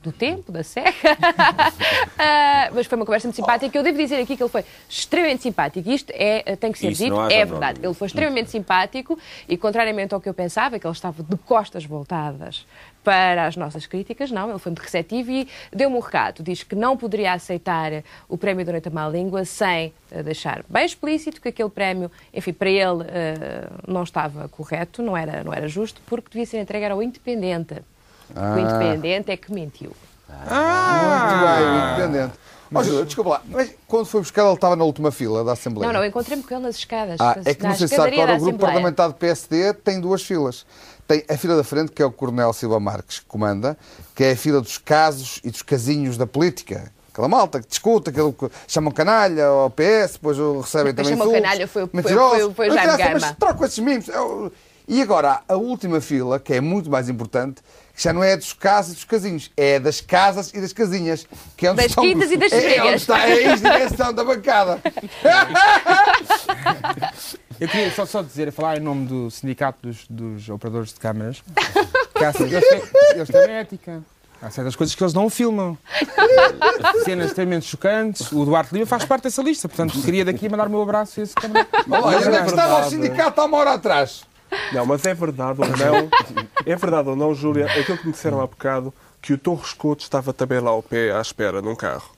do 0.02 0.12
tempo, 0.12 0.52
da 0.52 0.64
seca. 0.64 0.92
Ah, 2.18 2.70
mas 2.74 2.86
foi 2.88 2.96
uma 2.96 3.06
conversa 3.06 3.28
muito 3.28 3.36
simpática. 3.36 3.78
Eu 3.78 3.84
devo 3.84 3.98
dizer 3.98 4.16
aqui 4.22 4.38
que 4.38 4.44
ele 4.44 4.50
foi 4.50 4.64
extremamente 4.88 5.44
simpático. 5.44 5.90
Isto 5.90 6.12
é, 6.16 6.56
tem 6.56 6.72
que 6.72 6.80
ser 6.80 6.92
Isso 6.92 7.04
dito, 7.04 7.20
é 7.22 7.44
verdade. 7.44 7.80
Ele 7.84 7.94
foi 7.94 8.08
extremamente 8.08 8.50
simpático 8.50 9.18
e, 9.50 9.58
contrariamente 9.58 10.14
ao 10.14 10.22
que 10.22 10.30
eu 10.30 10.34
pensava, 10.34 10.80
que 10.80 10.86
ele 10.88 10.94
estava 10.94 11.22
de 11.24 11.36
costas 11.38 11.84
voltadas 11.86 12.66
para 13.04 13.48
as 13.48 13.56
nossas 13.56 13.86
críticas, 13.86 14.32
não, 14.32 14.50
ele 14.50 14.60
foi 14.60 14.72
muito 14.72 14.82
receptivo 14.82 15.32
e 15.32 15.48
deu-me 15.72 15.96
um 15.96 16.00
recado. 16.00 16.42
Diz 16.42 16.64
que 16.64 16.76
não 16.76 16.96
poderia 16.96 17.34
aceitar 17.34 17.92
o 18.30 18.38
prémio 18.38 18.66
Noite 18.66 18.88
à 18.88 18.92
Má 18.92 19.08
Língua 19.08 19.46
sem 19.46 19.94
eh, 20.12 20.24
deixar 20.24 20.64
bem 20.70 20.86
explícito 20.86 21.42
que 21.42 21.50
aquele 21.50 21.70
prémio, 21.70 22.10
enfim, 22.34 22.54
para 22.54 22.70
ele 22.70 23.06
eh, 23.08 23.68
não 23.88 24.04
estava 24.04 24.48
correto, 24.48 25.02
não 25.02 25.16
era, 25.16 25.44
não 25.44 25.54
era 25.54 25.68
justo, 25.68 26.02
porque 26.06 26.30
devia 26.32 26.46
ser 26.46 26.60
entregue 26.60 26.86
ao 26.86 27.04
Independente. 27.04 27.84
Ah. 28.36 28.56
O 28.56 28.60
Independente 28.60 29.32
é 29.32 29.38
que 29.38 29.52
mentiu. 29.52 29.94
Muito 30.30 31.46
bem, 31.46 31.68
o 31.68 31.78
independente. 31.78 32.40
Ó, 32.76 32.82
Júlia, 32.82 33.06
desculpa 33.06 33.30
lá, 33.30 33.42
mas 33.46 33.72
quando 33.88 34.06
foi 34.06 34.22
buscar 34.22 34.46
ele 34.46 34.54
estava 34.54 34.76
na 34.76 34.84
última 34.84 35.12
fila 35.12 35.44
da 35.44 35.52
Assembleia? 35.52 35.92
Não, 35.92 36.00
não, 36.00 36.06
encontrei-me 36.06 36.42
com 36.42 36.56
ele 36.56 36.64
nas 36.64 36.76
escadas. 36.76 37.22
Ah, 37.22 37.38
é 37.46 37.54
que 37.54 37.64
não 37.64 37.76
sei 37.76 37.88
se 37.88 37.96
sabe, 37.96 38.20
agora 38.20 38.38
o 38.38 38.40
grupo 38.40 38.60
parlamentar 38.60 39.10
do 39.10 39.14
PSD 39.14 39.74
tem 39.74 40.02
duas 40.02 40.24
filas. 40.24 40.66
Tem 41.08 41.24
a 41.30 41.38
fila 41.38 41.56
da 41.58 41.64
frente, 41.64 41.92
que 41.92 42.02
é 42.02 42.06
o 42.06 42.12
Coronel 42.12 42.54
Silva 42.54 42.80
Marques, 42.80 43.20
que 43.20 43.26
comanda, 43.26 43.78
que 44.16 44.24
é 44.24 44.32
a 44.32 44.38
fila 44.38 44.62
dos 44.62 44.78
casos 44.78 45.40
e 45.44 45.52
dos 45.52 45.62
casinhos 45.62 46.18
da 46.18 46.26
política. 46.26 46.92
Aquela 47.12 47.28
malta 47.28 47.60
que 47.62 47.68
discute, 47.68 48.10
aquele 48.10 48.32
que 48.32 48.50
chamam 48.68 48.92
canalha 48.92 49.46
ao 49.46 49.70
PS, 49.70 50.14
depois 50.14 50.40
o 50.40 50.62
recebem 50.62 50.94
Quem 50.96 51.04
também 51.04 51.14
insultos, 51.20 51.42
canalha 51.42 51.68
foi 51.68 51.84
o- 51.84 51.88
foi- 51.88 51.98
mentirosos. 52.02 52.38
foi 52.40 52.44
o- 52.48 52.54
foi 52.54 52.66
o 52.66 52.70
Não 52.70 52.76
Jaime 52.76 52.94
interessa, 52.94 53.14
Gama. 53.14 53.28
Mas 53.28 53.38
troca 53.38 53.66
esses 53.66 53.80
mimos. 53.80 54.10
É 54.10 54.14
E 54.88 55.02
agora, 55.02 55.42
a 55.48 55.56
última 55.56 56.02
fila, 56.02 56.40
que 56.40 56.54
é 56.54 56.60
muito 56.60 56.90
mais 56.90 57.08
importante, 57.10 57.62
que 57.96 58.02
já 58.04 58.12
não 58.12 58.24
é 58.24 58.36
dos 58.36 58.54
casos 58.54 58.94
e 58.94 58.96
dos 58.96 59.04
casinhos, 59.06 59.52
é 59.56 59.80
das 59.80 60.02
casas 60.02 60.52
e 60.54 60.60
das 60.60 60.74
casinhas. 60.74 61.28
Que 61.56 61.68
é 61.68 61.72
onde 61.72 61.78
Das 61.82 61.92
estão- 61.92 62.04
quintas 62.04 62.32
e 62.32 62.38
das 62.38 62.52
é, 62.52 62.56
é 62.56 62.60
onde 62.60 62.74
fregas. 62.82 63.02
está 63.02 63.20
é 63.20 63.24
a 63.34 63.52
ex-direção 63.52 64.14
da 64.14 64.24
bancada. 64.24 64.82
Eu 67.60 67.68
queria 67.68 67.92
só, 67.92 68.06
só 68.06 68.22
dizer, 68.22 68.50
a 68.50 68.52
falar 68.52 68.78
em 68.78 68.82
nome 68.82 69.06
do 69.06 69.30
Sindicato 69.32 69.88
dos, 69.88 70.06
dos 70.10 70.50
Operadores 70.50 70.90
de 70.94 71.00
Câmaras, 71.00 71.44
que 72.16 72.24
há, 72.26 72.34
eles, 72.40 72.68
têm, 72.68 72.82
eles 73.16 73.30
têm 73.30 73.52
ética. 73.52 74.02
Há 74.42 74.50
certas 74.50 74.76
coisas 74.76 74.94
que 74.94 75.02
eles 75.02 75.14
não 75.14 75.30
filmam. 75.30 75.78
Cenas 77.06 77.28
extremamente 77.28 77.66
chocantes. 77.68 78.30
O 78.32 78.44
Duarte 78.44 78.74
Lima 78.74 78.86
faz 78.86 79.06
parte 79.06 79.24
dessa 79.24 79.42
lista. 79.42 79.70
Portanto, 79.70 80.02
queria 80.02 80.26
daqui 80.26 80.50
mandar 80.50 80.68
o 80.68 80.70
meu 80.70 80.82
abraço 80.82 81.20
a 81.22 81.24
esse 81.24 81.34
câmara. 81.34 81.66
Olha, 81.90 82.18
onde 82.18 82.36
é 82.36 82.42
que 82.42 82.50
estava 82.50 82.86
o 82.86 82.90
sindicato 82.90 83.40
há 83.40 83.46
uma 83.46 83.58
hora 83.58 83.74
atrás? 83.74 84.24
Não, 84.72 84.86
mas 84.86 85.06
é 85.06 85.14
verdade 85.14 85.60
ou 85.62 85.68
não, 85.68 86.10
é 86.66 86.76
verdade 86.76 87.10
ou 87.10 87.16
não, 87.16 87.34
Júlia, 87.34 87.66
aquilo 87.66 87.98
que 87.98 88.08
me 88.08 88.12
disseram 88.14 88.42
há 88.42 88.48
bocado, 88.48 88.94
que 89.22 89.34
o 89.34 89.38
Torres 89.38 89.74
Couto 89.74 90.04
estava 90.04 90.34
também 90.34 90.60
lá 90.60 90.72
ao 90.72 90.84
pé, 90.84 91.12
à 91.12 91.22
espera, 91.22 91.62
num 91.62 91.76
carro. 91.76 92.12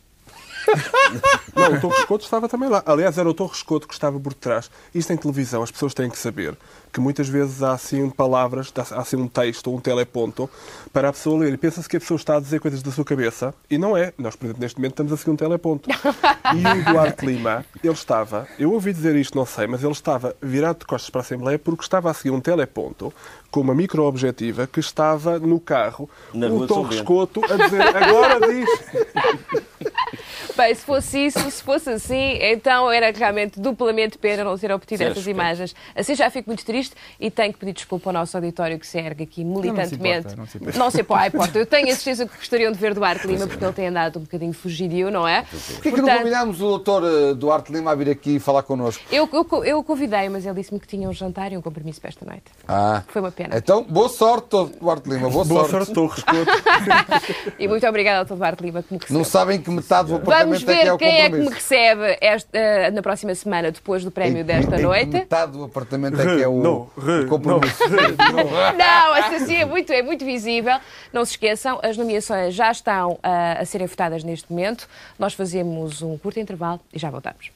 Não, 1.56 1.74
o 1.74 1.82
Torres 1.82 2.04
Couto 2.06 2.26
estava 2.26 2.50
também 2.50 2.70
lá. 2.70 2.84
Aliás, 2.86 3.18
era 3.18 3.30
o 3.30 3.34
Torres 3.34 3.64
Couto 3.64 3.88
que 3.88 3.94
estava 3.94 4.20
por 4.20 4.34
trás. 4.34 4.70
Isto 4.94 5.14
em 5.14 5.18
televisão, 5.18 5.64
as 5.64 5.72
pessoas 5.72 5.94
têm 5.94 6.10
que 6.10 6.18
saber 6.18 6.58
que 6.96 7.02
muitas 7.02 7.28
vezes 7.28 7.62
há 7.62 7.74
assim 7.74 8.10
palavras, 8.10 8.72
há 8.92 9.02
assim 9.02 9.18
um 9.18 9.28
texto 9.28 9.68
ou 9.68 9.76
um 9.76 9.82
teleponto 9.82 10.50
para 10.94 11.10
a 11.10 11.14
pessoa 11.14 11.40
ler. 11.40 11.54
E 11.54 11.58
pensa-se 11.58 11.90
que 11.90 11.98
a 11.98 12.00
pessoa 12.00 12.16
está 12.16 12.38
a 12.38 12.40
dizer 12.40 12.62
coisas 12.62 12.82
da 12.82 12.90
sua 12.90 13.04
cabeça 13.04 13.54
e 13.70 13.78
não 13.78 13.98
é. 13.98 14.14
Nós, 14.18 14.36
por 14.36 14.46
exemplo, 14.46 14.62
neste 14.62 14.78
momento 14.78 14.94
estamos 14.94 15.12
a 15.12 15.18
seguir 15.18 15.32
um 15.32 15.36
teleponto. 15.36 15.90
E 15.90 16.80
o 16.80 16.94
Duarte 16.94 17.26
Lima, 17.26 17.66
ele 17.84 17.94
estava, 17.94 18.48
eu 18.58 18.72
ouvi 18.72 18.94
dizer 18.94 19.14
isto, 19.18 19.38
não 19.38 19.46
sei, 19.46 19.68
mas 19.68 19.84
ele 19.84 19.92
estava 19.92 20.36
virado 20.42 20.80
de 20.80 20.86
costas 20.86 21.10
para 21.10 21.20
a 21.20 21.24
Assembleia 21.24 21.60
porque 21.60 21.84
estava 21.84 22.10
a 22.10 22.14
seguir 22.14 22.32
um 22.32 22.40
teleponto 22.40 23.14
com 23.52 23.60
uma 23.60 23.76
micro-objetiva 23.76 24.66
que 24.66 24.80
estava 24.80 25.38
no 25.38 25.60
carro, 25.60 26.10
Na 26.34 26.48
o 26.48 26.66
Torres. 26.66 27.02
Couto 27.02 27.42
a 27.44 27.58
dizer 27.58 27.82
agora 27.82 28.40
diz. 28.48 28.70
Bem, 30.56 30.74
se 30.74 30.82
fosse 30.86 31.26
isso, 31.26 31.52
se 31.52 31.62
fosse 31.62 31.90
assim, 31.90 32.38
então 32.42 32.90
era 32.90 33.12
realmente 33.12 33.60
duplamente 33.60 34.18
pena 34.18 34.44
não 34.44 34.58
ter 34.58 34.72
obtido 34.72 35.04
Sim, 35.04 35.10
essas 35.10 35.28
imagens. 35.28 35.76
Assim 35.96 36.16
já 36.16 36.30
fico 36.30 36.50
muito 36.50 36.66
triste 36.66 36.96
e 37.20 37.30
tenho 37.30 37.52
que 37.52 37.60
pedir 37.60 37.74
desculpa 37.74 38.10
ao 38.10 38.14
nosso 38.14 38.38
auditório 38.38 38.80
que 38.80 38.88
se 38.88 38.98
ergue 38.98 39.24
aqui 39.24 39.44
militantemente. 39.44 40.36
não 40.36 40.46
se 40.48 40.58
importa. 40.58 40.80
Não 40.80 40.92
se 40.92 41.02
importa, 41.02 41.28
importa. 41.28 41.60
Eu 41.60 41.66
tenho 41.66 41.90
a 41.90 41.96
certeza 41.96 42.26
que 42.26 42.38
gostariam 42.38 42.72
de 42.72 42.78
ver 42.78 42.94
Duarte 42.94 43.28
Lima 43.28 43.48
porque 43.48 43.64
ele 43.64 43.74
tem 43.74 43.88
andado 43.88 44.18
um 44.20 44.22
bocadinho 44.22 44.54
fugidio, 44.54 45.12
não 45.12 45.28
é? 45.28 45.44
Porquê 45.74 45.92
que 45.92 46.02
não 46.02 46.18
combinámos 46.18 46.62
o 46.62 46.68
doutor 46.70 47.04
eh, 47.04 47.34
Duarte 47.34 47.72
Lima 47.72 47.92
a 47.92 47.96
vir 47.96 48.10
aqui 48.10 48.40
falar 48.40 48.64
connosco? 48.64 49.04
Eu, 49.12 49.28
eu, 49.34 49.64
eu 49.66 49.80
o 49.80 49.84
convidei, 49.84 50.30
mas 50.30 50.46
ele 50.46 50.56
disse-me 50.56 50.80
que 50.80 50.88
tinha 50.88 51.10
um 51.10 51.14
jantar 51.14 51.52
e 51.52 51.58
um 51.58 51.62
compromisso 51.62 52.00
para 52.00 52.10
esta 52.10 52.26
noite. 52.26 52.44
Ah. 52.68 53.04
Foi 53.08 53.22
uma 53.22 53.32
pena. 53.32 53.58
Então, 53.58 53.84
boa 53.84 54.08
sorte, 54.10 54.48
Duarte 54.80 55.10
Lima, 55.10 55.30
boa, 55.30 55.44
Boa 55.44 55.68
sorte. 55.68 55.88
sorte, 55.88 55.94
Torres. 55.94 56.24
E 57.60 57.68
muito 57.68 57.86
obrigada 57.88 58.20
ao. 58.30 58.36
Duarte 58.38 58.64
Lima 58.64 58.84
que 58.84 58.94
me 58.94 59.00
recebeu. 59.00 59.18
Não 59.18 59.24
sabem 59.26 59.62
que 59.62 59.70
metade 59.70 60.10
do 60.10 60.20
Vamos 60.46 60.68
é 60.68 60.72
é 60.72 60.86
ver 60.86 60.98
quem 60.98 61.22
é 61.22 61.30
que 61.30 61.36
me 61.38 61.50
recebe 61.50 62.18
esta- 62.22 62.92
na 62.94 63.02
próxima 63.02 63.34
semana, 63.36 63.72
depois 63.72 64.04
do 64.04 64.12
prémio 64.12 64.44
desta 64.44 64.74
Em 64.76 64.78
que 64.78 64.84
noite. 64.84 65.12
Metade 65.12 65.52
do 65.54 65.64
apartamento 65.64 66.20
é 66.20 66.36
que 66.36 66.44
é 66.44 66.48
o, 66.48 66.62
Não, 66.62 66.90
re, 66.98 67.26
o 67.26 67.28
compromisso. 67.28 67.84
Não, 67.90 69.16
esta 69.16 69.36
assim 69.36 69.56
é 69.56 69.66
muito, 69.66 69.92
é 69.92 70.02
muito 70.02 70.24
visível. 70.26 70.78
Não 71.12 71.26
se 71.26 71.32
esqueçam, 71.32 71.80
as 71.84 71.98
nomeações 71.98 72.54
já 72.54 72.72
estão 72.72 73.20
ah, 73.24 73.58
a 73.60 73.66
serem 73.66 73.88
votadas 73.88 74.24
neste 74.24 74.52
momento. 74.52 74.88
Nós 75.18 75.34
fazemos 75.34 76.02
um 76.02 76.18
curto 76.18 76.40
intervalo 76.40 76.80
e 76.94 77.00
já 77.00 77.10
voltamos. 77.10 77.52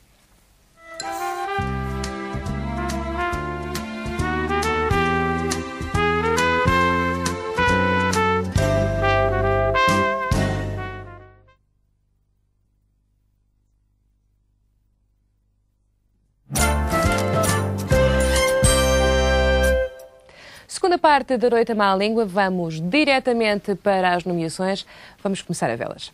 Parte 21.00 21.38
da 21.38 21.50
Noite 21.50 21.72
à 21.72 21.76
Má 21.76 21.96
Língua, 21.96 22.26
vamos 22.26 22.80
diretamente 22.80 23.74
para 23.76 24.14
as 24.14 24.26
nomeações. 24.26 24.86
Vamos 25.24 25.42
começar 25.42 25.70
a 25.70 25.76
vê-las. 25.76 26.12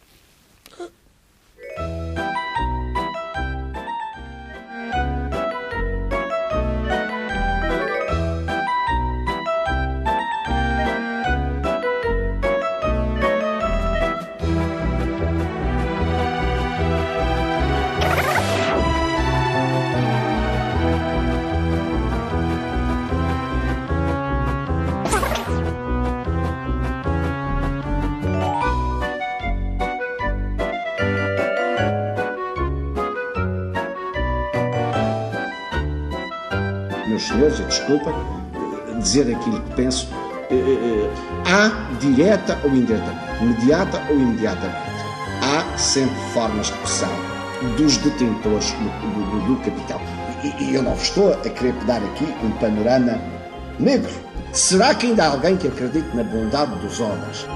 Meus 37.15 37.28
senhores, 37.28 37.58
desculpa, 37.60 38.13
dizer 38.99 39.34
aquilo 39.36 39.62
que 39.62 39.73
penso, 39.75 40.08
eh, 40.51 40.54
eh, 40.54 41.10
há 41.45 41.93
direta 41.99 42.60
ou 42.63 42.69
indiretamente, 42.71 43.41
imediata 43.41 44.01
ou 44.10 44.15
imediatamente, 44.15 44.78
há 45.41 45.78
sempre 45.78 46.15
formas 46.34 46.67
de 46.67 46.73
pressão 46.73 47.10
dos 47.78 47.97
detentores 47.97 48.71
do, 48.71 49.47
do- 49.47 49.56
do 49.56 49.56
capital. 49.63 50.01
E, 50.43 50.63
e 50.63 50.75
eu 50.75 50.84
não 50.84 50.93
estou 50.93 51.32
a 51.34 51.38
querer 51.38 51.73
dar 51.86 51.97
aqui 52.04 52.25
um 52.43 52.51
panorama 52.51 53.17
negro. 53.80 54.12
Será 54.51 54.93
que 54.93 55.08
ainda 55.08 55.23
há 55.23 55.28
alguém 55.32 55.56
que 55.58 55.67
acredite 55.67 56.15
na 56.15 56.23
bondade 56.23 56.75
dos 56.80 56.99
homens? 56.99 57.47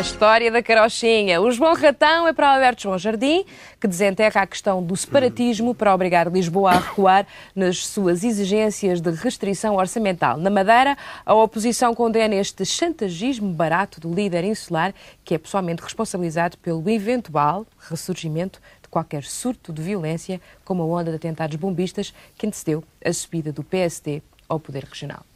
A 0.00 0.02
história 0.02 0.50
da 0.50 0.62
carochinha. 0.62 1.42
O 1.42 1.50
João 1.50 1.74
Ratão 1.74 2.26
é 2.26 2.32
para 2.32 2.54
Alberto 2.54 2.84
João 2.84 2.98
Jardim, 2.98 3.44
que 3.78 3.86
desenterra 3.86 4.40
a 4.40 4.46
questão 4.46 4.82
do 4.82 4.96
separatismo 4.96 5.74
para 5.74 5.94
obrigar 5.94 6.32
Lisboa 6.32 6.70
a 6.70 6.78
recuar 6.78 7.26
nas 7.54 7.86
suas 7.86 8.24
exigências 8.24 8.98
de 8.98 9.10
restrição 9.10 9.76
orçamental. 9.76 10.38
Na 10.38 10.48
Madeira, 10.48 10.96
a 11.26 11.34
oposição 11.34 11.94
condena 11.94 12.34
este 12.34 12.64
chantagismo 12.64 13.52
barato 13.52 14.00
do 14.00 14.10
líder 14.10 14.42
insular, 14.42 14.94
que 15.22 15.34
é 15.34 15.38
pessoalmente 15.38 15.82
responsabilizado 15.82 16.56
pelo 16.56 16.88
eventual 16.88 17.66
ressurgimento 17.90 18.58
de 18.82 18.88
qualquer 18.88 19.22
surto 19.22 19.70
de 19.70 19.82
violência, 19.82 20.40
como 20.64 20.82
a 20.82 20.86
onda 20.86 21.10
de 21.10 21.16
atentados 21.16 21.56
bombistas 21.56 22.14
que 22.38 22.46
antecedeu 22.46 22.82
a 23.04 23.12
subida 23.12 23.52
do 23.52 23.62
PSD 23.62 24.22
ao 24.48 24.58
poder 24.58 24.84
regional. 24.84 25.26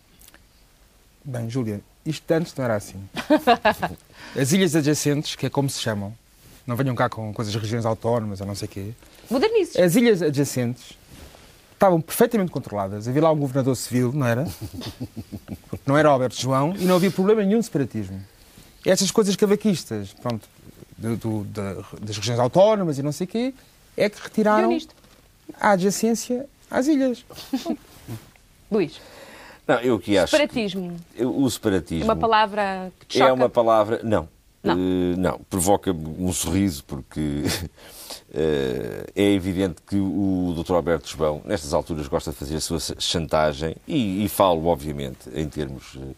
Bem, 1.22 1.50
Júlia, 1.50 1.82
isto 2.06 2.30
antes 2.32 2.54
não 2.54 2.64
era 2.64 2.76
assim. 2.76 2.96
As 4.38 4.52
ilhas 4.52 4.74
adjacentes, 4.76 5.34
que 5.36 5.46
é 5.46 5.50
como 5.50 5.68
se 5.70 5.80
chamam, 5.80 6.14
não 6.66 6.76
venham 6.76 6.94
cá 6.94 7.08
com 7.08 7.32
coisas 7.32 7.52
de 7.52 7.58
regiões 7.58 7.84
autónomas 7.86 8.40
ou 8.40 8.46
não 8.46 8.54
sei 8.54 8.66
o 8.66 8.70
quê. 8.70 8.90
Modernices. 9.30 9.76
As 9.76 9.94
ilhas 9.96 10.22
adjacentes 10.22 10.92
estavam 11.72 12.00
perfeitamente 12.00 12.50
controladas. 12.50 13.06
Havia 13.08 13.22
lá 13.22 13.32
um 13.32 13.38
governador 13.38 13.76
civil, 13.76 14.12
não 14.12 14.26
era? 14.26 14.46
Não 15.86 15.98
era 15.98 16.08
Alberto 16.08 16.40
João 16.40 16.74
e 16.78 16.84
não 16.86 16.96
havia 16.96 17.10
problema 17.10 17.42
nenhum 17.42 17.58
de 17.58 17.66
separatismo. 17.66 18.18
Essas 18.86 19.10
coisas 19.10 19.36
cavaquistas, 19.36 20.14
pronto, 20.14 20.48
do- 20.96 21.16
do- 21.18 21.44
da- 21.44 21.74
das 22.00 22.16
regiões 22.16 22.38
autónomas 22.40 22.98
e 22.98 23.02
não 23.02 23.12
sei 23.12 23.26
o 23.26 23.28
quê, 23.28 23.54
é 23.94 24.08
que 24.08 24.18
retiraram 24.22 24.78
a 25.60 25.70
adjacência 25.72 26.46
às 26.70 26.86
ilhas. 26.86 27.22
Luís, 28.72 28.98
Não, 29.66 29.76
eu 29.80 29.98
que 29.98 30.16
acho. 30.18 30.30
que- 30.32 30.36
separatismo. 30.38 30.96
eu- 31.16 31.36
o 31.36 31.50
separatismo. 31.50 32.04
Uma 32.04 32.16
palavra 32.16 32.92
que 33.00 33.06
te 33.06 33.18
choca. 33.18 33.30
É 33.30 33.32
uma 33.32 33.48
palavra. 33.48 34.00
Não. 34.02 34.28
Não. 34.62 34.74
Eh, 34.74 35.16
não. 35.16 35.40
Provoca 35.50 35.90
um 35.92 36.32
sorriso, 36.32 36.84
porque 36.84 37.42
eh, 38.32 39.06
é 39.14 39.32
evidente 39.32 39.76
que 39.86 39.96
o 39.96 40.54
Dr. 40.56 40.74
Alberto 40.74 41.08
João, 41.08 41.40
nestas 41.44 41.72
alturas, 41.74 42.08
gosta 42.08 42.30
de 42.30 42.36
fazer 42.36 42.56
a 42.56 42.60
sua 42.60 42.78
chantagem 42.98 43.76
e, 43.86 44.24
e 44.24 44.28
falo, 44.28 44.66
obviamente, 44.66 45.28
em 45.34 45.48
termos 45.48 45.96
eh, 45.96 46.14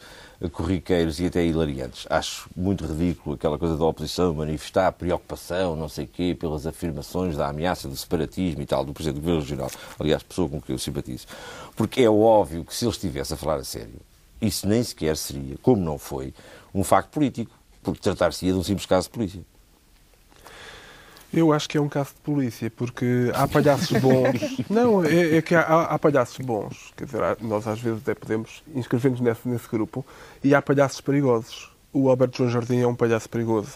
corriqueiros 0.52 1.18
e 1.20 1.26
até 1.26 1.44
hilariantes. 1.44 2.06
Acho 2.10 2.48
muito 2.56 2.84
ridículo 2.84 3.34
aquela 3.36 3.58
coisa 3.58 3.76
da 3.76 3.84
oposição 3.84 4.34
manifestar 4.34 4.92
preocupação, 4.92 5.74
não 5.76 5.88
sei 5.88 6.06
quê, 6.06 6.36
pelas 6.38 6.66
afirmações 6.66 7.36
da 7.36 7.48
ameaça 7.48 7.88
do 7.88 7.96
separatismo 7.96 8.62
e 8.62 8.66
tal, 8.66 8.84
do 8.84 8.92
Presidente 8.92 9.16
do 9.16 9.20
Governo 9.20 9.40
Regional. 9.40 9.70
Aliás, 9.98 10.22
pessoa 10.22 10.48
com 10.48 10.60
quem 10.60 10.74
eu 10.74 10.78
simpatizo. 10.78 11.26
Porque 11.74 12.02
é 12.02 12.10
óbvio 12.10 12.64
que 12.64 12.74
se 12.74 12.84
ele 12.84 12.92
estivesse 12.92 13.34
a 13.34 13.36
falar 13.36 13.56
a 13.56 13.64
sério, 13.64 14.00
isso 14.40 14.68
nem 14.68 14.82
sequer 14.82 15.16
seria, 15.16 15.56
como 15.62 15.82
não 15.82 15.98
foi, 15.98 16.34
um 16.74 16.84
facto 16.84 17.10
político, 17.10 17.50
porque 17.82 18.00
tratar-se-ia 18.00 18.52
de 18.52 18.58
um 18.58 18.62
simples 18.62 18.86
caso 18.86 19.06
de 19.08 19.12
polícia. 19.12 19.55
Eu 21.38 21.52
acho 21.52 21.68
que 21.68 21.76
é 21.76 21.80
um 21.80 21.88
caso 21.88 22.10
de 22.14 22.20
polícia, 22.22 22.70
porque 22.74 23.30
há 23.34 23.46
palhaços 23.46 24.00
bons. 24.00 24.56
Não, 24.70 25.04
é, 25.04 25.36
é 25.36 25.42
que 25.42 25.54
há, 25.54 25.60
há- 25.82 25.98
palhaços 25.98 26.38
bons. 26.44 26.92
Quer 26.96 27.04
dizer, 27.04 27.20
nós 27.42 27.66
às 27.68 27.78
vezes 27.78 28.00
até 28.00 28.14
podemos 28.14 28.62
inscrever-nos 28.74 29.20
nesse, 29.20 29.46
nesse 29.46 29.68
grupo. 29.68 30.04
E 30.42 30.54
há 30.54 30.62
palhaços 30.62 31.00
perigosos. 31.00 31.70
O 31.92 32.08
Alberto 32.08 32.38
João 32.38 32.50
Jardim 32.50 32.80
é 32.80 32.86
um 32.86 32.94
palhaço 32.94 33.28
perigoso. 33.28 33.72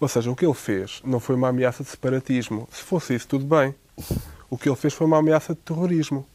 Ou 0.00 0.08
seja, 0.08 0.30
o 0.30 0.34
que 0.36 0.44
ele 0.44 0.54
fez 0.54 1.00
não 1.04 1.20
foi 1.20 1.36
uma 1.36 1.48
ameaça 1.48 1.82
de 1.84 1.90
separatismo. 1.90 2.66
Se 2.72 2.82
fosse 2.82 3.14
isso, 3.14 3.28
tudo 3.28 3.44
bem. 3.44 3.74
O 4.50 4.56
que 4.56 4.68
ele 4.68 4.76
fez 4.76 4.94
foi 4.94 5.06
uma 5.06 5.18
ameaça 5.18 5.54
de 5.54 5.60
terrorismo. 5.60 6.26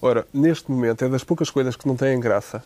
Ora, 0.00 0.26
neste 0.32 0.70
momento, 0.70 1.04
é 1.04 1.08
das 1.08 1.22
poucas 1.22 1.50
coisas 1.50 1.76
que 1.76 1.86
não 1.86 1.94
têm 1.94 2.18
graça. 2.18 2.64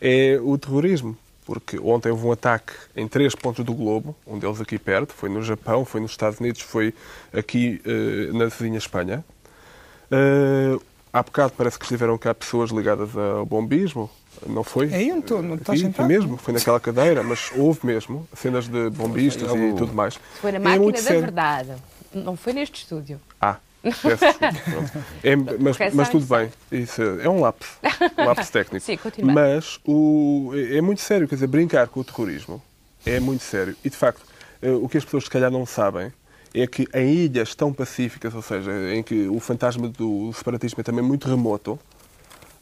É 0.00 0.38
o 0.42 0.56
terrorismo. 0.56 1.16
Porque 1.52 1.80
ontem 1.80 2.12
houve 2.12 2.24
um 2.24 2.30
ataque 2.30 2.72
em 2.94 3.08
três 3.08 3.34
pontos 3.34 3.64
do 3.64 3.74
globo, 3.74 4.14
um 4.24 4.38
deles 4.38 4.60
aqui 4.60 4.78
perto, 4.78 5.12
foi 5.12 5.28
no 5.28 5.42
Japão, 5.42 5.84
foi 5.84 6.00
nos 6.00 6.12
Estados 6.12 6.38
Unidos, 6.38 6.60
foi 6.60 6.94
aqui 7.32 7.82
eh, 7.84 8.32
na 8.32 8.44
vizinha 8.44 8.78
Espanha. 8.78 9.24
Eh, 10.12 10.78
há 11.12 11.20
bocado 11.24 11.52
parece 11.58 11.76
que 11.76 11.84
estiveram 11.84 12.16
cá 12.16 12.32
pessoas 12.32 12.70
ligadas 12.70 13.16
ao 13.16 13.44
bombismo, 13.44 14.08
não 14.46 14.62
foi? 14.62 14.94
Aí 14.94 15.10
onde 15.10 15.22
tu- 15.22 15.42
não 15.42 15.56
estás 15.56 15.80
sentado? 15.80 15.96
foi 15.96 16.04
mesmo, 16.06 16.36
foi 16.36 16.54
naquela 16.54 16.78
cadeira, 16.78 17.24
mas 17.24 17.50
houve 17.56 17.80
mesmo 17.84 18.28
cenas 18.32 18.68
de 18.68 18.88
bombistas 18.90 19.50
e 19.52 19.74
tudo 19.76 19.92
mais. 19.92 20.20
Foi 20.40 20.52
na 20.52 20.58
É 20.58 20.60
máquina 20.60 20.82
muito 20.84 20.96
da 20.98 21.02
sério. 21.02 21.20
verdade. 21.20 21.72
Não 22.14 22.36
foi 22.36 22.52
neste 22.52 22.82
estúdio. 22.82 23.20
Ah. 23.40 23.56
É, 25.22 25.36
mas, 25.36 25.76
mas 25.94 26.08
tudo 26.08 26.26
bem. 26.26 26.50
Isso 26.70 27.02
é 27.02 27.28
um 27.28 27.40
lapso. 27.40 27.78
Um 28.18 28.24
lapso 28.24 28.52
técnico. 28.52 28.84
Sim, 28.84 28.96
continua. 28.96 29.32
Mas 29.32 29.80
o, 29.84 30.52
é 30.54 30.76
é 30.76 30.80
muito 30.80 31.00
sério. 31.00 31.26
Quer 31.26 31.36
dizer, 31.36 31.46
brincar 31.46 31.88
com 31.88 32.00
o 32.00 32.04
terrorismo 32.04 32.62
é 33.04 33.18
muito 33.18 33.42
sério. 33.42 33.74
E, 33.84 33.88
de 33.88 33.96
facto, 33.96 34.22
eh, 34.60 34.70
o 34.70 34.88
que 34.88 34.98
as 34.98 35.04
pessoas 35.04 35.24
se 35.24 35.30
calhar 35.30 35.50
não 35.50 35.64
sabem 35.64 36.12
é 36.52 36.66
que 36.66 36.86
em 36.92 37.14
ilhas 37.14 37.54
tão 37.54 37.72
pacíficas, 37.72 38.34
ou 38.34 38.42
seja, 38.42 38.72
em 38.94 39.02
que 39.02 39.28
o 39.28 39.38
fantasma 39.40 39.88
do 39.88 40.32
separatismo 40.32 40.80
é 40.80 40.82
também 40.82 41.04
muito 41.04 41.28
remoto, 41.28 41.78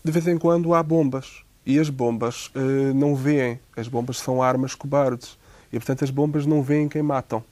de 0.05 0.13
vez 0.13 0.27
em 0.29 0.39
quando 0.39 0.75
há 0.75 0.83
bombas. 0.83 1.43
E 1.67 1.79
as 1.79 1.91
bombas 1.91 2.51
eh, 2.55 2.93
não 2.95 3.15
veem. 3.15 3.61
As 3.77 3.89
bombas 3.89 4.19
são 4.19 4.43
armas 4.43 4.75
cobardes. 4.75 5.37
E, 5.73 5.79
portanto, 5.79 6.05
as 6.05 6.11
bombas 6.11 6.47
não 6.47 6.63
veem 6.63 6.89
quem 6.89 7.03
matam. 7.03 7.45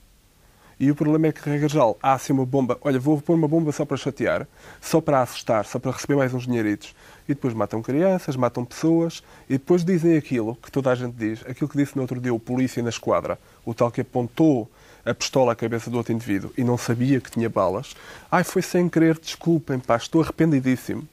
E 0.79 0.91
o 0.91 0.95
problema 0.95 1.27
é 1.27 1.31
que, 1.31 1.49
regra 1.49 1.67
geral, 1.67 1.97
há 2.03 2.13
assim 2.13 2.31
uma 2.31 2.45
bomba. 2.45 2.77
Olha, 2.81 2.99
vou 2.99 3.19
pôr 3.19 3.33
uma 3.33 3.47
bomba 3.47 3.71
só 3.71 3.83
para 3.83 3.97
chatear, 3.97 4.47
só 4.79 5.01
para 5.01 5.21
assustar, 5.21 5.65
só 5.65 5.79
para 5.79 5.91
receber 5.91 6.15
mais 6.15 6.33
uns 6.33 6.45
dinheiritos. 6.45 6.93
E 7.27 7.33
depois 7.33 7.53
matam 7.53 7.81
crianças, 7.81 8.35
matam 8.35 8.63
pessoas, 8.63 9.23
e 9.49 9.53
depois 9.53 9.83
dizem 9.83 10.15
aquilo 10.15 10.55
que 10.55 10.71
toda 10.71 10.91
a 10.91 10.95
gente 10.95 11.15
diz, 11.15 11.43
aquilo 11.47 11.67
que 11.67 11.77
disse 11.77 11.95
no 11.95 12.03
outro 12.03 12.21
dia 12.21 12.33
o 12.33 12.39
polícia 12.39 12.83
na 12.83 12.89
esquadra, 12.89 13.39
o 13.65 13.73
tal 13.73 13.89
que 13.89 14.01
apontou 14.01 14.69
a 15.03 15.13
pistola 15.13 15.53
à 15.53 15.55
cabeça 15.55 15.89
do 15.89 15.97
outro 15.97 16.13
indivíduo 16.13 16.51
e 16.57 16.63
não 16.63 16.77
sabia 16.77 17.19
que 17.19 17.31
tinha 17.31 17.49
balas. 17.49 17.95
Ai, 18.29 18.43
foi 18.43 18.61
sem 18.61 18.87
querer, 18.87 19.17
desculpem, 19.17 19.79
pá, 19.79 19.95
estou 19.95 20.21
arrependidíssimo. 20.21 21.07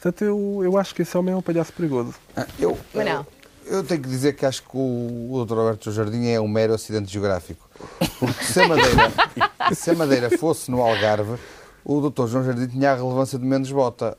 Portanto, 0.00 0.22
eu, 0.22 0.60
eu 0.62 0.78
acho 0.78 0.94
que 0.94 1.02
esse 1.02 1.16
homem 1.16 1.32
é 1.32 1.36
um 1.36 1.42
palhaço 1.42 1.72
perigoso. 1.72 2.14
Ah, 2.36 2.46
eu, 2.58 2.78
Manel. 2.94 3.26
eu 3.66 3.82
tenho 3.82 4.02
que 4.02 4.08
dizer 4.08 4.34
que 4.34 4.44
acho 4.44 4.62
que 4.62 4.76
o, 4.76 5.32
o 5.32 5.44
Dr. 5.44 5.58
Alberto 5.58 5.90
Jardim 5.90 6.26
é 6.26 6.38
um 6.38 6.46
mero 6.46 6.74
acidente 6.74 7.10
geográfico. 7.10 7.66
Porque 8.26 8.44
se 8.44 8.60
a 8.60 8.68
Madeira, 8.68 9.12
se 9.74 9.90
a 9.90 9.94
Madeira 9.94 10.38
fosse 10.38 10.70
no 10.70 10.80
Algarve, 10.80 11.38
o 11.84 12.00
Dr. 12.08 12.26
João 12.26 12.44
Jardim 12.44 12.66
tinha 12.66 12.92
a 12.92 12.94
relevância 12.94 13.38
de 13.38 13.44
menos 13.44 13.70
bota. 13.70 14.16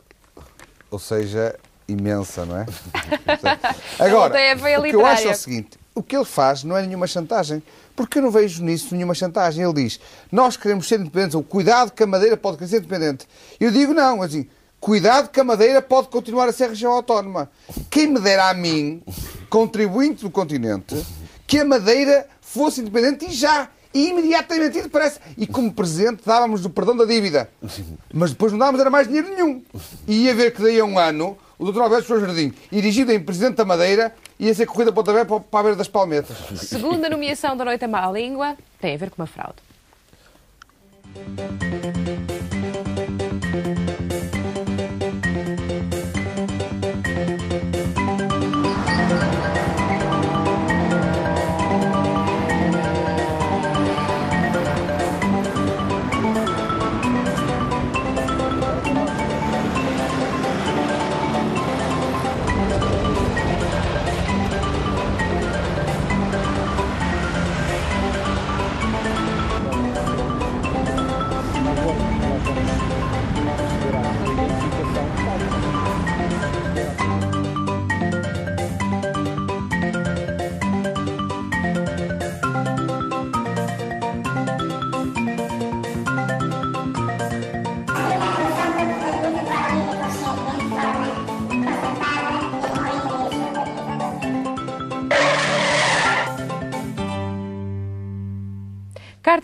Ou 0.92 1.00
seja, 1.00 1.56
imensa, 1.88 2.46
não 2.46 2.58
é? 2.58 2.66
Agora, 4.00 4.34
veia 4.56 4.80
o 4.80 4.84
que 4.84 4.96
eu 4.96 5.06
acho 5.06 5.28
é 5.28 5.32
o 5.32 5.36
seguinte: 5.36 5.78
o 5.94 6.04
que 6.04 6.16
ele 6.16 6.26
faz 6.26 6.64
não 6.64 6.78
é 6.78 6.86
nenhuma 6.86 7.08
chantagem. 7.08 7.64
Porque 7.96 8.18
eu 8.18 8.24
não 8.24 8.30
vejo 8.30 8.62
nisso 8.62 8.94
nenhuma 8.94 9.14
chantagem. 9.14 9.64
Ele 9.64 9.74
diz: 9.74 10.00
Nós 10.32 10.58
queremos 10.58 10.88
ser 10.88 11.00
independentes, 11.00 11.36
ou 11.36 11.42
cuidado 11.42 11.92
que 11.92 12.04
a 12.04 12.08
Madeira 12.08 12.36
pode 12.36 12.58
crescer 12.58 12.78
independente. 12.78 13.26
Eu 13.60 13.72
digo: 13.72 13.94
Não, 13.94 14.22
assim, 14.22 14.48
cuidado 14.80 15.30
que 15.30 15.40
a 15.40 15.44
Madeira 15.44 15.82
pode 15.82 16.10
continuar 16.10 16.50
a 16.50 16.52
ser 16.52 16.70
região 16.70 16.92
autónoma. 16.92 17.50
Quem 17.90 18.08
me 18.08 18.20
dera 18.20 18.50
a 18.50 18.54
mim, 18.54 19.02
contribuinte 19.50 20.24
do 20.24 20.30
continente, 20.30 21.06
que 21.48 21.60
a 21.60 21.66
Madeira 21.66 22.28
fosse 22.42 22.82
independente 22.82 23.26
e 23.28 23.32
já. 23.32 23.70
E 23.96 24.10
imediatamente, 24.10 24.78
e 24.78 24.82
depressa. 24.82 25.22
E 25.38 25.48
como 25.48 25.72
presente 25.72 26.22
dávamos 26.26 26.66
o 26.66 26.70
perdão 26.70 26.98
da 26.98 27.06
dívida. 27.06 27.50
Mas 28.14 28.32
depois 28.32 28.52
não 28.52 28.60
dávamos 28.60 28.82
era 28.82 28.90
mais 28.90 29.08
dinheiro 29.08 29.30
nenhum. 29.30 29.64
E 30.06 30.26
ia 30.26 30.36
ver 30.36 30.54
que 30.54 30.62
daí 30.62 30.78
a 30.82 30.84
um 30.84 31.00
ano, 31.00 31.38
o 31.58 31.72
Dr. 31.72 31.80
Alberto 31.80 32.10
João 32.10 32.20
Jardim, 32.20 32.54
erigido 32.74 33.14
em 33.14 33.22
Presidente 33.22 33.56
da 33.56 33.64
Madeira, 33.64 34.14
ia 34.38 34.54
ser 34.54 34.66
corrida 34.66 34.92
para 34.92 35.00
o 35.00 35.04
pontapé 35.06 35.24
para 35.24 35.40
para 35.40 35.60
a 35.62 35.64
beira 35.64 35.78
das 35.78 35.88
palmetas. 35.88 36.36
Segunda 36.60 37.10
nomeação 37.10 37.56
da 37.56 37.64
Noite 37.64 37.86
à 37.86 37.88
Má 37.88 38.12
Língua 38.12 38.58
tem 38.82 38.96
a 38.96 38.98
ver 38.98 39.10
com 39.12 39.22
uma 39.22 39.28
fraude. 39.28 39.64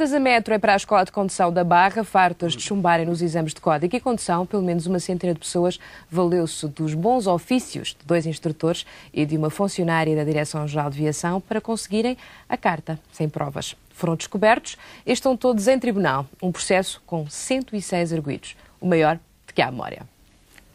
Cartas 0.02 0.16
a 0.16 0.20
metro 0.20 0.52
é 0.52 0.58
para 0.58 0.74
a 0.74 0.76
Escola 0.76 1.06
de 1.06 1.12
Condução 1.12 1.54
da 1.54 1.64
Barra, 1.64 2.04
fartas 2.04 2.54
de 2.54 2.64
chumbarem 2.64 3.06
nos 3.06 3.22
exames 3.22 3.54
de 3.54 3.62
código 3.62 3.96
e 3.96 4.00
condução. 4.00 4.48
Pelo 4.48 4.64
menos 4.64 4.88
uma 4.88 5.00
centena 5.00 5.32
de 5.32 5.40
pessoas 5.40 5.80
valeu-se 6.10 6.68
dos 6.70 6.96
bons 6.96 7.28
ofícios 7.28 7.90
de 7.90 8.04
dois 8.04 8.26
instrutores 8.26 8.84
e 9.14 9.28
de 9.28 9.38
uma 9.38 9.52
funcionária 9.52 10.16
da 10.16 10.24
Direção-Geral 10.24 10.90
de 10.90 10.98
Viação 10.98 11.40
para 11.40 11.62
conseguirem 11.62 12.18
a 12.50 12.58
carta, 12.58 13.00
sem 13.12 13.30
provas. 13.30 13.76
Foram 13.92 14.16
descobertos 14.16 14.76
e 15.06 15.12
estão 15.12 15.38
todos 15.38 15.68
em 15.68 15.78
tribunal. 15.78 16.26
Um 16.42 16.52
processo 16.52 17.00
com 17.06 17.30
106 17.30 18.12
arguídos, 18.12 18.58
o 18.80 18.88
maior 18.88 19.20
de 19.46 19.54
que 19.54 19.62
há 19.62 19.70
memória. 19.70 20.11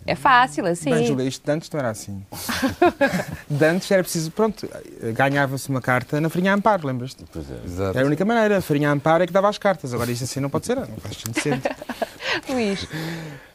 É 0.07 0.15
fácil, 0.15 0.67
assim. 0.67 0.91
Bem, 0.91 1.07
Júlia, 1.07 1.25
isto 1.27 1.45
de 1.45 1.51
antes 1.51 1.69
não 1.71 1.81
era 1.81 1.91
assim. 1.91 2.25
de 3.51 3.65
antes 3.65 3.91
era 3.91 4.03
preciso, 4.03 4.31
pronto, 4.31 4.69
ganhava-se 5.15 5.69
uma 5.69 5.81
carta 5.81 6.21
na 6.21 6.29
farinha 6.29 6.55
Amparo, 6.55 6.87
lembras-te? 6.87 7.25
Pois 7.33 7.51
é. 7.51 7.61
Exato. 7.65 7.99
Era 7.99 8.07
a 8.07 8.07
única 8.07 8.25
maneira. 8.25 8.59
A 8.59 8.61
farinha 8.61 8.91
Amparo 8.91 9.25
é 9.25 9.27
que 9.27 9.33
dava 9.33 9.49
as 9.49 9.59
cartas. 9.59 9.93
Agora 9.93 10.11
isto 10.11 10.25
assim 10.25 10.41
não 10.41 10.49
pode 10.49 10.67
ser, 10.67 10.77
não 10.77 10.87
faz 10.99 11.17
sentido. 11.17 11.61
Luís, 12.49 12.87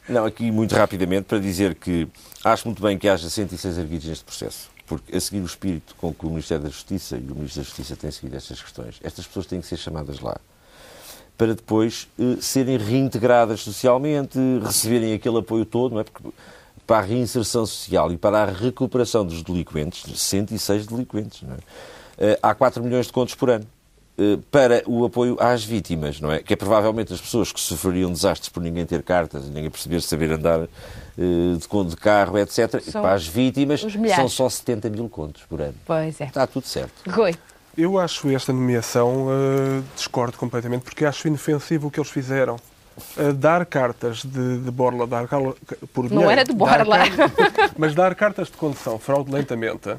Não, 0.08 0.26
aqui 0.26 0.50
muito 0.50 0.74
rapidamente 0.74 1.24
para 1.24 1.38
dizer 1.38 1.74
que 1.74 2.08
acho 2.44 2.66
muito 2.66 2.82
bem 2.82 2.98
que 2.98 3.08
haja 3.08 3.30
106 3.30 3.78
arguidos 3.78 4.08
neste 4.08 4.24
processo. 4.24 4.70
Porque 4.86 5.16
a 5.16 5.20
seguir 5.20 5.40
o 5.40 5.46
espírito 5.46 5.94
com 5.96 6.12
que 6.12 6.26
o 6.26 6.28
Ministério 6.28 6.64
da 6.64 6.68
Justiça 6.68 7.16
e 7.16 7.30
o 7.30 7.34
Ministro 7.34 7.62
da 7.62 7.64
Justiça 7.66 7.96
têm 7.96 8.10
seguido 8.10 8.36
estas 8.36 8.60
questões, 8.60 9.00
estas 9.02 9.26
pessoas 9.26 9.46
têm 9.46 9.60
que 9.60 9.66
ser 9.66 9.76
chamadas 9.76 10.20
lá 10.20 10.36
para 11.42 11.56
depois 11.56 12.06
eh, 12.20 12.36
serem 12.40 12.76
reintegradas 12.76 13.62
socialmente, 13.62 14.38
receberem 14.64 15.12
aquele 15.12 15.38
apoio 15.38 15.64
todo, 15.64 15.94
não 15.94 16.00
é? 16.00 16.04
Porque 16.04 16.28
para 16.86 16.98
a 16.98 17.00
reinserção 17.00 17.66
social 17.66 18.12
e 18.12 18.16
para 18.16 18.44
a 18.44 18.46
recuperação 18.46 19.26
dos 19.26 19.42
delinquentes, 19.42 20.20
106 20.20 20.86
delinquentes, 20.86 21.42
não 21.42 21.54
é? 21.54 21.58
Eh, 22.16 22.38
há 22.40 22.54
4 22.54 22.80
milhões 22.80 23.06
de 23.06 23.12
contos 23.12 23.34
por 23.34 23.50
ano 23.50 23.66
eh, 24.16 24.38
para 24.52 24.84
o 24.86 25.04
apoio 25.04 25.36
às 25.40 25.64
vítimas, 25.64 26.20
não 26.20 26.30
é? 26.30 26.40
Que 26.40 26.52
é 26.52 26.56
provavelmente 26.56 27.12
as 27.12 27.20
pessoas 27.20 27.50
que 27.50 27.58
sofreriam 27.58 28.12
desastres 28.12 28.48
por 28.48 28.62
ninguém 28.62 28.86
ter 28.86 29.02
cartas, 29.02 29.44
ninguém 29.48 29.68
perceber 29.68 30.00
saber 30.00 30.30
andar 30.30 30.68
de, 31.18 31.56
de 31.56 31.96
carro, 31.96 32.38
etc. 32.38 32.74
E 32.86 32.92
São 32.92 33.02
para 33.02 33.14
as 33.14 33.26
vítimas 33.26 33.84
são 34.14 34.28
só 34.28 34.48
70 34.48 34.90
mil 34.90 35.08
contos 35.08 35.42
por 35.48 35.60
ano. 35.60 35.74
pois 35.84 36.20
é. 36.20 36.26
Está 36.26 36.46
tudo 36.46 36.68
certo. 36.68 36.92
Rui, 37.10 37.34
Eu 37.76 37.98
acho 37.98 38.28
esta 38.30 38.52
nomeação, 38.52 39.28
eh, 39.30 39.82
discordo 39.96 40.36
completamente, 40.36 40.82
porque 40.82 41.04
acho 41.04 41.26
inofensivo 41.26 41.88
o 41.88 41.90
que 41.90 41.98
eles 41.98 42.10
fizeram. 42.10 42.56
Eh, 43.16 43.32
dar 43.32 43.64
cartas 43.64 44.22
de, 44.22 44.58
de 44.58 44.70
borla, 44.70 45.06
dar 45.06 45.26
cal- 45.26 45.56
por 45.94 46.06
dinheiro, 46.08 46.30
era 46.30 46.44
de 46.44 46.52
dar 46.52 46.84
borla. 46.84 46.98
car- 47.08 47.70
mas 47.78 47.94
dar 47.94 48.14
cartas 48.14 48.48
de 48.48 48.56
condução 48.58 48.98
fraudulentamente, 48.98 49.96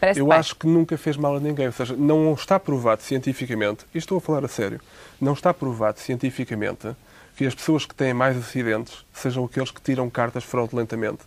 parece 0.00 0.20
eu 0.20 0.26
bem. 0.28 0.38
acho 0.38 0.54
que 0.54 0.68
nunca 0.68 0.96
fez 0.96 1.16
mal 1.16 1.34
a 1.36 1.40
ninguém. 1.40 1.66
Ou 1.66 1.72
seja, 1.72 1.96
não 1.96 2.32
está 2.34 2.60
provado 2.60 3.02
cientificamente, 3.02 3.84
e 3.92 3.98
estou 3.98 4.18
a 4.18 4.20
falar 4.20 4.44
a 4.44 4.48
sério, 4.48 4.80
não 5.20 5.32
está 5.32 5.52
provado 5.52 5.98
cientificamente 5.98 6.94
que 7.36 7.44
as 7.44 7.54
pessoas 7.56 7.84
que 7.84 7.94
têm 7.94 8.14
mais 8.14 8.36
acidentes 8.36 9.04
sejam 9.12 9.44
aqueles 9.44 9.72
que 9.72 9.80
tiram 9.82 10.08
cartas 10.08 10.44
fraudulentamente. 10.44 11.18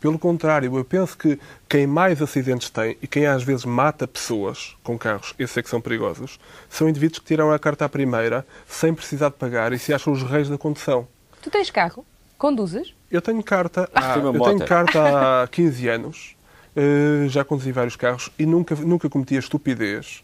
Pelo 0.00 0.18
contrário, 0.18 0.76
eu 0.76 0.84
penso 0.84 1.16
que 1.16 1.38
quem 1.68 1.86
mais 1.86 2.20
acidentes 2.20 2.70
tem 2.70 2.96
e 3.02 3.06
quem 3.06 3.26
às 3.26 3.42
vezes 3.42 3.64
mata 3.64 4.06
pessoas 4.06 4.76
com 4.82 4.98
carros, 4.98 5.34
esses 5.38 5.56
é 5.56 5.62
que 5.62 5.70
são 5.70 5.80
perigosos, 5.80 6.38
são 6.68 6.88
indivíduos 6.88 7.18
que 7.18 7.26
tiram 7.26 7.50
a 7.52 7.58
carta 7.58 7.84
à 7.84 7.88
primeira 7.88 8.46
sem 8.68 8.94
precisar 8.94 9.28
de 9.30 9.36
pagar 9.36 9.72
e 9.72 9.78
se 9.78 9.92
acham 9.92 10.12
os 10.12 10.22
reis 10.22 10.48
da 10.48 10.58
condução. 10.58 11.06
Tu 11.42 11.50
tens 11.50 11.70
carro? 11.70 12.04
Conduzes? 12.38 12.94
Eu 13.10 13.22
tenho 13.22 13.42
carta 13.42 13.88
há, 13.94 14.14
Tem 14.14 14.22
uma 14.22 14.36
eu 14.36 14.42
tenho 14.44 14.66
carta 14.66 15.42
há 15.42 15.48
15 15.50 15.88
anos, 15.88 16.36
eh, 16.74 17.26
já 17.28 17.44
conduzi 17.44 17.72
vários 17.72 17.96
carros 17.96 18.30
e 18.38 18.44
nunca, 18.44 18.74
nunca 18.74 19.08
cometi 19.08 19.36
a 19.36 19.38
estupidez 19.38 20.22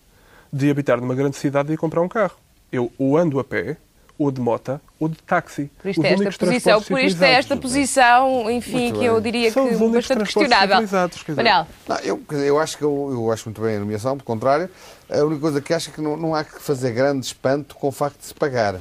de 0.52 0.70
habitar 0.70 1.00
numa 1.00 1.14
grande 1.14 1.36
cidade 1.36 1.70
e 1.70 1.74
ir 1.74 1.78
comprar 1.78 2.02
um 2.02 2.08
carro. 2.08 2.36
Eu 2.70 2.92
ou 2.98 3.16
ando 3.16 3.40
a 3.40 3.44
pé, 3.44 3.78
ou 4.18 4.30
de 4.30 4.40
moto, 4.40 4.80
ou 5.00 5.08
de 5.08 5.16
táxi. 5.16 5.70
Por 5.80 5.88
isto 5.88 6.00
Os 6.00 6.06
é 6.06 6.12
esta 6.12 6.46
posição, 6.46 6.82
por 6.82 7.00
isto 7.00 7.22
é 7.22 7.32
esta 7.32 7.56
posição, 7.56 8.50
enfim, 8.50 8.92
que 8.92 9.04
eu 9.04 9.20
diria 9.20 9.50
São 9.50 9.64
os 9.64 9.70
que 9.70 9.76
únicos 9.76 10.08
bastante 10.08 10.24
questionável. 10.24 10.88
quer. 11.24 11.34
Manel, 11.34 11.66
Não, 11.88 11.96
eu, 11.98 12.22
eu 12.30 12.58
acho 12.58 12.78
que 12.78 12.84
eu, 12.84 13.08
eu 13.12 13.32
acho 13.32 13.48
muito 13.48 13.60
bem 13.60 13.76
a 13.76 13.80
nomeação, 13.80 14.16
pelo 14.16 14.24
contrário. 14.24 14.68
A 15.10 15.24
única 15.24 15.40
coisa 15.40 15.60
que 15.60 15.74
acho 15.74 15.90
é 15.90 15.92
que 15.92 16.00
não, 16.00 16.16
não 16.16 16.34
há 16.34 16.44
que 16.44 16.60
fazer 16.60 16.92
grande 16.92 17.26
espanto 17.26 17.74
com 17.74 17.88
o 17.88 17.92
facto 17.92 18.18
de 18.20 18.26
se 18.26 18.34
pagar. 18.34 18.78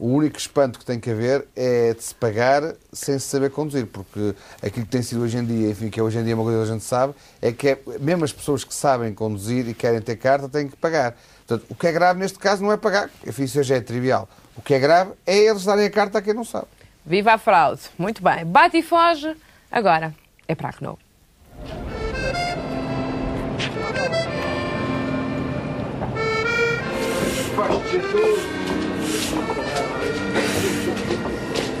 O 0.00 0.14
único 0.14 0.38
espanto 0.38 0.78
que 0.78 0.84
tem 0.84 0.98
que 0.98 1.10
haver 1.10 1.46
é 1.54 1.92
de 1.92 2.02
se 2.02 2.14
pagar 2.14 2.74
sem 2.90 3.18
se 3.18 3.26
saber 3.26 3.50
conduzir, 3.50 3.84
porque 3.84 4.34
aquilo 4.62 4.86
que 4.86 4.90
tem 4.90 5.02
sido 5.02 5.20
hoje 5.20 5.36
em 5.36 5.44
dia, 5.44 5.68
enfim, 5.68 5.90
que 5.90 6.00
hoje 6.00 6.18
em 6.18 6.24
dia 6.24 6.32
é 6.32 6.34
uma 6.34 6.42
coisa 6.42 6.58
que 6.64 6.70
a 6.70 6.72
gente 6.72 6.84
sabe, 6.84 7.12
é 7.42 7.52
que 7.52 7.68
é, 7.68 7.78
mesmo 8.00 8.24
as 8.24 8.32
pessoas 8.32 8.64
que 8.64 8.74
sabem 8.74 9.12
conduzir 9.12 9.68
e 9.68 9.74
querem 9.74 10.00
ter 10.00 10.16
carta 10.16 10.48
têm 10.48 10.68
que 10.68 10.76
pagar. 10.76 11.14
Portanto, 11.46 11.66
o 11.68 11.74
que 11.74 11.86
é 11.86 11.92
grave 11.92 12.18
neste 12.18 12.38
caso 12.38 12.62
não 12.62 12.72
é 12.72 12.78
pagar, 12.78 13.10
enfim, 13.26 13.42
isso 13.42 13.62
já 13.62 13.76
é 13.76 13.80
trivial. 13.82 14.26
O 14.60 14.62
que 14.62 14.74
é 14.74 14.78
grave 14.78 15.12
é 15.26 15.38
eles 15.38 15.64
darem 15.64 15.86
a 15.86 15.90
carta 15.90 16.18
a 16.18 16.22
quem 16.22 16.34
não 16.34 16.44
sabe. 16.44 16.66
viva 17.04 17.32
a 17.32 17.38
fraude. 17.38 17.80
Muito 17.98 18.22
bem. 18.22 18.44
Bate 18.44 18.76
e 18.76 18.82
foge. 18.82 19.34
Agora 19.72 20.14
é 20.46 20.54
para 20.54 20.68
a 20.68 20.72
Renault. 20.72 21.00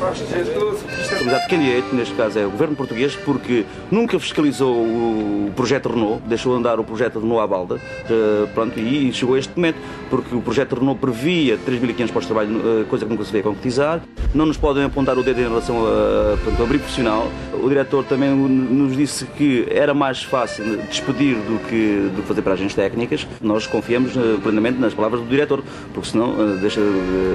Responsabilidade 0.00 1.42
de 1.42 1.48
quem 1.48 1.60
direito, 1.60 1.94
neste 1.94 2.14
caso 2.14 2.38
é 2.38 2.46
o 2.46 2.50
governo 2.50 2.74
português, 2.74 3.14
porque 3.16 3.66
nunca 3.90 4.18
fiscalizou 4.18 4.74
o 4.74 5.52
projeto 5.54 5.90
Renault, 5.90 6.22
deixou 6.26 6.54
andar 6.54 6.80
o 6.80 6.84
projeto 6.84 7.20
Renault 7.20 7.42
à 7.42 7.46
balda, 7.46 7.80
eh, 8.08 8.46
pronto, 8.54 8.78
e 8.80 9.12
chegou 9.12 9.34
a 9.34 9.38
este 9.38 9.54
momento, 9.54 9.76
porque 10.08 10.34
o 10.34 10.40
projeto 10.40 10.76
Renault 10.76 10.98
previa 11.00 11.58
3.500 11.58 12.10
postos 12.10 12.22
de 12.22 12.26
trabalho, 12.28 12.80
eh, 12.80 12.84
coisa 12.88 13.04
que 13.04 13.10
nunca 13.10 13.24
se 13.24 13.32
veio 13.32 13.44
concretizar. 13.44 14.00
Não 14.34 14.46
nos 14.46 14.56
podem 14.56 14.84
apontar 14.84 15.18
o 15.18 15.22
dedo 15.22 15.40
em 15.40 15.48
relação 15.48 15.76
a, 15.86 16.36
ao 16.58 16.64
abrigo 16.64 16.84
profissional. 16.84 17.28
O 17.62 17.68
diretor 17.68 18.04
também 18.04 18.30
nos 18.30 18.96
disse 18.96 19.26
que 19.26 19.66
era 19.70 19.92
mais 19.92 20.22
fácil 20.22 20.78
despedir 20.88 21.36
do 21.36 21.58
que, 21.68 22.10
do 22.16 22.22
fazer 22.22 22.40
paragens 22.42 22.74
técnicas. 22.74 23.26
Nós 23.40 23.66
confiamos 23.66 24.16
eh, 24.16 24.38
plenamente 24.42 24.78
nas 24.78 24.94
palavras 24.94 25.20
do 25.20 25.28
diretor, 25.28 25.62
porque 25.92 26.08
senão 26.08 26.58
deixa, 26.58 26.80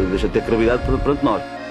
deixa 0.09 0.27
de 0.27 0.33
ter 0.33 0.41
credibilidade 0.41 0.83
perante 1.03 1.23
nós. 1.23 1.64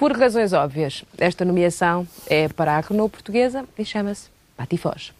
Por 0.00 0.12
razões 0.12 0.54
óbvias, 0.54 1.04
esta 1.18 1.44
nomeação 1.44 2.08
é 2.26 2.48
para 2.48 2.78
a 2.78 2.80
Renault 2.80 3.12
portuguesa 3.12 3.66
e 3.76 3.84
chama-se 3.84 4.30
Patifós. 4.56 5.12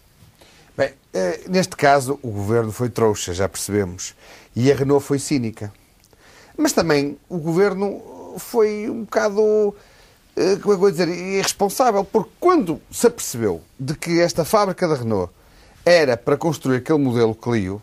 Bem, 0.75 0.93
eh, 1.13 1.41
neste 1.47 1.75
caso 1.75 2.17
o 2.23 2.31
governo 2.31 2.71
foi 2.71 2.89
trouxa, 2.89 3.31
já 3.31 3.47
percebemos, 3.47 4.15
e 4.55 4.71
a 4.71 4.75
Renault 4.75 5.05
foi 5.05 5.19
cínica. 5.19 5.71
Mas 6.57 6.73
também 6.73 7.15
o 7.29 7.37
governo 7.37 8.33
foi 8.39 8.89
um 8.89 9.03
bocado, 9.03 9.75
eh, 10.35 10.55
como 10.55 10.73
é 10.73 10.77
que 10.79 10.83
eu 10.85 10.91
dizer, 10.91 11.09
irresponsável, 11.09 12.03
porque 12.03 12.31
quando 12.39 12.81
se 12.89 13.05
apercebeu 13.05 13.61
de 13.79 13.93
que 13.93 14.19
esta 14.19 14.43
fábrica 14.43 14.87
da 14.87 14.95
Renault 14.95 15.31
era 15.85 16.17
para 16.17 16.35
construir 16.35 16.77
aquele 16.77 16.97
modelo 16.97 17.35
Clio, 17.35 17.79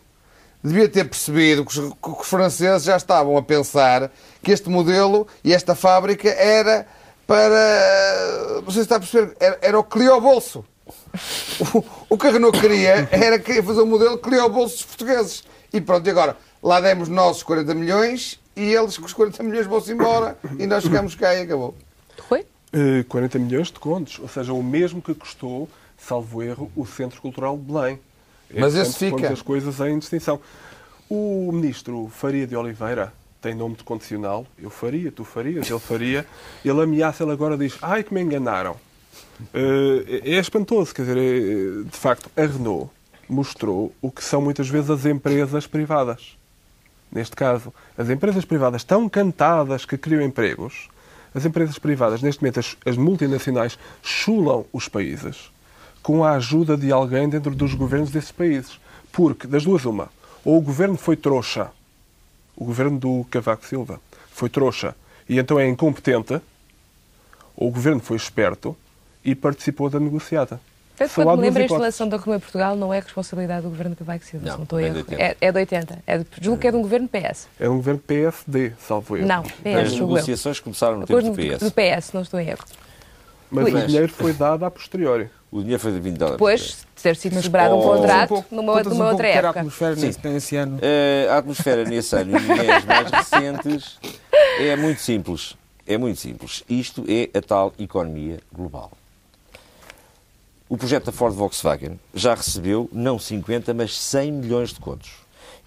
devia 0.63 0.89
ter 0.89 1.05
percebido 1.05 1.65
que 1.65 1.79
os, 1.79 1.93
que 1.93 2.21
os, 2.21 2.27
franceses 2.27 2.83
já 2.83 2.97
estavam 2.97 3.37
a 3.37 3.41
pensar 3.41 4.11
que 4.41 4.51
este 4.51 4.69
modelo 4.69 5.27
e 5.43 5.53
esta 5.53 5.75
fábrica 5.75 6.29
era 6.29 6.85
para. 7.25 8.61
Não 8.63 8.71
sei 8.71 8.73
se 8.73 8.79
está 8.81 8.97
a 8.97 8.99
perceber, 8.99 9.35
era, 9.39 9.59
era 9.61 9.79
o 9.79 9.83
Clio 9.83 10.19
Bolso. 10.19 10.65
O, 11.73 11.83
o 12.09 12.17
que 12.17 12.27
a 12.27 12.31
Renault 12.31 12.59
queria 12.59 13.07
era 13.11 13.39
fazer 13.63 13.81
um 13.81 13.85
modelo 13.85 14.17
Clio 14.17 14.49
Bolso 14.49 14.77
dos 14.77 14.85
portugueses. 14.85 15.43
E 15.71 15.79
pronto, 15.79 16.05
e 16.07 16.09
agora? 16.09 16.35
Lá 16.61 16.81
demos 16.81 17.07
nossos 17.07 17.43
40 17.43 17.73
milhões 17.75 18.39
e 18.55 18.73
eles 18.73 18.97
com 18.97 19.05
os 19.05 19.13
40 19.13 19.43
milhões 19.43 19.67
vão-se 19.67 19.91
embora 19.91 20.37
e 20.57 20.65
nós 20.65 20.83
ficamos 20.83 21.15
cá 21.15 21.33
e 21.35 21.43
acabou. 21.43 21.75
Foi? 22.27 22.41
Uh, 22.73 23.03
40 23.07 23.39
milhões 23.39 23.67
de 23.67 23.79
contos, 23.79 24.19
ou 24.19 24.27
seja, 24.27 24.53
o 24.53 24.61
mesmo 24.61 25.01
que 25.01 25.13
custou, 25.13 25.69
salvo 25.97 26.43
erro, 26.43 26.71
o 26.75 26.85
Centro 26.85 27.21
Cultural 27.21 27.57
de 27.57 27.63
Belém. 27.63 27.99
É, 28.53 28.59
Mas 28.59 28.75
esse 28.75 28.97
fica. 28.97 29.31
as 29.31 29.41
coisas 29.41 29.79
em 29.79 29.99
distinção. 29.99 30.39
O 31.09 31.51
ministro 31.51 32.09
Faria 32.13 32.45
de 32.45 32.55
Oliveira 32.55 33.13
tem 33.41 33.55
nome 33.55 33.75
de 33.75 33.83
condicional. 33.83 34.45
Eu 34.57 34.69
faria, 34.69 35.11
tu 35.11 35.23
farias, 35.23 35.69
ele 35.69 35.79
faria. 35.79 36.25
Ele 36.63 36.81
ameaça, 36.81 37.23
ele 37.23 37.31
agora 37.31 37.57
diz: 37.57 37.77
Ai, 37.81 38.03
que 38.03 38.13
me 38.13 38.21
enganaram. 38.21 38.75
Uh, 39.53 40.03
é 40.07 40.35
espantoso, 40.35 40.93
quer 40.93 41.03
dizer, 41.03 41.17
é, 41.17 41.83
de 41.83 41.97
facto, 41.97 42.29
a 42.35 42.41
Renault 42.41 42.91
mostrou 43.27 43.93
o 44.01 44.11
que 44.11 44.23
são 44.23 44.41
muitas 44.41 44.67
vezes 44.67 44.89
as 44.89 45.05
empresas 45.05 45.65
privadas. 45.65 46.37
Neste 47.11 47.35
caso, 47.35 47.73
as 47.97 48.09
empresas 48.09 48.43
privadas 48.43 48.83
tão 48.83 49.07
cantadas 49.07 49.85
que 49.85 49.97
criam 49.97 50.21
empregos, 50.21 50.89
as 51.33 51.45
empresas 51.45 51.79
privadas, 51.79 52.21
neste 52.21 52.41
momento, 52.41 52.59
as, 52.59 52.75
as 52.85 52.97
multinacionais, 52.97 53.79
chulam 54.01 54.65
os 54.73 54.89
países 54.89 55.51
com 56.01 56.23
a 56.23 56.31
ajuda 56.31 56.77
de 56.77 56.91
alguém 56.91 57.27
dentro 57.27 57.53
dos 57.53 57.73
governos 57.73 58.11
desses 58.11 58.31
países. 58.31 58.79
Porque, 59.11 59.47
das 59.47 59.63
duas, 59.63 59.85
uma, 59.85 60.09
ou 60.43 60.57
o 60.57 60.61
governo 60.61 60.97
foi 60.97 61.15
trouxa, 61.15 61.71
o 62.55 62.65
governo 62.65 62.97
do 62.99 63.25
Cavaco 63.29 63.65
Silva 63.65 63.99
foi 64.31 64.49
trouxa 64.49 64.95
e 65.27 65.37
então 65.37 65.59
é 65.59 65.67
incompetente, 65.67 66.41
ou 67.55 67.67
o 67.67 67.71
governo 67.71 67.99
foi 67.99 68.17
esperto 68.17 68.75
e 69.23 69.35
participou 69.35 69.89
da 69.89 69.99
negociata. 69.99 70.59
Tanto 70.97 71.13
quando 71.13 71.37
me 71.37 71.43
lembro, 71.43 71.61
a 71.61 71.65
instalação 71.65 72.09
da 72.09 72.17
em 72.17 72.21
Portugal 72.21 72.75
não 72.75 72.93
é 72.93 72.99
responsabilidade 72.99 73.63
do 73.63 73.69
governo 73.69 73.95
Cavaco 73.95 74.25
Silva, 74.25 74.45
não, 74.45 74.51
se 74.51 74.57
não 74.57 74.63
estou 74.63 74.79
é, 74.79 74.89
de 74.89 75.15
é, 75.15 75.37
é 75.39 75.51
de 75.51 75.57
80. 75.59 75.99
É 76.05 76.17
de, 76.17 76.25
julgo 76.41 76.59
que 76.59 76.67
é 76.67 76.71
de 76.71 76.77
um 76.77 76.81
governo 76.81 77.07
PS. 77.07 77.47
É 77.57 77.63
de 77.63 77.69
um 77.69 77.77
governo 77.77 78.01
PSD, 78.01 78.73
salvo 78.79 79.15
erro. 79.15 79.27
Não, 79.27 79.43
PS, 79.43 79.65
As 79.65 79.93
negociações 79.93 80.59
começaram 80.59 80.99
no 80.99 81.07
tempo 81.07 81.21
do 81.21 81.31
PS. 81.31 81.59
Do 81.59 81.71
PS, 81.71 82.11
não 82.13 82.21
estou 82.21 82.39
em 82.39 82.49
erro. 82.49 82.65
Mas 83.49 83.73
o 83.73 83.87
dinheiro 83.87 84.09
foi 84.09 84.33
dado 84.33 84.65
a 84.65 84.71
posteriori. 84.71 85.29
O 85.51 85.61
dinheiro 85.61 85.81
foi 85.81 85.91
de 85.91 85.99
20 85.99 86.17
dólares. 86.17 86.37
Depois 86.37 86.61
de 86.95 87.01
ter 87.01 87.15
sido 87.15 87.35
celebrado 87.35 87.75
um 87.75 87.81
contrato 87.81 88.45
um 88.51 88.55
numa, 88.55 88.83
numa 88.83 89.05
um 89.05 89.11
outra 89.11 89.27
época. 89.27 89.47
a 89.47 89.61
atmosfera 89.61 89.95
nesse, 89.95 90.27
nesse 90.27 90.55
ano? 90.55 90.77
Uh, 90.77 91.31
a 91.31 91.37
atmosfera 91.37 91.83
nesse 91.85 92.15
ano 92.15 92.31
e 92.31 92.33
nos 92.33 92.85
mais 92.85 93.09
recentes 93.11 93.99
é 94.59 94.75
muito 94.75 95.01
simples. 95.01 95.55
É 95.87 95.97
muito 95.97 96.19
simples. 96.19 96.63
Isto 96.69 97.03
é 97.07 97.35
a 97.35 97.41
tal 97.41 97.73
economia 97.79 98.39
global. 98.53 98.91
O 100.67 100.77
projeto 100.77 101.05
da 101.05 101.11
Ford 101.11 101.33
Volkswagen 101.33 101.99
já 102.13 102.35
recebeu 102.35 102.87
não 102.93 103.17
50, 103.17 103.73
mas 103.73 103.97
100 103.97 104.31
milhões 104.31 104.69
de 104.69 104.79
contos. 104.79 105.09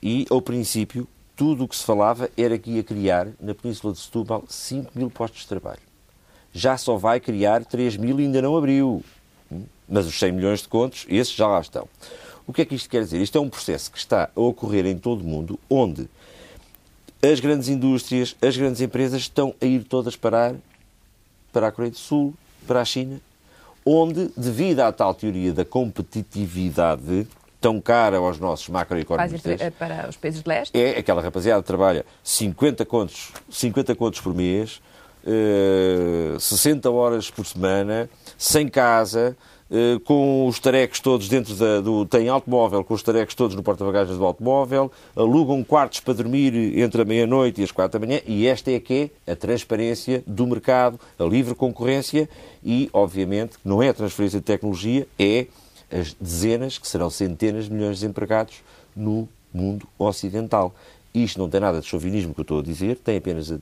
E, 0.00 0.26
ao 0.30 0.40
princípio, 0.40 1.08
tudo 1.34 1.64
o 1.64 1.68
que 1.68 1.74
se 1.74 1.82
falava 1.82 2.30
era 2.36 2.56
que 2.56 2.70
ia 2.70 2.84
criar, 2.84 3.26
na 3.40 3.52
Península 3.52 3.92
de 3.92 3.98
Setúbal, 3.98 4.44
5 4.48 4.92
mil 4.94 5.10
postos 5.10 5.40
de 5.40 5.48
trabalho. 5.48 5.80
Já 6.52 6.76
só 6.76 6.96
vai 6.96 7.18
criar 7.18 7.64
3 7.64 7.96
mil 7.96 8.20
e 8.20 8.24
ainda 8.24 8.40
não 8.40 8.56
abriu. 8.56 9.02
Mas 9.88 10.06
os 10.06 10.18
100 10.18 10.32
milhões 10.32 10.62
de 10.62 10.68
contos, 10.68 11.06
esses 11.08 11.34
já 11.34 11.46
lá 11.46 11.60
estão. 11.60 11.88
O 12.46 12.52
que 12.52 12.62
é 12.62 12.64
que 12.64 12.74
isto 12.74 12.88
quer 12.88 13.02
dizer? 13.02 13.20
Isto 13.20 13.38
é 13.38 13.40
um 13.40 13.48
processo 13.48 13.90
que 13.90 13.98
está 13.98 14.30
a 14.34 14.40
ocorrer 14.40 14.86
em 14.86 14.96
todo 14.96 15.20
o 15.20 15.24
mundo, 15.24 15.58
onde 15.68 16.08
as 17.22 17.38
grandes 17.38 17.68
indústrias, 17.68 18.34
as 18.42 18.56
grandes 18.56 18.80
empresas 18.80 19.20
estão 19.20 19.54
a 19.60 19.64
ir 19.64 19.84
todas 19.84 20.16
parar 20.16 20.54
para 21.52 21.68
a 21.68 21.72
Coreia 21.72 21.92
do 21.92 21.98
Sul, 21.98 22.34
para 22.66 22.80
a 22.80 22.84
China, 22.84 23.20
onde, 23.84 24.30
devido 24.36 24.80
à 24.80 24.90
tal 24.90 25.14
teoria 25.14 25.52
da 25.52 25.64
competitividade 25.64 27.26
tão 27.60 27.80
cara 27.80 28.16
aos 28.16 28.40
nossos 28.40 28.68
macroeconomistas... 28.68 29.60
Para 29.78 30.08
os 30.08 30.16
países 30.16 30.42
de 30.42 30.48
leste? 30.48 30.76
É 30.76 30.98
aquela 30.98 31.22
rapaziada 31.22 31.62
que 31.62 31.66
trabalha 31.66 32.04
50 32.24 32.84
contos, 32.84 33.30
50 33.48 33.94
contos 33.94 34.20
por 34.20 34.34
mês, 34.34 34.82
eh, 35.26 36.36
60 36.38 36.90
horas 36.90 37.30
por 37.30 37.46
semana, 37.46 38.08
sem 38.36 38.68
casa, 38.68 39.36
uh, 39.72 39.98
com 40.00 40.46
os 40.46 40.58
tarecos 40.58 41.00
todos 41.00 41.28
dentro 41.28 41.54
da, 41.54 41.80
do... 41.80 42.04
tem 42.04 42.28
automóvel 42.28 42.84
com 42.84 42.92
os 42.94 43.02
tarecos 43.02 43.34
todos 43.34 43.56
no 43.56 43.62
porta-bagagens 43.62 44.18
do 44.18 44.24
automóvel, 44.24 44.92
alugam 45.16 45.64
quartos 45.64 46.00
para 46.00 46.14
dormir 46.14 46.78
entre 46.78 47.02
a 47.02 47.04
meia-noite 47.04 47.60
e 47.60 47.64
as 47.64 47.72
quatro 47.72 47.98
da 47.98 48.06
manhã, 48.06 48.20
e 48.26 48.46
esta 48.46 48.70
é 48.70 48.78
que 48.78 49.10
é 49.26 49.32
a 49.32 49.36
transparência 49.36 50.22
do 50.26 50.46
mercado, 50.46 51.00
a 51.18 51.24
livre 51.24 51.54
concorrência 51.54 52.28
e, 52.62 52.90
obviamente, 52.92 53.56
não 53.64 53.82
é 53.82 53.88
a 53.88 53.94
transferência 53.94 54.40
de 54.40 54.44
tecnologia, 54.44 55.06
é 55.18 55.46
as 55.90 56.14
dezenas, 56.14 56.78
que 56.78 56.88
serão 56.88 57.10
centenas 57.10 57.66
de 57.66 57.72
milhões 57.72 57.98
de 57.98 58.06
empregados 58.06 58.62
no 58.96 59.28
mundo 59.52 59.86
ocidental. 59.98 60.74
Isto 61.14 61.38
não 61.38 61.48
tem 61.48 61.60
nada 61.60 61.80
de 61.80 61.86
chauvinismo 61.86 62.32
que 62.32 62.40
eu 62.40 62.42
estou 62.42 62.60
a 62.60 62.62
dizer, 62.62 62.96
tem 62.96 63.18
apenas 63.18 63.52
a, 63.52 63.58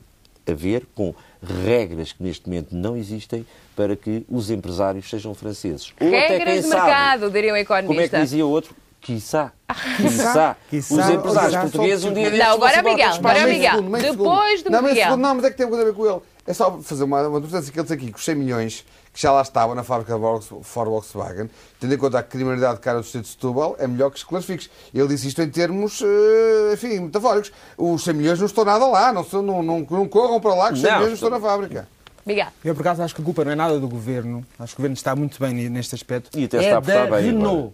a 0.47 0.53
ver 0.53 0.87
com 0.95 1.13
regras 1.41 2.11
que 2.11 2.21
neste 2.21 2.47
momento 2.47 2.75
não 2.75 2.95
existem 2.95 3.45
para 3.75 3.95
que 3.95 4.25
os 4.29 4.49
empresários 4.51 5.09
sejam 5.09 5.33
franceses. 5.33 5.93
Ou 5.99 6.09
regras 6.09 6.41
até, 6.41 6.45
quem 6.45 6.61
de 6.61 6.67
sabe, 6.67 6.85
mercado, 6.85 7.29
diria 7.31 7.53
um 7.53 7.57
economista. 7.57 7.93
Como 7.93 8.01
é 8.01 8.07
que 8.07 8.17
dizia 8.17 8.45
o 8.45 8.49
outro? 8.49 8.75
Quiçá. 9.01 9.51
Quiçá. 9.97 10.55
Os 10.71 11.09
empresários 11.09 11.55
portugueses 11.57 12.05
um 12.05 12.13
dia. 12.13 12.29
Não, 12.29 12.53
agora 12.53 12.77
é 12.77 12.81
Miguel. 12.83 13.13
Agora 13.15 13.39
é 13.39 13.45
Miguel. 13.47 13.81
Depois 13.81 14.61
do 14.61 14.83
Miguel. 14.83 15.17
Não, 15.17 15.35
mas 15.35 15.45
é 15.45 15.49
que 15.49 15.57
tem 15.57 15.67
coisa 15.67 15.81
a 15.81 15.85
ver 15.85 15.93
com 15.93 16.05
ele. 16.05 16.21
É 16.45 16.53
só 16.53 16.79
fazer 16.79 17.03
uma, 17.03 17.27
uma 17.27 17.39
dúvida 17.39 17.61
que 17.61 17.79
ele 17.79 17.93
aqui, 17.93 18.11
com 18.11 18.17
os 18.17 18.25
100 18.25 18.35
milhões 18.35 18.85
que 19.13 19.21
já 19.21 19.31
lá 19.31 19.41
estavam 19.41 19.75
na 19.75 19.83
fábrica 19.83 20.17
da 20.17 20.41
Ford 20.63 20.89
Volkswagen, 20.89 21.49
tendo 21.79 21.93
em 21.93 21.97
conta 21.97 22.19
a 22.19 22.23
criminalidade 22.23 22.79
cara 22.79 22.99
do 22.99 23.05
Estado 23.05 23.23
de 23.23 23.27
Setúbal, 23.27 23.75
é 23.77 23.87
melhor 23.87 24.09
que 24.09 24.19
se 24.19 24.25
classifiques. 24.25 24.69
Ele 24.93 25.07
disse 25.09 25.27
isto 25.27 25.41
em 25.41 25.49
termos, 25.49 26.01
eh, 26.01 26.73
enfim, 26.73 26.99
metafóricos. 26.99 27.51
Os 27.77 28.03
100 28.03 28.13
milhões 28.13 28.39
não 28.39 28.45
estão 28.45 28.63
nada 28.63 28.85
lá, 28.85 29.11
não, 29.11 29.25
não, 29.41 29.63
não, 29.63 29.79
não 29.79 30.07
corram 30.07 30.39
para 30.39 30.53
lá 30.53 30.67
que 30.69 30.75
os 30.75 30.81
100 30.81 30.91
milhões 30.91 31.07
não 31.07 31.13
estão 31.13 31.29
na 31.29 31.39
fábrica. 31.39 31.87
Obrigado. 32.23 32.53
Eu, 32.63 32.75
por 32.75 32.81
acaso, 32.81 33.01
acho 33.01 33.15
que 33.15 33.21
a 33.21 33.25
culpa 33.25 33.43
não 33.43 33.51
é 33.51 33.55
nada 33.55 33.79
do 33.79 33.87
governo. 33.87 34.45
Acho 34.59 34.75
que 34.75 34.79
o 34.79 34.81
governo 34.81 34.95
está 34.95 35.15
muito 35.15 35.39
bem 35.39 35.69
neste 35.69 35.95
aspecto. 35.95 36.37
E 36.37 36.45
até 36.45 36.57
é 36.57 36.63
está 36.63 36.77
a 36.77 37.05
da 37.05 37.17
bem 37.17 37.25
Renault. 37.25 37.73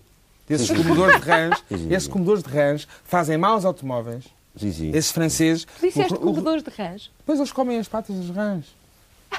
Esses 0.50 0.70
comedores 0.70 1.20
de 1.20 1.28
rãs, 1.28 1.64
esses 1.90 2.08
comedores 2.08 2.42
de 2.42 2.50
rãs 2.50 2.88
fazem 3.04 3.38
maus 3.38 3.66
automóveis. 3.66 4.24
Sim, 4.56 4.72
sim. 4.72 4.92
Esses 4.94 5.12
franceses. 5.12 5.68
Disseste 5.82 6.14
o, 6.14 6.18
comedores 6.18 6.64
de 6.64 6.70
rãs? 6.70 7.12
Pois 7.26 7.38
eles 7.38 7.52
comem 7.52 7.78
as 7.78 7.88
patas 7.88 8.16
dos 8.16 8.30
rãs. 8.30 8.66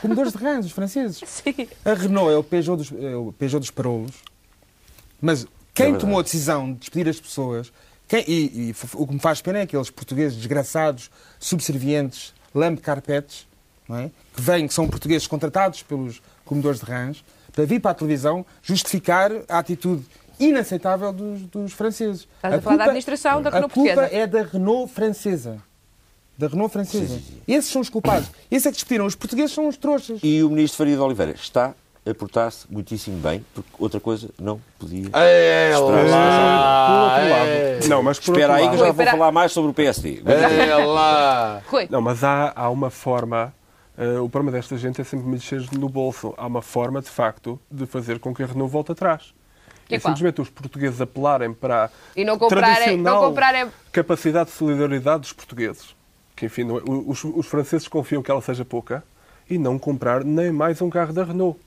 Comedores 0.00 0.32
de 0.32 0.38
rãs, 0.38 0.66
os 0.66 0.72
franceses. 0.72 1.20
Sim. 1.26 1.68
A 1.84 1.94
Renault 1.94 2.32
é 2.32 2.36
o 2.36 2.44
Peugeot 2.44 2.76
dos, 2.76 2.92
é 2.92 3.16
o 3.16 3.32
Peugeot 3.32 3.60
dos 3.60 3.70
parolos. 3.70 4.12
Mas 5.20 5.46
quem 5.74 5.94
é 5.94 5.96
tomou 5.96 6.20
a 6.20 6.22
decisão 6.22 6.72
de 6.72 6.78
despedir 6.78 7.08
as 7.08 7.20
pessoas, 7.20 7.72
quem, 8.06 8.24
e, 8.26 8.70
e, 8.70 8.74
o 8.94 9.06
que 9.06 9.14
me 9.14 9.20
faz 9.20 9.40
pena 9.40 9.58
é 9.58 9.62
aqueles 9.62 9.90
portugueses 9.90 10.36
desgraçados, 10.36 11.10
subservientes, 11.38 12.32
lambe 12.54 12.80
carpetes, 12.80 13.46
não 13.88 13.98
é? 13.98 14.10
que 14.34 14.40
vêm, 14.40 14.66
que 14.66 14.74
são 14.74 14.88
portugueses 14.88 15.26
contratados 15.26 15.82
pelos 15.82 16.22
comedores 16.44 16.80
de 16.80 16.86
rãs, 16.86 17.24
para 17.52 17.64
vir 17.64 17.80
para 17.80 17.90
a 17.90 17.94
televisão 17.94 18.46
justificar 18.62 19.30
a 19.48 19.58
atitude 19.58 20.04
inaceitável 20.38 21.12
dos, 21.12 21.42
dos 21.42 21.72
franceses. 21.72 22.28
Estás 22.36 22.54
a 22.54 22.60
falar 22.60 22.76
da 22.76 22.84
administração 22.84 23.42
da 23.42 23.50
Renault 23.50 23.72
A 23.72 23.74
culpa 23.74 23.94
portuguesa. 23.94 24.22
é 24.22 24.26
da 24.26 24.42
Renault 24.42 24.92
francesa. 24.92 25.62
Da 26.38 26.46
Renault 26.46 26.72
francesa. 26.72 27.20
Esses 27.48 27.70
são 27.72 27.82
os 27.82 27.88
culpados. 27.88 28.30
Esses 28.48 28.66
é 28.66 28.70
que 28.70 28.76
despediram. 28.76 29.06
Os 29.06 29.16
portugueses 29.16 29.52
são 29.52 29.66
os 29.66 29.76
trouxas. 29.76 30.20
E 30.22 30.40
o 30.44 30.48
ministro 30.48 30.78
Faria 30.78 30.94
de 30.94 31.02
Oliveira 31.02 31.32
está 31.32 31.74
a 32.08 32.14
portar-se 32.14 32.64
muitíssimo 32.70 33.18
bem, 33.18 33.44
porque 33.52 33.68
outra 33.76 33.98
coisa 33.98 34.30
não 34.38 34.60
podia 34.78 35.08
É 35.12 35.70
esperar-se. 35.72 35.80
Por 35.82 35.94
outro 35.94 36.10
lado, 37.28 37.88
não, 37.88 38.02
mas 38.04 38.20
por 38.20 38.32
Espera 38.32 38.54
aí 38.54 38.68
que 38.68 38.74
eu 38.76 38.78
já 38.78 38.92
vou 38.92 39.04
falar 39.06 39.32
mais 39.32 39.50
sobre 39.50 39.72
o 39.72 39.74
PSD. 39.74 40.22
É 40.24 40.76
lá. 40.76 41.60
Não, 41.90 42.00
mas 42.00 42.22
há, 42.22 42.52
há 42.54 42.70
uma 42.70 42.88
forma. 42.88 43.52
eh, 43.98 44.18
o 44.20 44.28
problema 44.28 44.56
desta 44.56 44.76
gente 44.78 45.00
é 45.00 45.04
sempre 45.04 45.26
mexer 45.26 45.66
no 45.72 45.88
bolso. 45.88 46.32
Há 46.38 46.46
uma 46.46 46.62
forma, 46.62 47.02
de 47.02 47.10
facto, 47.10 47.60
de 47.68 47.84
fazer 47.84 48.20
com 48.20 48.32
que 48.32 48.44
a 48.44 48.46
Renault 48.46 48.72
volte 48.72 48.92
atrás. 48.92 49.34
Que 49.86 49.96
é 49.96 49.98
simplesmente 49.98 50.40
os 50.40 50.48
portugueses 50.50 51.00
apelarem 51.00 51.52
para 51.52 51.86
a 51.86 51.90
E 52.14 52.24
não 52.24 52.38
comprarem, 52.38 52.68
não 52.68 52.74
tradicional 52.74 53.20
comprarem 53.24 53.66
capacidade 53.90 54.50
de 54.50 54.56
solidariedade 54.56 55.22
dos 55.22 55.32
portugueses. 55.32 55.97
Que, 56.38 56.46
enfim, 56.46 56.64
não 56.64 56.78
é- 56.78 56.82
os, 56.86 57.24
os 57.24 57.46
franceses 57.46 57.88
confiam 57.88 58.22
que 58.22 58.30
ela 58.30 58.40
seja 58.40 58.64
pouca 58.64 59.02
e 59.50 59.58
não 59.58 59.78
comprar 59.78 60.24
nem 60.24 60.52
mais 60.52 60.80
um 60.80 60.88
carro 60.88 61.12
da 61.12 61.24
Renault. 61.24 61.58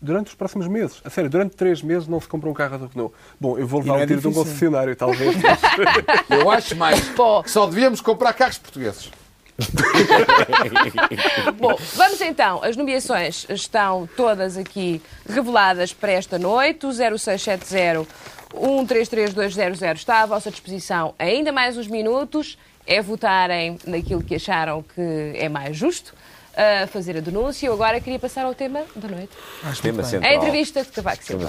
Durante 0.00 0.28
os 0.28 0.34
próximos 0.34 0.66
meses. 0.68 1.00
A 1.04 1.10
sério, 1.10 1.28
durante 1.28 1.56
três 1.56 1.82
meses 1.82 2.06
não 2.08 2.20
se 2.20 2.28
compra 2.28 2.48
um 2.48 2.54
carro 2.54 2.78
da 2.78 2.86
Renault. 2.86 3.12
Bom, 3.38 3.58
eu 3.58 3.66
vou 3.66 3.80
levar 3.80 3.92
não 3.94 4.00
um 4.00 4.04
é 4.04 4.06
tiro 4.06 4.20
de 4.20 4.28
um 4.28 4.32
concessionário, 4.32 4.94
talvez. 4.96 5.36
mas- 5.42 6.40
Eu 6.40 6.50
acho 6.50 6.76
mais 6.76 7.00
Pô. 7.10 7.42
que 7.42 7.50
só 7.50 7.66
devíamos 7.66 8.00
comprar 8.00 8.32
carros 8.32 8.58
portugueses. 8.58 9.10
Bom, 11.58 11.76
vamos 11.94 12.20
então. 12.20 12.62
As 12.62 12.76
nomeações 12.76 13.44
estão 13.50 14.08
todas 14.16 14.56
aqui 14.56 15.02
reveladas 15.28 15.92
para 15.92 16.12
esta 16.12 16.38
noite. 16.38 16.86
O 16.86 16.92
0670 16.92 18.06
133200 18.54 20.00
está 20.00 20.22
à 20.22 20.26
vossa 20.26 20.50
disposição 20.50 21.12
ainda 21.18 21.52
mais 21.52 21.76
uns 21.76 21.88
minutos. 21.88 22.56
É 22.88 23.02
votarem 23.02 23.78
naquilo 23.86 24.22
que 24.22 24.34
acharam 24.34 24.82
que 24.82 25.32
é 25.34 25.48
mais 25.48 25.76
justo. 25.76 26.14
a 26.56 26.86
fazer 26.86 27.16
a 27.16 27.20
denúncia. 27.20 27.66
Eu 27.66 27.74
agora 27.74 28.00
queria 28.00 28.18
passar 28.18 28.44
ao 28.44 28.54
tema 28.54 28.84
da 28.96 29.08
noite. 29.08 29.30
Acho 29.62 29.80
Tema 29.82 30.02
central. 30.02 30.32
A 30.32 30.34
entrevista 30.34 30.82
de 30.82 30.90
Cavaco 30.90 31.22
Silva. 31.22 31.48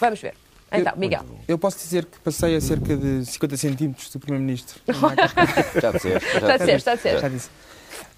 Vamos 0.00 0.20
ver. 0.20 0.34
Então, 0.72 0.94
Miguel. 0.96 1.24
Eu 1.46 1.58
posso 1.58 1.78
dizer 1.78 2.06
que 2.06 2.18
passei 2.18 2.56
a 2.56 2.60
cerca 2.60 2.96
de 2.96 3.24
50 3.24 3.56
centímetros 3.56 4.10
do 4.10 4.18
Primeiro-Ministro. 4.18 4.80
Já 5.80 5.92
disseste. 5.92 6.36
Está 6.36 6.54
a 6.54 6.56
dizer, 6.56 6.76
está 6.76 6.92
a 6.92 6.94
dizer. 6.96 7.20
Já 7.20 7.28
disse. 7.28 7.50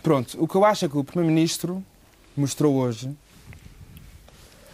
Pronto, 0.03 0.43
o 0.43 0.49
que 0.49 0.55
eu 0.55 0.65
acho 0.65 0.85
é 0.87 0.89
que 0.89 0.97
o 0.97 1.05
Primeiro-Ministro 1.05 1.85
mostrou 2.37 2.77
hoje, 2.77 3.11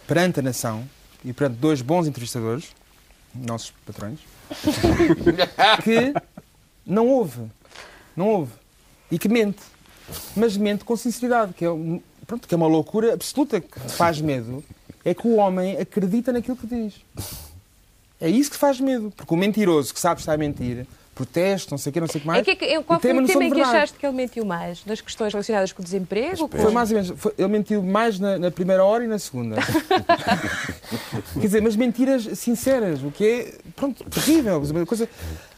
perante 0.07 0.39
a 0.39 0.43
nação 0.43 0.87
e 1.23 1.33
perante 1.33 1.57
dois 1.57 1.81
bons 1.81 2.07
entrevistadores, 2.07 2.69
nossos 3.33 3.73
patrões, 3.85 4.19
que 5.83 6.13
não 6.85 7.07
houve. 7.07 7.41
Não 8.15 8.27
houve. 8.29 8.51
E 9.11 9.17
que 9.19 9.27
mente. 9.29 9.59
Mas 10.35 10.55
mente 10.55 10.83
com 10.83 10.95
sinceridade, 10.95 11.53
que 11.53 11.65
é, 11.65 11.69
um- 11.71 12.01
pronto, 12.27 12.47
que 12.47 12.53
é 12.53 12.57
uma 12.57 12.67
loucura 12.67 13.13
absoluta 13.13 13.59
que 13.59 13.79
faz 13.89 14.21
medo. 14.21 14.63
É 15.03 15.13
que 15.13 15.27
o 15.27 15.35
homem 15.35 15.77
acredita 15.77 16.31
naquilo 16.31 16.55
que 16.57 16.67
diz. 16.67 16.93
É 18.19 18.29
isso 18.29 18.49
que 18.51 18.57
faz 18.57 18.79
medo. 18.79 19.11
Porque 19.15 19.33
o 19.33 19.37
mentiroso 19.37 19.93
que 19.93 19.99
sabe 19.99 20.15
que 20.15 20.21
está 20.21 20.33
a 20.33 20.37
mentir, 20.37 20.87
protesta, 21.13 21.71
não 21.71 21.77
sei 21.77 21.89
o 21.89 21.93
que, 21.93 21.99
não 22.01 22.07
sei 22.07 22.19
o 22.19 22.21
que 22.21 22.27
mais. 22.27 22.47
Em 22.47 22.55
que, 22.55 22.65
em, 22.65 22.81
qual 22.83 22.99
tem 22.99 23.13
foi 23.13 23.23
o 23.23 23.27
tema 23.27 23.45
em 23.45 23.51
que 23.51 23.61
achaste 23.61 23.97
que 23.99 24.05
ele 24.05 24.15
mentiu 24.15 24.43
mais? 24.45 24.81
Das 24.83 25.01
questões 25.01 25.31
relacionadas 25.33 25.71
com 25.73 25.81
o 25.81 25.85
desemprego? 25.85 26.47
Com... 26.49 26.57
Foi 26.57 26.71
mais 26.71 26.89
ou 26.91 26.95
menos. 27.01 27.13
foi- 27.19 27.33
ele 27.37 27.47
mentiu 27.47 27.83
mais 27.83 28.19
na, 28.19 28.37
na 28.39 28.49
primeira 28.51 28.83
hora 28.83 29.03
e 29.03 29.07
na 29.07 29.19
segunda. 29.19 29.57
Quer 31.33 31.39
dizer, 31.39 31.61
mas 31.61 31.75
mentiras 31.75 32.23
sinceras, 32.37 33.01
o 33.03 33.11
que 33.11 33.25
é, 33.25 33.53
pronto, 33.75 34.03
terrível. 34.09 34.59
Uma 34.61 34.85
coisa, 34.85 35.07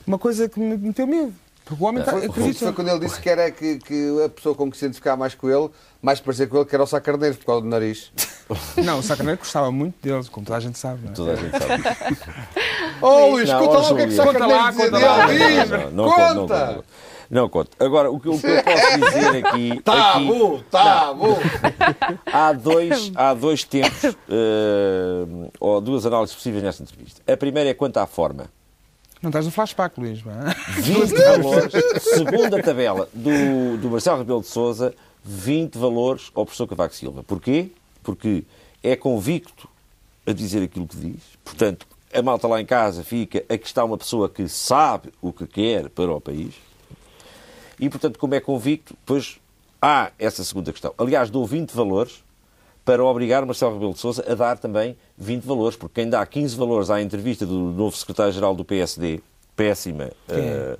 uma 0.08 0.18
coisa 0.18 0.48
que 0.50 0.60
me 0.60 0.78
meteu 0.78 1.06
medo. 1.06 1.34
Porque 1.66 1.84
o 1.84 1.86
homem 1.88 2.02
está, 2.02 2.16
acredita. 2.16 2.60
foi 2.60 2.72
quando 2.72 2.88
ele 2.88 3.00
disse 3.00 3.20
que 3.20 3.30
era 3.30 3.52
que, 3.52 3.78
que 3.80 4.24
a 4.24 4.30
pessoa 4.30 4.56
com 4.56 4.72
que 4.72 4.78
se 4.78 4.86
identificava 4.86 5.18
mais 5.18 5.36
com 5.36 5.50
ele, 5.50 5.70
mais 6.02 6.18
parecia 6.22 6.48
com 6.48 6.56
ele, 6.56 6.66
que 6.66 6.74
era 6.74 6.82
o 6.84 6.88
Sá 6.88 7.02
Carneiro, 7.02 7.36
por 7.36 7.46
causa 7.46 7.62
do 7.62 7.68
nariz. 7.68 8.10
Não, 8.86 9.00
o 9.00 9.04
Sacaneiro 9.04 9.38
gostava 9.40 9.70
muito 9.70 9.96
deles, 10.02 10.30
como 10.30 10.46
toda 10.46 10.56
a 10.58 10.62
gente 10.62 10.78
sabe. 10.80 11.02
Não 11.04 11.12
é? 11.12 11.14
Toda 11.14 11.34
a 11.34 11.36
gente 11.36 11.52
sabe. 11.52 12.18
Oh, 13.02 13.28
Luís, 13.32 13.48
Não, 13.50 13.60
conta 13.68 13.78
lá 13.80 13.92
o 13.92 13.96
que 13.96 14.02
é 14.02 14.08
que 14.08 14.14
o 14.14 14.16
Sá 14.16 14.24
Conta 14.26 14.46
lá, 14.48 14.48
Carneiro 14.48 14.72
dizia 14.72 14.90
conta 14.92 15.06
lá. 15.06 15.28
dele. 15.28 15.66
Não, 15.68 15.92
não 15.92 16.06
conto, 16.10 16.20
não 16.34 16.36
Conta! 16.48 16.74
conto. 16.74 16.86
Não 17.30 17.50
conto. 17.50 17.72
Agora, 17.78 18.10
o 18.10 18.20
que, 18.20 18.30
o 18.30 18.40
que 18.40 18.48
eu 18.48 18.64
posso 18.64 18.98
dizer 19.14 19.46
aqui. 19.46 19.82
Tá 19.84 20.14
aqui 20.16 20.26
bom, 20.26 20.62
tá 20.72 21.14
bom. 21.14 21.38
há, 22.26 22.54
dois, 22.54 23.12
há 23.14 23.34
dois 23.34 23.66
tempos, 23.66 24.06
eh, 24.06 25.50
ou 25.60 25.82
duas 25.82 26.06
análises 26.06 26.34
possíveis 26.34 26.64
nesta 26.64 26.84
entrevista. 26.84 27.22
A 27.32 27.36
primeira 27.36 27.70
é 27.70 27.74
quanto 27.74 27.98
à 27.98 28.08
forma. 28.08 28.46
Não 29.22 29.30
estás 29.30 29.46
no 29.46 29.52
flashback, 29.52 30.00
Luís. 30.00 30.24
não 30.24 30.32
é? 30.32 30.54
20 30.80 31.14
valores, 31.14 31.74
segundo 32.02 32.56
a 32.56 32.62
tabela 32.62 33.10
do, 33.14 33.78
do 33.78 33.90
Marcelo 33.90 34.20
Rebelo 34.20 34.42
de 34.42 34.48
Souza, 34.48 34.94
20 35.24 35.78
valores 35.78 36.32
ao 36.36 36.46
professor 36.46 36.68
Cavaco 36.68 36.96
Silva. 36.96 37.24
Porquê? 37.24 37.70
Porque 38.04 38.44
é 38.84 38.96
convicto 38.96 39.68
a 40.26 40.32
dizer 40.32 40.64
aquilo 40.64 40.88
que 40.88 40.98
diz. 40.98 41.22
Portanto, 41.44 41.88
a 42.14 42.22
malta 42.22 42.48
lá 42.48 42.62
em 42.62 42.66
casa 42.66 43.04
fica, 43.04 43.40
aqui 43.50 43.66
está 43.66 43.84
uma 43.84 43.98
pessoa 43.98 44.30
que 44.30 44.48
sabe 44.48 45.12
o 45.22 45.34
que 45.34 45.46
quer 45.48 45.90
para 45.90 46.12
o 46.12 46.22
país. 46.22 46.54
E, 47.80 47.90
portanto, 47.90 48.18
como 48.18 48.36
é 48.36 48.40
convicto, 48.40 48.96
pois 49.06 49.40
há 49.82 50.12
essa 50.18 50.44
segunda 50.44 50.72
questão. 50.72 50.94
Aliás, 50.98 51.30
dou 51.30 51.46
20 51.46 51.72
valores 51.72 52.24
para 52.88 53.04
obrigar 53.04 53.46
Marcelo 53.46 53.74
Rebelo 53.74 53.94
de 53.94 54.00
Sousa 54.00 54.24
a 54.32 54.34
dar 54.34 54.58
também 54.58 54.96
20 55.18 55.44
valores, 55.44 55.76
porque 55.76 56.00
quem 56.00 56.10
dá 56.10 56.26
15 56.26 56.56
valores 56.56 56.90
à 56.90 57.02
entrevista 57.02 57.46
do 57.46 57.54
novo 57.54 57.98
secretário-geral 57.98 58.56
do 58.56 58.64
PSD, 58.64 59.20
péssima, 59.58 60.10
eh, 60.30 60.78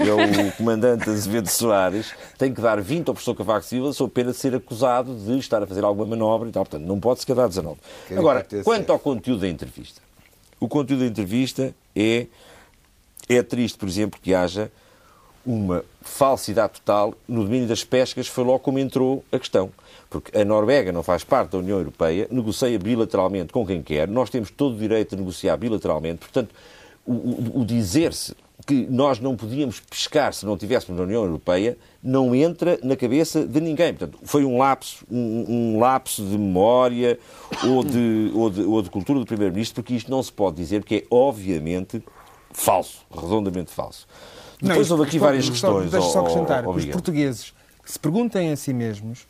é 0.00 0.12
o 0.12 0.52
comandante 0.52 1.08
Azevedo 1.08 1.48
Soares, 1.48 2.12
tem 2.36 2.52
que 2.52 2.60
dar 2.60 2.78
20 2.78 3.08
ao 3.08 3.14
professor 3.14 3.34
Cavaco 3.34 3.64
Silva 3.64 3.94
sob 3.94 4.12
pena 4.12 4.32
de 4.32 4.36
ser 4.36 4.54
acusado 4.54 5.14
de 5.14 5.38
estar 5.38 5.62
a 5.62 5.66
fazer 5.66 5.82
alguma 5.82 6.06
manobra 6.06 6.46
e 6.46 6.52
tal. 6.52 6.62
Portanto, 6.62 6.86
não 6.86 7.00
pode 7.00 7.20
sequer 7.20 7.36
dar 7.36 7.48
19. 7.48 7.78
Quem 8.06 8.18
Agora, 8.18 8.40
vai 8.40 8.44
ter 8.44 8.62
quanto 8.62 8.92
ao 8.92 8.98
conteúdo 8.98 9.40
da 9.40 9.48
entrevista. 9.48 10.02
O 10.60 10.68
conteúdo 10.68 11.00
da 11.00 11.06
entrevista 11.06 11.74
é, 11.96 12.26
é 13.30 13.42
triste, 13.42 13.78
por 13.78 13.88
exemplo, 13.88 14.20
que 14.22 14.34
haja 14.34 14.70
uma 15.46 15.82
falsidade 16.02 16.74
total 16.74 17.14
no 17.26 17.44
domínio 17.44 17.66
das 17.66 17.82
pescas, 17.82 18.26
foi 18.26 18.44
logo 18.44 18.58
como 18.58 18.78
entrou 18.78 19.24
a 19.32 19.38
questão. 19.38 19.70
Porque 20.10 20.36
a 20.38 20.44
Noruega 20.44 20.92
não 20.92 21.02
faz 21.02 21.24
parte 21.24 21.50
da 21.52 21.58
União 21.58 21.78
Europeia, 21.78 22.28
negocia 22.30 22.78
bilateralmente 22.78 23.52
com 23.52 23.66
quem 23.66 23.82
quer, 23.82 24.06
nós 24.08 24.30
temos 24.30 24.50
todo 24.50 24.74
o 24.76 24.78
direito 24.78 25.10
de 25.16 25.22
negociar 25.22 25.56
bilateralmente, 25.56 26.18
portanto, 26.20 26.54
o, 27.04 27.12
o- 27.12 27.60
o 27.60 27.64
dizer-se 27.64 28.34
que 28.66 28.86
nós 28.88 29.18
não 29.18 29.36
podíamos 29.36 29.80
pescar 29.80 30.32
se 30.32 30.46
não 30.46 30.54
estivéssemos 30.54 30.96
na 30.98 31.04
União 31.04 31.24
Europeia 31.24 31.76
não 32.02 32.34
entra 32.34 32.78
na 32.82 32.96
cabeça 32.96 33.44
de 33.44 33.60
ninguém. 33.60 33.92
Portanto, 33.92 34.18
foi 34.22 34.44
um 34.44 34.56
lapso, 34.58 35.04
um, 35.10 35.44
um 35.74 35.78
lapso 35.80 36.22
de 36.24 36.38
memória 36.38 37.18
ou 37.66 37.82
de, 37.84 38.30
ou 38.32 38.48
de, 38.48 38.62
ou 38.62 38.80
de 38.80 38.88
cultura 38.90 39.18
do 39.18 39.26
Primeiro-Ministro, 39.26 39.82
porque 39.82 39.94
isto 39.94 40.10
não 40.10 40.22
se 40.22 40.32
pode 40.32 40.56
dizer, 40.56 40.80
porque 40.80 40.94
é 40.94 41.04
obviamente 41.10 42.02
falso, 42.52 43.00
redondamente 43.12 43.70
falso. 43.72 44.06
Depois 44.62 44.88
Não, 44.88 44.96
houve 44.98 45.08
aqui 45.08 45.18
várias 45.18 45.50
questões. 45.50 45.90
Deixa 45.90 46.08
só 46.08 46.20
acrescentar. 46.20 46.64
ó 46.66 46.70
Os 46.70 46.76
Miguel. 46.76 46.92
portugueses 46.92 47.52
se 47.84 47.98
perguntem 47.98 48.50
a 48.52 48.56
si 48.56 48.72
mesmos 48.72 49.26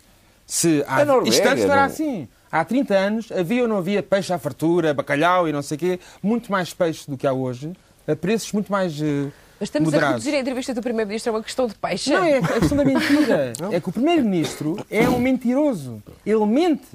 se 0.47 0.85
há... 0.87 1.01
A 1.01 1.05
Noruega 1.05 1.31
Isto 1.31 1.47
antes 1.49 1.65
não 1.65 1.73
era 1.73 1.81
não- 1.83 1.87
assim. 1.89 2.29
Há 2.51 2.65
30 2.65 2.95
anos 2.95 3.33
havia 3.33 3.63
ou 3.63 3.69
não 3.69 3.79
havia 3.79 4.03
peixe 4.03 4.33
à 4.33 4.39
fartura, 4.39 4.95
bacalhau 4.95 5.49
e 5.49 5.53
não 5.53 5.61
sei 5.63 5.77
o 5.77 5.79
quê, 5.81 6.01
muito 6.23 6.53
mais 6.53 6.73
peixe 6.73 7.11
do 7.11 7.17
que 7.17 7.27
há 7.27 7.33
hoje, 7.33 7.73
a 8.07 8.15
preços 8.15 8.53
muito 8.53 8.71
mais 8.71 8.93
eh, 9.03 9.29
Mas 9.59 9.69
estamos 9.69 9.89
a 9.89 9.91
moderados. 9.91 10.23
reduzir 10.25 10.37
a 10.37 10.41
entrevista 10.41 10.73
do 10.75 10.81
Primeiro-Ministro 10.81 11.33
a 11.33 11.37
uma 11.37 11.43
questão 11.43 11.67
de 11.67 11.75
peixe. 11.75 12.11
Não, 12.13 12.23
é 12.23 12.39
a 12.39 12.43
questão 12.61 12.77
da 12.77 12.85
mentira. 12.85 13.53
É 13.73 13.81
que 13.81 13.89
o 13.89 13.93
Primeiro-Ministro 13.93 14.77
é 14.89 15.09
um 15.09 15.19
mentiroso. 15.19 16.01
Ele 16.25 16.47
mente. 16.47 16.87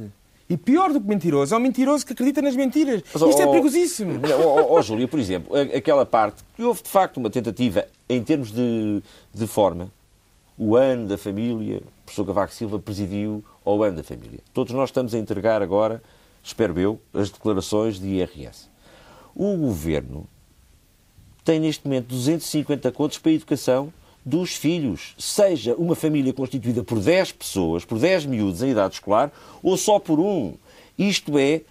E 0.49 0.55
pior 0.57 0.91
do 0.93 0.99
que 1.01 1.07
mentiroso, 1.07 1.53
é 1.53 1.57
um 1.57 1.61
mentiroso 1.61 2.05
que 2.05 2.13
acredita 2.13 2.41
nas 2.41 2.55
mentiras. 2.55 3.03
Mas, 3.13 3.21
Isto 3.21 3.41
é 3.41 3.45
perigosíssimo. 3.47 4.19
Ó, 4.41 4.61
ó, 4.61 4.77
ó, 4.79 4.81
Júlia, 4.81 5.07
por 5.07 5.19
exemplo, 5.19 5.55
a- 5.55 5.77
aquela 5.77 6.05
parte 6.05 6.41
que 6.55 6.63
houve 6.63 6.81
de 6.81 6.89
facto 6.89 7.17
uma 7.17 7.29
tentativa 7.29 7.85
em 8.07 8.23
termos 8.23 8.51
de, 8.51 9.03
de 9.33 9.45
forma. 9.45 9.91
O 10.57 10.75
ano 10.75 11.07
da 11.07 11.17
família, 11.17 11.81
professor 12.09 12.25
Cavaco 12.25 12.53
Silva 12.53 12.79
presidiu 12.79 13.43
ao 13.63 13.83
ano 13.83 13.97
da 13.97 14.03
família. 14.03 14.39
Todos 14.53 14.73
nós 14.73 14.89
estamos 14.89 15.13
a 15.13 15.19
entregar 15.19 15.61
agora, 15.61 16.01
espero 16.43 16.77
eu, 16.79 16.99
as 17.13 17.29
declarações 17.29 17.99
de 17.99 18.07
IRS. 18.07 18.67
O 19.35 19.55
governo 19.55 20.27
tem 21.45 21.59
neste 21.59 21.85
momento 21.85 22.07
250 22.07 22.91
contos 22.91 23.19
para 23.19 23.31
a 23.31 23.35
educação 23.35 23.93
dos 24.25 24.55
filhos, 24.55 25.13
seja 25.17 25.75
uma 25.75 25.95
família 25.95 26.33
constituída 26.33 26.83
por 26.83 26.99
10 26.99 27.31
pessoas, 27.33 27.85
por 27.85 27.99
10 27.99 28.25
miúdos 28.25 28.61
em 28.61 28.71
idade 28.71 28.95
escolar, 28.95 29.31
ou 29.61 29.77
só 29.77 29.99
por 29.99 30.19
um. 30.19 30.55
Isto 30.97 31.37
é 31.37 31.61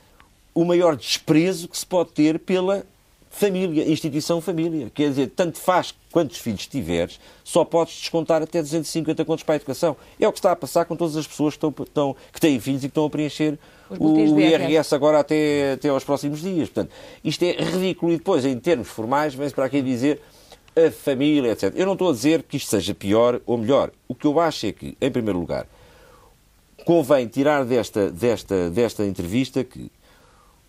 o 0.55 0.65
maior 0.65 0.97
desprezo 0.97 1.69
que 1.69 1.77
se 1.77 1.85
pode 1.85 2.11
ter 2.13 2.39
pela 2.39 2.87
família, 3.31 3.89
instituição 3.91 4.41
família. 4.41 4.91
Quer 4.95 5.09
dizer, 5.11 5.33
tanto 5.37 5.59
faz 5.59 5.95
quantos 6.11 6.39
filhos 6.39 6.67
tiveres, 6.67 7.21
só 7.45 7.65
podes 7.65 7.95
descontar 7.95 8.43
até 8.43 8.61
250 8.63 9.25
contos 9.25 9.45
para 9.45 9.55
a 9.55 9.57
educação. 9.57 9.97
É 10.19 10.27
o 10.27 10.33
que 10.33 10.39
está 10.39 10.53
a 10.53 10.57
passar 10.57 10.85
com 10.87 10.97
todas 10.97 11.17
as 11.17 11.27
pessoas 11.27 11.55
que, 11.57 11.65
estão, 11.67 11.85
estão- 11.85 12.17
que 12.33 12.41
têm 12.41 12.59
filhos 12.59 12.81
e 12.83 12.89
que 12.89 12.91
estão 12.91 13.05
a 13.05 13.11
preencher 13.11 13.59
o 14.35 14.35
IRS. 14.67 14.95
Agora 14.95 15.19
até, 15.21 15.73
até 15.73 15.89
aos 15.89 16.05
próximos 16.05 16.41
dias. 16.41 16.69
Portanto, 16.69 16.91
isto 17.23 17.43
é 17.45 17.53
ridículo. 17.53 18.13
E 18.13 18.17
depois, 18.19 18.45
em 18.45 18.59
termos 18.59 18.89
formais, 18.89 19.35
vem-se 19.35 19.55
para 19.55 19.65
aqui 19.67 19.81
dizer 19.83 20.21
a 20.77 20.91
família, 20.91 21.53
etc. 21.53 21.73
Eu 21.75 21.87
não 21.87 21.95
estou 21.95 22.11
a 22.11 22.13
dizer 22.13 22.43
que 22.43 22.57
isto 22.57 22.71
seja 22.71 22.95
pior 22.95 23.41
ou 23.47 23.59
melhor. 23.59 23.91
O 24.07 24.15
que 24.15 24.27
eu 24.27 24.39
acho 24.41 24.67
é 24.67 24.73
que, 24.73 24.97
em 25.01 25.11
primeiro 25.11 25.39
lugar, 25.39 25.67
convém 26.85 27.27
tirar 27.27 27.65
desta, 27.65 28.11
desta, 28.11 28.71
desta 28.71 29.05
entrevista 29.05 29.63
que 29.65 29.91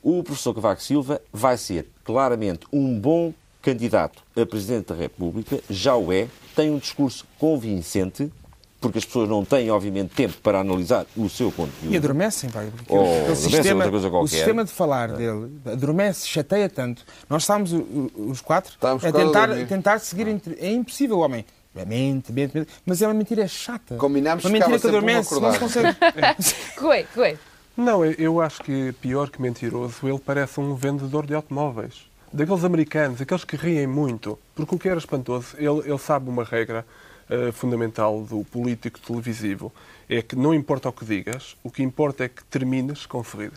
o 0.04 0.24
professor 0.24 0.54
Cavaco 0.54 0.82
Silva 0.82 1.22
vai 1.32 1.58
ser 1.58 1.89
claramente 2.04 2.66
um 2.72 2.97
bom 3.00 3.34
candidato 3.62 4.24
a 4.36 4.45
Presidente 4.45 4.88
da 4.88 4.95
República, 4.95 5.60
já 5.70 5.95
o 5.95 6.12
é, 6.14 6.28
tem 6.56 6.70
um 6.72 6.78
discurso 6.78 7.26
convincente, 7.38 8.32
porque 8.80 8.97
as 8.97 9.04
pessoas 9.04 9.28
não 9.28 9.43
têm, 9.43 9.70
obviamente, 9.70 10.14
tempo 10.16 10.36
para 10.41 10.62
analisar 10.62 11.06
o 11.18 11.28
seu 11.28 11.52
conteúdo. 11.52 11.91
E 11.93 11.97
adormecem, 11.97 12.50
porque 12.50 12.70
Ou 12.88 13.02
aquele 13.02 13.18
adormecem, 13.24 13.50
sistema, 13.52 13.76
outra 13.86 13.91
coisa 13.91 14.08
o 14.18 14.28
sistema 14.28 14.64
de 14.64 14.72
falar 14.72 15.10
dele 15.12 15.52
adormece, 15.66 16.26
chateia 16.26 16.70
tanto. 16.70 17.04
Nós 17.30 17.43
estávamos, 17.43 17.74
o- 17.74 17.78
o- 18.16 18.30
os 18.32 18.39
quatro, 18.39 18.72
Estávamos 18.74 19.04
a 19.04 19.12
quase 19.12 19.26
a 19.26 19.28
tentar, 19.28 19.66
tentar 19.68 20.00
seguir. 20.00 20.28
entre- 20.30 20.58
É 20.62 20.72
impossível, 20.72 21.18
o 21.18 21.22
homem. 21.22 21.45
É 21.76 21.86
mente, 21.86 22.32
mente, 22.34 22.58
mente, 22.58 22.70
mas 22.86 23.02
é 23.02 23.08
uma 23.08 23.14
mentira 23.14 23.47
chata. 23.47 23.95
Combinámos 23.95 24.43
uma 24.43 24.50
que 24.52 24.60
mentira 24.60 24.80
que 24.80 24.88
adormece, 24.88 25.39
não 25.39 25.54
se 25.54 25.60
consegue. 25.60 25.95
Rui, 26.80 27.06
Rui. 27.16 27.38
Não, 27.80 28.04
eu- 28.04 28.42
acho 28.42 28.62
que 28.62 28.92
pior 29.02 29.30
que 29.30 29.42
mentiroso, 29.42 30.06
ele 30.06 30.20
parece 30.20 30.60
um 30.60 30.76
vendedor 30.76 31.26
de 31.26 31.34
automóveis. 31.34 32.10
Daqueles 32.32 32.66
americanos, 32.66 33.22
aqueles 33.22 33.46
que 33.46 33.56
riem 33.56 33.88
muito. 33.88 34.38
Porque 34.54 34.76
o 34.76 34.78
que 34.78 34.90
era 34.90 35.00
espantoso, 35.00 35.56
ele, 35.58 35.80
ele 35.90 35.98
sabe 35.98 36.30
uma 36.30 36.44
regra 36.44 36.86
eh, 37.30 37.54
fundamental 37.54 38.22
do 38.22 38.44
político 38.44 39.00
televisivo. 39.00 39.72
É 40.10 40.22
que 40.22 40.36
não 40.36 40.54
importa 40.54 40.90
o 40.90 40.92
que 40.92 41.06
digas, 41.06 41.56
o 41.64 41.72
que 41.72 41.82
importa 41.82 42.26
é 42.26 42.28
que 42.28 42.44
termines 42.44 43.06
com 43.06 43.24
sorriso. 43.24 43.54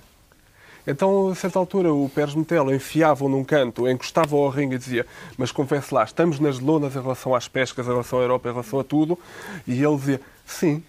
Então, 0.87 1.29
a 1.29 1.35
certa 1.35 1.59
altura, 1.59 1.93
o 1.93 2.09
Pérez 2.09 2.35
Metelo 2.37 2.73
enfiava-o 2.73 3.29
num 3.29 3.43
canto, 3.43 3.89
encostava 3.89 4.37
ao 4.37 4.49
ringue 4.51 4.77
e 4.77 4.79
dizia 4.79 5.05
mas 5.37 5.51
confesse 5.51 5.93
lá, 5.93 6.05
estamos 6.05 6.39
nas 6.39 6.61
lonas 6.61 6.95
em 6.95 7.01
relação 7.03 7.35
às 7.35 7.49
pescas, 7.49 7.87
em 7.87 7.91
relação 7.91 8.20
à 8.20 8.23
Europa, 8.23 8.49
em 8.49 8.53
relação 8.53 8.79
a 8.79 8.85
tudo. 8.85 9.18
E 9.66 9.83
ele 9.83 9.97
dizia, 9.97 10.20
sim. 10.47 10.83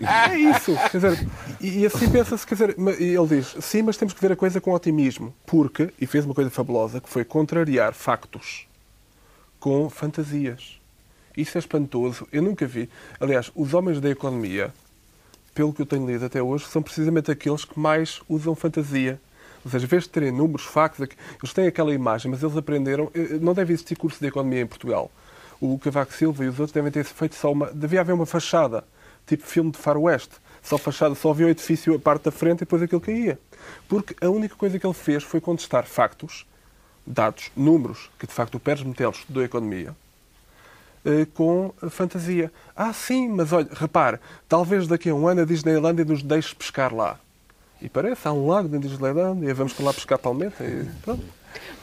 É 0.00 0.36
isso. 0.38 0.74
Quer 0.90 0.98
dizer, 0.98 1.28
e, 1.60 1.80
e 1.80 1.86
assim 1.86 2.10
pensa-se, 2.10 2.46
quer 2.46 2.54
dizer, 2.54 2.76
ele 2.78 3.26
diz, 3.28 3.54
sim, 3.60 3.82
mas 3.82 3.96
temos 3.96 4.14
que 4.14 4.20
ver 4.20 4.32
a 4.32 4.36
coisa 4.36 4.60
com 4.60 4.72
otimismo. 4.72 5.34
Porque, 5.46 5.90
e 6.00 6.06
fez 6.06 6.24
uma 6.24 6.34
coisa 6.34 6.50
fabulosa, 6.50 7.00
que 7.00 7.08
foi 7.08 7.24
contrariar 7.24 7.92
factos 7.94 8.66
com 9.58 9.88
fantasias. 9.90 10.80
Isso 11.36 11.56
é 11.56 11.60
espantoso. 11.60 12.26
Eu 12.32 12.42
nunca 12.42 12.66
vi. 12.66 12.88
Aliás, 13.20 13.50
os 13.54 13.72
homens 13.74 14.00
da 14.00 14.10
economia, 14.10 14.72
pelo 15.54 15.72
que 15.72 15.82
eu 15.82 15.86
tenho 15.86 16.06
lido 16.06 16.24
até 16.24 16.42
hoje, 16.42 16.66
são 16.66 16.82
precisamente 16.82 17.30
aqueles 17.30 17.64
que 17.64 17.78
mais 17.78 18.20
usam 18.28 18.54
fantasia. 18.54 19.20
Ou 19.64 19.70
seja, 19.70 19.84
em 19.84 19.88
vez 19.88 20.04
de 20.04 20.08
terem 20.08 20.32
números, 20.32 20.64
factos, 20.64 21.06
eles 21.40 21.52
têm 21.52 21.66
aquela 21.66 21.92
imagem, 21.92 22.30
mas 22.30 22.42
eles 22.42 22.56
aprenderam. 22.56 23.10
eh, 23.14 23.38
Não 23.40 23.52
deve 23.52 23.74
existir 23.74 23.94
curso 23.94 24.18
de 24.18 24.26
economia 24.26 24.62
em 24.62 24.66
Portugal. 24.66 25.10
O 25.60 25.78
Cavaco 25.78 26.12
Silva 26.12 26.44
e 26.44 26.48
os 26.48 26.58
outros 26.58 26.72
devem 26.72 26.90
ter 26.90 27.04
feito 27.04 27.34
só 27.34 27.52
uma. 27.52 27.70
Devia 27.72 28.00
haver 28.00 28.12
uma 28.12 28.26
fachada, 28.26 28.84
tipo 29.26 29.44
filme 29.44 29.70
de 29.70 29.78
faroeste. 29.78 30.34
Só 30.62 30.78
fachada, 30.78 31.14
só 31.14 31.30
havia 31.30 31.46
o 31.46 31.50
edifício, 31.50 31.94
a 31.94 31.98
parte 31.98 32.24
da 32.24 32.30
frente 32.30 32.58
e 32.58 32.60
depois 32.60 32.82
aquilo 32.82 33.00
caía. 33.00 33.38
Porque 33.88 34.14
a 34.24 34.28
única 34.28 34.54
coisa 34.54 34.78
que 34.78 34.86
ele 34.86 34.94
fez 34.94 35.22
foi 35.22 35.40
contestar 35.40 35.86
factos, 35.86 36.46
dados, 37.06 37.50
números, 37.56 38.10
que 38.18 38.26
de 38.26 38.32
facto 38.32 38.56
o 38.56 38.60
Pérez 38.60 38.82
Metelo 38.82 39.12
estudou 39.12 39.42
economia, 39.42 39.94
eh, 41.04 41.26
com 41.34 41.72
fantasia. 41.88 42.52
Ah, 42.76 42.92
sim, 42.92 43.28
mas 43.28 43.52
olha, 43.52 43.68
repare, 43.72 44.18
talvez 44.48 44.86
daqui 44.86 45.08
a 45.08 45.14
um 45.14 45.26
ano 45.26 45.42
a 45.42 45.44
Disneylandia 45.44 46.04
nos 46.04 46.22
deixe 46.22 46.54
pescar 46.54 46.94
lá. 46.94 47.18
E 47.80 47.88
parece, 47.88 48.28
há 48.28 48.32
um 48.32 48.46
lago 48.46 48.68
na 48.68 48.78
Disneylandia, 48.78 49.54
vamos 49.54 49.72
para 49.72 49.86
lá 49.86 49.94
pescar 49.94 50.18
palmeta 50.18 50.62
e 50.62 50.84
pronto. 51.02 51.24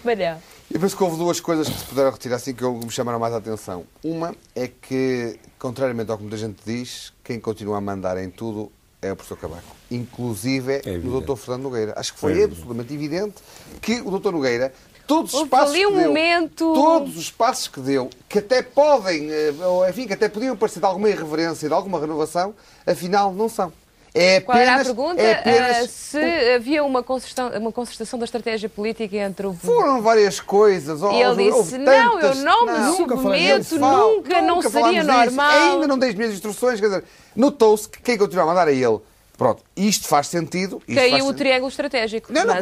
Manel. 0.03 0.39
Eu 0.70 0.80
penso 0.80 0.97
que 0.97 1.03
houve 1.03 1.18
duas 1.18 1.39
coisas 1.39 1.68
que 1.70 1.78
se 1.80 1.86
puderam 1.86 2.11
retirar 2.11 2.36
assim 2.36 2.53
que 2.53 2.63
me 2.63 2.89
chamaram 2.91 3.18
mais 3.20 3.34
a 3.34 3.38
atenção. 3.38 3.86
Uma 4.03 4.36
é 4.53 4.68
que, 4.68 5.39
contrariamente 5.57 6.11
ao 6.11 6.18
que 6.18 6.24
muita 6.24 6.38
gente 6.38 6.57
diz, 6.65 7.13
quem 7.24 7.39
continua 7.39 7.78
a 7.78 7.82
mandar 7.82 8.18
em 8.22 8.30
tudo 8.30 8.70
é 9.01 9.11
o 9.11 9.15
professor 9.15 9.38
Cavaco. 9.38 9.63
Inclusive 9.89 10.82
É 10.86 10.97
o 10.97 11.01
doutor 11.09 11.38
Fernando 11.38 11.63
Nogueira. 11.63 11.93
Acho 11.95 12.13
que 12.13 12.20
foi 12.20 12.41
É 12.41 12.43
absolutamente 12.43 12.93
evidente 12.93 13.36
que 13.82 14.01
o 14.01 14.11
doutor 14.11 14.34
Nogueira, 14.34 14.74
todos 15.07 15.34
os 15.34 15.47
passos 15.47 15.74
ali 15.74 15.86
um 15.86 15.89
que 15.91 15.95
deu, 15.99 16.07
momento- 16.09 16.74
todos 16.74 17.15
os 17.18 17.32
passos 17.32 17.68
que 17.70 17.80
deu, 17.80 18.09
que 18.28 18.39
até 18.39 18.61
podem, 18.61 19.32
eh, 19.32 19.53
ou 19.65 19.88
enfim, 19.88 20.05
que 20.05 20.13
até 20.13 20.28
podiam 20.28 20.57
parecer 20.57 20.80
de 20.80 20.86
alguma 20.86 21.09
irreverência, 21.09 21.68
de 21.70 21.74
alguma 21.74 21.97
renovação, 21.99 22.53
afinal 22.86 23.34
não 23.34 23.47
são. 23.47 23.72
É 24.20 24.41
Qual 24.41 24.57
era 24.57 24.72
a 24.72 24.76
apenas- 24.76 24.88
pergunta? 24.88 25.22
é 25.22 25.34
apenas 25.34 25.78
Ah, 25.78 25.88
se 25.88 26.53
havia 26.55 26.84
uma 26.84 27.03
concertação, 27.03 27.59
uma 27.59 27.72
concertação 27.72 28.18
da 28.18 28.26
estratégia 28.26 28.68
política 28.68 29.15
entre 29.18 29.45
o. 29.47 29.53
Foram 29.53 30.01
várias 30.01 30.39
coisas. 30.39 31.01
E 31.01 31.05
ele 31.22 31.51
disse, 31.51 31.78
não, 31.78 32.20
eu 32.20 32.36
não 32.36 32.65
me 32.65 32.72
Nunca 32.97 33.18
falei 33.18 33.39
submeto, 33.41 33.59
disso. 33.61 33.80
Fala, 33.80 33.97
nunca, 34.13 34.41
não 34.41 34.55
nunca 34.55 34.70
seria 34.70 35.01
disso. 35.03 35.13
normal. 35.13 35.74
Ainda 35.74 35.88
não 35.88 35.99
dei 35.99 36.09
as 36.09 36.15
minhas 36.15 36.34
instruções, 36.34 36.80
quer 36.80 36.88
dizer, 36.88 37.03
notou-se 37.36 37.88
que 37.88 38.01
quem 38.01 38.18
continua 38.18 38.43
a 38.43 38.47
mandar 38.47 38.68
é 38.68 38.74
ele. 38.74 38.99
Pronto, 39.38 39.61
isto 39.76 40.07
faz 40.07 40.26
sentido. 40.30 40.82
isto 40.88 40.95
Caiu 40.97 41.11
faz 41.11 41.22
o 41.22 41.26
sentido. 41.28 41.38
triângulo 41.38 41.68
estratégico. 41.70 42.34
Não, 42.34 42.43
não. 42.43 42.55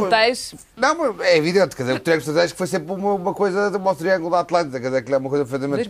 Não, 0.75 1.21
é 1.23 1.37
evidente, 1.37 1.73
quer 1.73 1.83
dizer, 1.83 1.95
o 1.95 1.99
triângulo 2.01 2.27
estratégico 2.29 2.57
foi 2.57 2.67
sempre 2.67 2.91
uma, 2.91 3.13
uma 3.13 3.33
coisa 3.33 3.69
um 3.77 3.95
triângulo 3.95 4.29
da 4.31 4.39
Atlântica, 4.41 4.81
quer 4.81 4.87
dizer, 4.87 5.01
que 5.05 5.13
é 5.13 5.17
uma 5.17 5.29
coisa 5.29 5.45
perfeitamente. 5.45 5.87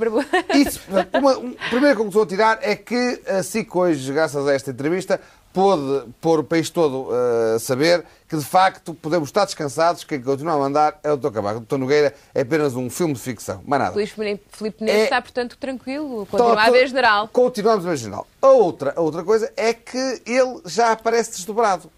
Isso, 0.54 0.80
uma, 1.20 1.38
um, 1.40 1.56
a 1.60 1.70
primeira 1.70 1.96
conclusão 1.96 2.22
a 2.22 2.28
tirar 2.28 2.60
é 2.62 2.76
que 2.76 3.20
a 3.28 3.42
SIC 3.42 3.76
hoje, 3.76 4.14
graças 4.14 4.48
a 4.48 4.54
esta 4.54 4.70
entrevista, 4.70 5.20
pôde 5.56 6.12
pôr 6.20 6.40
o 6.40 6.44
país 6.44 6.70
todo 6.70 7.08
eh, 7.16 7.56
a 7.56 7.60
saber 7.60 8.04
que, 8.28 8.36
de 8.36 8.44
facto, 8.44 8.94
podemos 8.94 9.30
estar 9.30 9.46
descansados, 9.46 10.04
quem 10.04 10.22
continua 10.22 10.54
a 10.56 10.58
mandar 10.58 11.00
é 11.02 11.10
o 11.14 11.16
Dr. 11.16 11.32
Cavaco. 11.32 11.60
O 11.60 11.62
Dr. 11.62 11.78
Nogueira 11.78 12.14
é 12.34 12.42
apenas 12.42 12.76
um 12.76 12.90
filme 12.90 13.14
de 13.14 13.22
ficção, 13.22 13.62
mais 13.66 13.82
nada. 13.82 13.96
Luís 13.96 14.10
Filipe 14.12 14.84
Neves 14.84 15.02
É- 15.02 15.04
está, 15.06 15.22
portanto, 15.22 15.58
tranquilo. 15.58 16.26
Continua 16.26 16.62
a 16.62 16.70
ver 16.70 16.88
general. 16.88 17.30
Continuamos 17.30 17.86
a 17.86 17.90
ver 17.90 17.96
general. 17.98 18.28
A 18.42 18.48
outra, 18.50 18.94
a 18.98 19.00
outra 19.02 19.24
coisa 19.24 19.50
é 19.56 19.74
que 19.74 20.22
ele 20.26 20.60
já 20.66 20.92
aparece 20.92 21.32
desdobrado. 21.32 21.90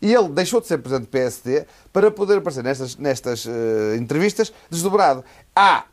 E 0.00 0.12
ele 0.12 0.28
deixou 0.30 0.60
de 0.60 0.66
ser 0.66 0.78
presidente 0.78 1.06
do 1.06 1.10
PSD 1.10 1.66
para 1.92 2.10
poder 2.10 2.38
aparecer 2.38 2.64
nestas, 2.64 2.96
nestas 2.96 3.46
eh, 3.46 3.96
entrevistas 3.98 4.50
desdobrado. 4.70 5.22
Há 5.54 5.84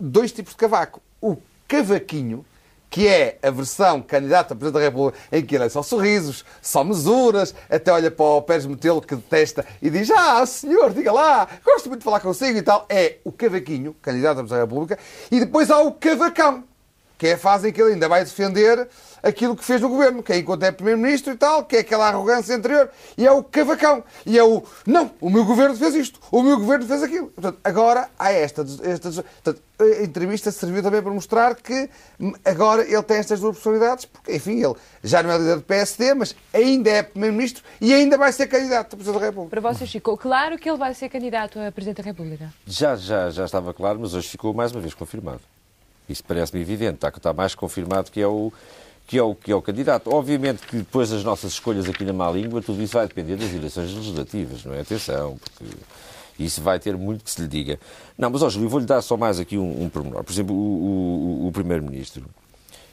dois 0.00 0.32
tipos 0.32 0.52
de 0.54 0.58
cavaco. 0.58 1.00
O 1.20 1.36
cavaquinho, 1.68 2.44
que 2.90 3.06
é 3.06 3.38
a 3.42 3.50
versão 3.50 4.00
candidata 4.00 4.54
a 4.54 4.56
Presidente 4.56 4.80
da 4.80 4.86
República, 4.86 5.18
em 5.30 5.44
que 5.44 5.54
ele 5.54 5.64
é 5.64 5.68
só 5.68 5.82
sorrisos, 5.82 6.44
só 6.62 6.82
mesuras, 6.82 7.54
até 7.68 7.92
olha 7.92 8.10
para 8.10 8.24
o 8.24 8.42
Pérez 8.42 8.66
Metelo 8.66 9.00
que 9.00 9.14
detesta 9.14 9.64
e 9.80 9.90
diz: 9.90 10.10
Ah, 10.10 10.44
senhor, 10.46 10.92
diga 10.92 11.12
lá, 11.12 11.46
gosto 11.64 11.88
muito 11.88 12.00
de 12.00 12.04
falar 12.04 12.20
consigo 12.20 12.58
e 12.58 12.62
tal. 12.62 12.86
É 12.88 13.16
o 13.24 13.32
cavaquinho, 13.32 13.94
candidato 14.00 14.40
a 14.40 14.42
Presidente 14.42 14.58
da 14.58 14.64
República, 14.64 14.98
e 15.30 15.40
depois 15.40 15.70
há 15.70 15.80
o 15.80 15.92
cavacão, 15.92 16.64
que 17.18 17.26
é 17.26 17.32
a 17.34 17.38
fase 17.38 17.68
em 17.68 17.72
que 17.72 17.82
ele 17.82 17.94
ainda 17.94 18.08
vai 18.08 18.24
defender 18.24 18.88
aquilo 19.22 19.56
que 19.56 19.64
fez 19.64 19.80
no 19.80 19.88
governo, 19.88 20.22
que 20.22 20.32
é 20.32 20.38
enquanto 20.38 20.62
é 20.62 20.70
Primeiro-Ministro 20.70 21.32
e 21.32 21.36
tal, 21.36 21.64
que 21.64 21.76
é 21.76 21.80
aquela 21.80 22.06
arrogância 22.06 22.54
anterior, 22.54 22.88
e 23.16 23.26
é 23.26 23.32
o 23.32 23.42
cavacão, 23.42 24.04
e 24.24 24.38
é 24.38 24.44
o 24.44 24.62
não, 24.86 25.10
o 25.20 25.28
meu 25.28 25.44
governo 25.44 25.76
fez 25.76 25.94
isto, 25.94 26.20
o 26.30 26.42
meu 26.42 26.56
governo 26.58 26.86
fez 26.86 27.02
aquilo. 27.02 27.26
Portanto, 27.28 27.58
agora 27.64 28.08
há 28.18 28.32
esta. 28.32 28.64
esta 28.82 29.10
portanto, 29.10 29.62
a 29.80 30.02
entrevista 30.02 30.50
serviu 30.50 30.82
também 30.82 31.00
para 31.00 31.12
mostrar 31.12 31.54
que 31.54 31.88
hum, 32.18 32.32
agora 32.44 32.82
ele 32.82 33.02
tem 33.02 33.18
estas 33.18 33.38
duas 33.38 33.56
personalidades, 33.56 34.04
porque, 34.06 34.34
enfim, 34.34 34.62
ele 34.62 34.74
já 35.04 35.22
não 35.22 35.30
é 35.30 35.38
líder 35.38 35.56
do 35.56 35.62
PSD, 35.62 36.14
mas 36.14 36.34
ainda 36.52 36.90
é 36.90 37.02
Primeiro-Ministro 37.02 37.62
e 37.80 37.94
ainda 37.94 38.18
vai 38.18 38.32
ser 38.32 38.48
candidato 38.48 38.94
a 38.94 38.96
Presidente 38.96 39.20
da 39.20 39.26
República. 39.26 39.60
Para 39.60 39.72
vocês 39.72 39.90
ficou 39.90 40.16
claro 40.16 40.58
que 40.58 40.68
ele 40.68 40.78
vai 40.78 40.94
ser 40.94 41.08
candidato 41.08 41.60
a 41.60 41.70
Presidente 41.70 41.98
da 41.98 42.02
República. 42.02 42.52
Já, 42.66 42.96
já, 42.96 43.30
já 43.30 43.44
estava 43.44 43.72
claro, 43.72 44.00
mas 44.00 44.14
hoje 44.14 44.28
ficou 44.28 44.52
mais 44.52 44.72
uma 44.72 44.80
vez 44.80 44.94
confirmado. 44.94 45.40
Isso 46.08 46.24
parece-me 46.24 46.60
evidente, 46.62 46.94
está, 46.94 47.08
está 47.08 47.32
mais 47.32 47.54
confirmado 47.54 48.10
que 48.10 48.20
é, 48.20 48.26
o, 48.26 48.52
que, 49.06 49.18
é 49.18 49.22
o, 49.22 49.34
que 49.34 49.52
é 49.52 49.54
o 49.54 49.62
candidato. 49.62 50.10
Obviamente 50.12 50.66
que 50.66 50.76
depois 50.78 51.10
das 51.10 51.22
nossas 51.22 51.52
escolhas 51.52 51.88
aqui 51.88 52.04
na 52.04 52.12
má 52.12 52.30
língua, 52.30 52.62
tudo 52.62 52.82
isso 52.82 52.94
vai 52.94 53.06
depender 53.06 53.36
das 53.36 53.52
eleições 53.52 53.92
legislativas, 53.94 54.64
não 54.64 54.74
é? 54.74 54.80
Atenção, 54.80 55.38
porque 55.38 55.74
isso 56.38 56.62
vai 56.62 56.78
ter 56.78 56.96
muito 56.96 57.24
que 57.24 57.30
se 57.30 57.40
lhe 57.42 57.48
diga. 57.48 57.78
Não, 58.16 58.30
mas, 58.30 58.42
ó, 58.42 58.48
Júlio, 58.48 58.68
vou-lhe 58.68 58.86
dar 58.86 59.02
só 59.02 59.16
mais 59.16 59.38
aqui 59.40 59.58
um, 59.58 59.82
um 59.84 59.88
pormenor. 59.88 60.24
Por 60.24 60.32
exemplo, 60.32 60.54
o, 60.54 61.44
o, 61.44 61.48
o 61.48 61.52
Primeiro-Ministro. 61.52 62.24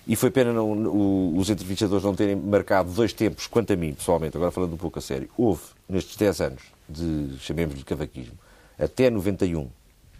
E 0.08 0.16
foi 0.16 0.30
pena 0.30 0.54
não, 0.54 0.72
o- 0.72 1.38
os 1.38 1.50
entrevistadores 1.50 2.04
não 2.04 2.14
terem 2.14 2.36
marcado 2.36 2.92
dois 2.92 3.12
tempos, 3.14 3.48
quanto 3.48 3.74
a 3.74 3.76
mim, 3.76 3.94
pessoalmente, 3.94 4.38
agora 4.38 4.52
falando 4.52 4.74
um 4.74 4.78
pouco 4.78 5.00
a 5.00 5.02
sério. 5.02 5.30
Houve, 5.38 5.62
nestes 5.90 6.16
10 6.16 6.42
anos 6.42 6.62
de, 6.88 7.38
chamemos-lhe 7.40 7.84
cavaquismo, 7.84 8.34
até 8.78 9.10
91, 9.10 9.68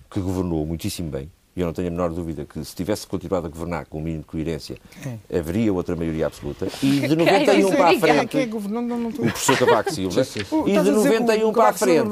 que 0.10 0.20
governou 0.20 0.66
muitíssimo 0.66 1.12
bem, 1.12 1.30
e 1.56 1.62
eu 1.62 1.66
não 1.68 1.74
tenho 1.74 1.88
a 1.88 1.92
menor 1.92 2.10
dúvida 2.10 2.46
que 2.46 2.64
se 2.66 2.76
tivesse 2.76 3.08
continuado 3.08 3.48
a 3.48 3.50
governar 3.50 3.86
com 3.86 3.98
o 4.00 4.02
mínimo 4.02 4.24
de 4.24 4.28
coerência, 4.28 4.76
haveria 5.34 5.72
outra 5.74 5.96
maioria 5.96 6.28
absoluta. 6.28 6.68
E 6.84 7.08
de 7.08 7.16
91 7.16 7.70
para 7.72 7.86
a 7.88 7.94
é 7.94 8.00
frente, 8.00 8.38
é? 8.38 8.46
Não, 8.46 8.82
não, 8.82 9.10
o 9.10 9.14
professor 9.14 9.58
Cavaco 9.58 9.94
Silva, 9.94 10.22
e 10.66 10.72
de 10.72 10.78
a 10.78 10.84
dizer 10.84 10.94
que 10.94 11.00
o 11.00 11.20
91 11.20 11.54
para 11.54 11.70
a 11.70 11.74
frente, 11.74 12.10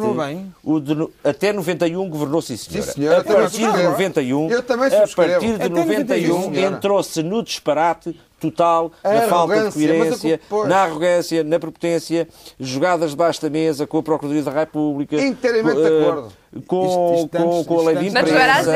o 0.64 0.80
de 0.80 1.10
até 1.24 1.52
91 1.52 2.10
governou, 2.10 2.42
sim 2.42 2.56
senhora. 2.56 2.86
Sim, 2.86 2.94
senhora, 2.94 3.20
a 3.20 3.24
partir 3.24 3.58
de 3.58 3.64
subscrevo. 3.66 3.92
91, 3.92 4.50
Eu 4.50 4.64
também 4.64 4.88
a 4.88 5.08
partir 5.08 5.40
de 5.40 5.54
Até 5.56 5.70
91 5.70 6.54
senhora. 6.54 6.76
entrou-se 6.76 7.24
no 7.24 7.44
disparate 7.44 8.18
total, 8.52 8.92
A 9.04 9.14
na 9.14 9.22
falta 9.24 9.68
de 9.70 9.74
coerência, 9.74 10.40
culpa- 10.50 10.68
na 10.68 10.84
arrogância, 10.84 11.44
na 11.44 11.60
prepotência, 11.60 12.28
jogadas 12.60 13.12
debaixo 13.12 13.42
da 13.42 13.50
mesa 13.50 13.86
com 13.88 13.98
a 13.98 14.04
Procuradoria 14.04 14.44
da 14.44 14.52
República. 14.52 15.16
Inteiramente 15.22 15.76
com, 15.76 15.82
de 15.82 15.88
eh, 15.94 16.02
acordo. 16.10 16.34
Com, 16.68 16.86
Isto- 16.86 17.14
isto 17.16 17.30
com, 17.38 17.64
com 17.66 17.80
a 17.80 17.84
lei 17.92 17.96
de 17.98 18.08
imprensa. 18.10 18.74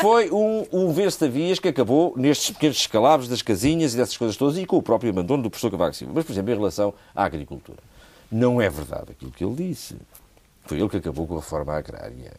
Foi 0.00 0.30
um, 0.30 0.64
um 0.72 0.92
ver-se-vias 0.92 1.58
que 1.58 1.68
acabou 1.68 2.14
nestes 2.16 2.50
pequenos 2.50 2.76
escalabros 2.76 3.28
das 3.28 3.42
casinhas 3.42 3.94
e 3.94 3.96
dessas 3.96 4.16
coisas 4.16 4.36
todas 4.36 4.56
e 4.58 4.64
com 4.64 4.76
o 4.76 4.82
próprio 4.82 5.10
abandono 5.10 5.42
do 5.42 5.50
professor 5.50 5.70
Cavaco 5.70 5.94
Silva. 5.96 6.12
Mas, 6.14 6.24
por 6.24 6.32
exemplo, 6.32 6.52
em 6.52 6.56
relação 6.56 6.94
à 7.14 7.24
agricultura, 7.24 7.78
não 8.30 8.60
é 8.60 8.68
verdade 8.70 9.06
aquilo 9.10 9.30
que 9.30 9.44
ele 9.44 9.54
disse. 9.54 9.96
Foi 10.66 10.78
ele 10.78 10.88
que 10.88 10.96
acabou 10.96 11.26
com 11.26 11.34
a 11.34 11.40
reforma 11.40 11.74
agrária. 11.76 12.32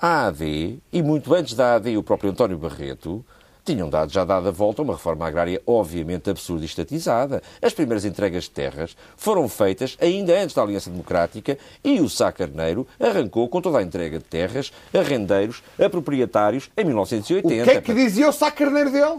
A 0.00 0.26
AD, 0.28 0.78
e 0.92 1.02
muito 1.02 1.32
antes 1.34 1.54
da 1.54 1.74
AD, 1.74 1.96
o 1.96 2.02
próprio 2.02 2.30
António 2.30 2.56
Barreto, 2.56 3.24
tinham 3.68 3.88
dado, 3.90 4.10
já 4.10 4.24
dado 4.24 4.48
a 4.48 4.50
volta 4.50 4.80
a 4.80 4.84
uma 4.84 4.94
reforma 4.94 5.26
agrária 5.26 5.60
obviamente 5.66 6.30
absurda 6.30 6.62
e 6.62 6.66
estatizada. 6.66 7.42
As 7.60 7.74
primeiras 7.74 8.04
entregas 8.06 8.44
de 8.44 8.50
terras 8.50 8.96
foram 9.16 9.46
feitas 9.48 9.96
ainda 10.00 10.32
antes 10.40 10.54
da 10.54 10.62
Aliança 10.62 10.88
Democrática 10.90 11.58
e 11.84 12.00
o 12.00 12.08
Sá 12.08 12.32
Carneiro 12.32 12.86
arrancou 12.98 13.46
com 13.48 13.60
toda 13.60 13.78
a 13.78 13.82
entrega 13.82 14.18
de 14.18 14.24
terras 14.24 14.72
a 14.94 15.02
rendeiros, 15.02 15.62
a 15.78 15.88
proprietários, 15.88 16.70
em 16.76 16.82
O 16.82 16.86
1980. 16.86 17.64
que 17.64 17.70
é 17.76 17.80
que 17.82 17.92
dizia 17.94 18.28
o 18.28 18.32
Sá 18.32 18.50
Carneiro 18.50 18.90
dele? 18.90 19.18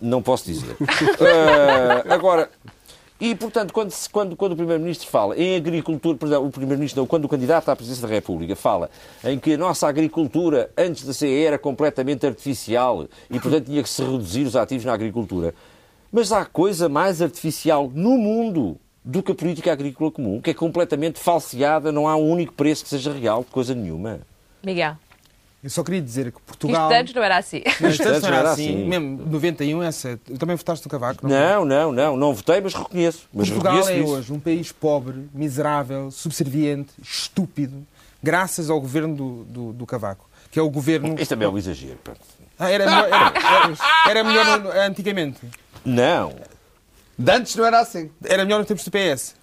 Não 0.00 0.22
posso 0.22 0.46
dizer. 0.46 0.76
Ah, 1.20 2.14
agora, 2.14 2.50
e 3.20 3.34
portanto, 3.34 3.72
quando, 3.72 3.92
quando, 4.12 4.36
quando 4.36 4.52
o 4.52 4.56
Primeiro-Ministro 4.56 5.08
fala 5.08 5.36
em 5.38 5.56
agricultura, 5.56 6.38
o 6.38 6.50
Primeiro-Ministro 6.50 7.06
quando 7.06 7.24
o 7.24 7.28
candidato 7.28 7.70
à 7.70 7.76
presidência 7.76 8.06
da 8.06 8.12
República 8.12 8.54
fala 8.54 8.90
em 9.24 9.38
que 9.38 9.54
a 9.54 9.58
nossa 9.58 9.88
agricultura 9.88 10.70
antes 10.76 11.04
da 11.04 11.14
CE 11.14 11.44
era 11.44 11.58
completamente 11.58 12.26
artificial 12.26 13.06
e 13.30 13.40
portanto 13.40 13.66
tinha 13.66 13.82
que 13.82 13.88
se 13.88 14.02
reduzir 14.02 14.44
os 14.44 14.54
ativos 14.54 14.84
na 14.84 14.92
agricultura. 14.92 15.54
Mas 16.12 16.30
há 16.30 16.44
coisa 16.44 16.88
mais 16.88 17.22
artificial 17.22 17.90
no 17.92 18.18
mundo 18.18 18.78
do 19.02 19.22
que 19.22 19.32
a 19.32 19.34
política 19.34 19.72
agrícola 19.72 20.10
comum, 20.10 20.40
que 20.40 20.50
é 20.50 20.54
completamente 20.54 21.18
falseada, 21.18 21.90
não 21.90 22.08
há 22.08 22.16
um 22.16 22.28
único 22.28 22.52
preço 22.52 22.84
que 22.84 22.90
seja 22.90 23.12
real 23.12 23.44
coisa 23.44 23.74
nenhuma. 23.74 24.20
Miguel, 24.62 24.96
Eu 25.66 25.70
só 25.70 25.82
queria 25.82 26.00
dizer 26.00 26.30
que 26.30 26.38
isto 26.38 26.42
Portugal. 26.46 26.88
antes 26.92 27.12
não 27.12 27.22
era 27.24 27.38
assim. 27.38 27.60
Não, 27.80 27.90
isto 27.90 28.08
antes 28.08 28.22
não 28.22 28.28
era 28.28 28.50
assim. 28.52 28.68
assim. 28.68 28.84
Mesmo 28.88 29.26
91, 29.26 29.82
essa. 29.82 30.16
Tu 30.24 30.38
também 30.38 30.54
votaste 30.54 30.86
no 30.86 30.90
Cavaco? 30.90 31.26
Não, 31.26 31.64
não, 31.64 31.90
não, 31.90 32.16
não 32.16 32.32
votei, 32.32 32.60
mas 32.60 32.72
reconheço. 32.72 33.28
Mas 33.34 33.48
Portugal 33.50 33.74
reconheço 33.74 33.90
é 33.98 34.00
isso. 34.04 34.12
hoje 34.12 34.32
um 34.32 34.38
país 34.38 34.70
pobre, 34.70 35.28
miserável, 35.34 36.08
subserviente, 36.12 36.90
estúpido, 37.02 37.84
graças 38.22 38.70
ao 38.70 38.80
governo 38.80 39.16
do, 39.16 39.44
do, 39.44 39.72
do 39.72 39.86
Cavaco, 39.86 40.30
que 40.52 40.58
é 40.60 40.62
o 40.62 40.70
governo. 40.70 41.16
Isto 41.18 41.30
também 41.30 41.48
é 41.48 41.50
um 41.50 41.58
exagero. 41.58 41.98
Ah, 42.56 42.70
era, 42.70 42.86
melhor, 42.86 43.08
era, 43.08 43.32
era- 43.36 43.76
era 44.10 44.24
melhor 44.24 44.76
antigamente. 44.86 45.40
Não. 45.84 46.32
De 47.18 47.32
antes 47.32 47.56
não 47.56 47.64
era 47.64 47.80
assim. 47.80 48.08
Era 48.24 48.44
melhor 48.44 48.58
nos 48.58 48.68
tempos 48.68 48.84
do 48.84 48.90
PS. 48.92 49.34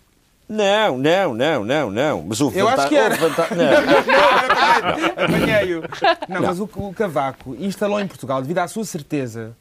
Não, 0.48 0.98
não, 0.98 1.34
não, 1.34 1.64
não, 1.64 1.89
não. 1.91 2.24
Mas 2.28 2.41
houve 2.41 2.60
Eu 2.60 2.68
acho 2.68 2.88
que 2.89 2.96
era. 2.96 3.14
houve 3.16 3.28
vanta- 3.28 3.48
Não. 3.56 5.24
Apanhei-o. 5.24 5.82
Não, 6.30 6.41
mas 6.41 6.60
o, 6.60 6.70
o 6.76 6.94
Cavaco 6.94 7.56
instalou 7.60 8.00
em 8.00 8.08
Portugal, 8.08 8.41
devido 8.41 8.60
à 8.60 8.68
sua 8.68 8.84
certeza 8.86 9.56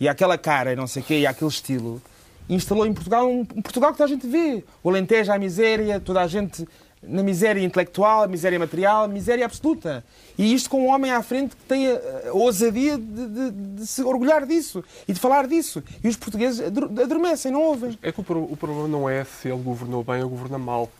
e 0.00 0.08
àquela 0.08 0.38
cara 0.38 0.72
e 0.72 0.76
não 0.76 0.86
sei 0.86 1.02
o 1.02 1.04
quê, 1.04 1.18
e 1.20 1.26
àquele 1.26 1.50
estilo, 1.50 2.00
instalou 2.48 2.86
em 2.86 2.94
Portugal 2.94 3.28
um, 3.28 3.40
um 3.40 3.62
Portugal 3.62 3.90
que 3.92 3.98
toda 3.98 4.10
a 4.10 4.14
gente 4.14 4.26
vê. 4.26 4.64
O 4.82 4.88
Alentejo 4.90 5.32
à 5.32 5.38
miséria, 5.38 6.00
toda 6.00 6.20
a 6.20 6.26
gente 6.26 6.66
na 7.02 7.22
miséria 7.22 7.60
intelectual, 7.62 8.28
miséria 8.28 8.58
material, 8.58 9.08
miséria 9.08 9.44
absoluta. 9.44 10.04
E 10.36 10.52
isto 10.54 10.68
com 10.70 10.84
um 10.84 10.88
homem 10.88 11.10
à 11.10 11.22
frente 11.22 11.54
que 11.56 11.62
tem 11.64 11.88
a, 11.88 12.00
ousadia 12.32 12.96
de, 12.98 13.26
de- 13.28 13.50
de 13.50 13.86
se 13.86 14.02
orgulhar 14.02 14.44
disso 14.46 14.82
e 15.06 15.12
de 15.12 15.20
falar 15.20 15.46
disso. 15.46 15.82
E 16.02 16.08
os 16.08 16.16
portugueses 16.16 16.60
ador- 16.66 16.90
adormecem, 17.00 17.52
não 17.52 17.62
ouvem. 17.62 17.98
É 18.02 18.10
que 18.12 18.20
o, 18.20 18.24
pro- 18.24 18.44
o 18.50 18.56
problema 18.56 18.88
não 18.88 19.08
é 19.08 19.24
se 19.24 19.48
ele 19.48 19.62
governou 19.62 20.02
bem 20.02 20.22
ou 20.22 20.28
governa 20.28 20.58
mal. 20.58 20.90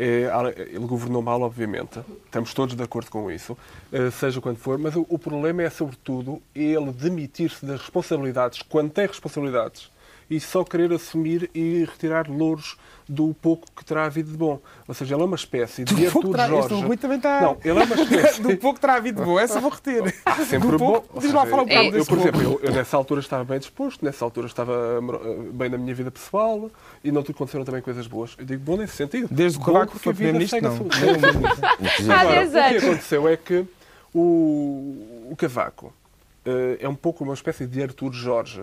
É, 0.00 0.30
ele 0.70 0.86
governou 0.86 1.20
mal, 1.20 1.40
obviamente. 1.42 1.98
Estamos 2.26 2.54
todos 2.54 2.76
de 2.76 2.82
acordo 2.84 3.10
com 3.10 3.28
isso, 3.32 3.58
eh, 3.92 4.12
seja 4.12 4.40
quando 4.40 4.56
for. 4.56 4.78
Mas 4.78 4.94
o 4.94 5.18
problema 5.18 5.64
é, 5.64 5.70
sobretudo, 5.70 6.40
ele 6.54 6.92
demitir-se 6.92 7.66
das 7.66 7.80
responsabilidades 7.80 8.62
quando 8.62 8.90
tem 8.92 9.06
responsabilidades 9.08 9.90
e 10.30 10.38
só 10.40 10.62
querer 10.64 10.92
assumir 10.92 11.50
e 11.54 11.84
retirar 11.84 12.28
louros 12.28 12.76
do 13.08 13.34
pouco 13.40 13.66
que 13.74 13.82
terá 13.82 14.04
havido 14.04 14.30
de 14.30 14.36
bom. 14.36 14.60
Ou 14.86 14.94
seja, 14.94 15.14
ele 15.14 15.22
é 15.22 15.24
uma 15.24 15.36
espécie 15.36 15.82
de 15.84 15.94
Do 15.94 16.02
pouco 16.12 16.18
Artur 16.18 16.30
terá- 16.32 16.58
este 16.58 16.68
Jorge. 16.68 16.84
Rui 16.86 16.96
também 16.98 17.16
está- 17.16 17.40
Não, 17.40 17.56
ele 17.64 17.78
é 17.80 17.84
uma 17.84 17.94
espécie... 17.94 18.42
Do 18.42 18.56
pouco 18.58 18.78
terá 18.78 18.94
havido 18.96 19.24
bom, 19.24 19.40
essa 19.40 19.58
vou 19.60 19.70
reter. 19.70 20.14
Ah, 20.26 20.34
sempre 20.44 20.68
Do 20.68 20.78
bom. 20.78 20.92
pouco- 20.92 21.08
Ou 21.14 21.20
Diz 21.22 21.32
lá, 21.32 21.46
fala 21.46 21.62
um 21.62 21.66
bocado 21.66 21.86
eu, 21.86 21.92
desse 21.92 22.06
por 22.08 22.18
exemplo, 22.18 22.42
eu, 22.42 22.60
eu 22.62 22.70
nessa 22.72 22.96
altura 22.98 23.20
estava 23.20 23.44
bem 23.44 23.58
disposto, 23.58 24.04
nessa 24.04 24.22
altura 24.24 24.46
estava 24.46 25.00
bem 25.54 25.70
na 25.70 25.78
minha 25.78 25.94
vida 25.94 26.10
pessoal 26.10 26.70
e 27.02 27.10
não 27.10 27.22
aconteceram 27.22 27.64
também 27.64 27.80
coisas 27.80 28.06
boas. 28.06 28.34
Eu 28.36 28.44
digo 28.44 28.62
bom 28.62 28.76
nesse 28.76 28.94
sentido. 28.96 29.28
Desde 29.30 29.56
o 29.56 29.60
Bom 29.62 29.72
Cavaco 29.72 29.98
foi 29.98 30.12
a 30.12 30.14
vida 30.14 30.38
primeiro-ministro, 30.38 30.60
não. 30.60 30.70
a 30.70 30.76
sua- 30.76 32.02
Nem 32.06 32.12
Há 32.14 32.20
Agora, 32.20 32.46
10 32.46 32.48
o 32.48 32.52
que 32.52 32.58
anos. 32.58 32.84
aconteceu 32.84 33.26
é 33.28 33.36
que 33.38 33.64
o, 34.14 35.28
o 35.30 35.34
Cavaco 35.36 35.92
eh, 36.44 36.78
é 36.80 36.88
um 36.88 36.94
pouco 36.94 37.24
uma 37.24 37.34
espécie 37.34 37.66
de 37.66 37.82
Artur 37.82 38.12
Jorge, 38.12 38.62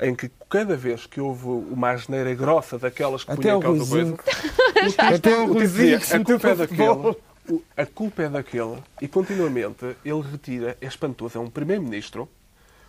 em 0.00 0.14
que 0.14 0.30
cada 0.48 0.76
vez 0.76 1.06
que 1.06 1.20
houve 1.20 1.46
uma 1.46 1.90
asneira 1.90 2.34
grossa 2.34 2.78
daquelas 2.78 3.24
que 3.24 3.32
Até 3.32 3.42
punha 3.42 3.56
o 3.58 3.60
causa 3.60 3.84
Ruizinho. 3.84 4.16
coisa, 4.18 4.94
Até 4.98 5.30
o 5.30 5.34
o 5.34 5.40
tipo 5.42 5.52
Ruizinho 5.54 5.58
dizia, 5.60 5.98
que 5.98 6.06
se 6.06 6.14
a 6.14 6.18
meteu 6.18 6.38
culpa 6.38 6.48
é 6.48 6.52
o 6.52 6.56
daquele. 6.56 7.16
o- 7.50 7.62
A 7.76 7.86
culpa 7.86 8.22
é 8.22 8.28
daquele. 8.28 8.78
E 9.00 9.08
continuamente 9.08 9.96
ele 10.04 10.20
retira, 10.20 10.76
é 10.80 10.86
espantoso, 10.86 11.38
é 11.38 11.40
um 11.40 11.48
primeiro-ministro 11.50 12.28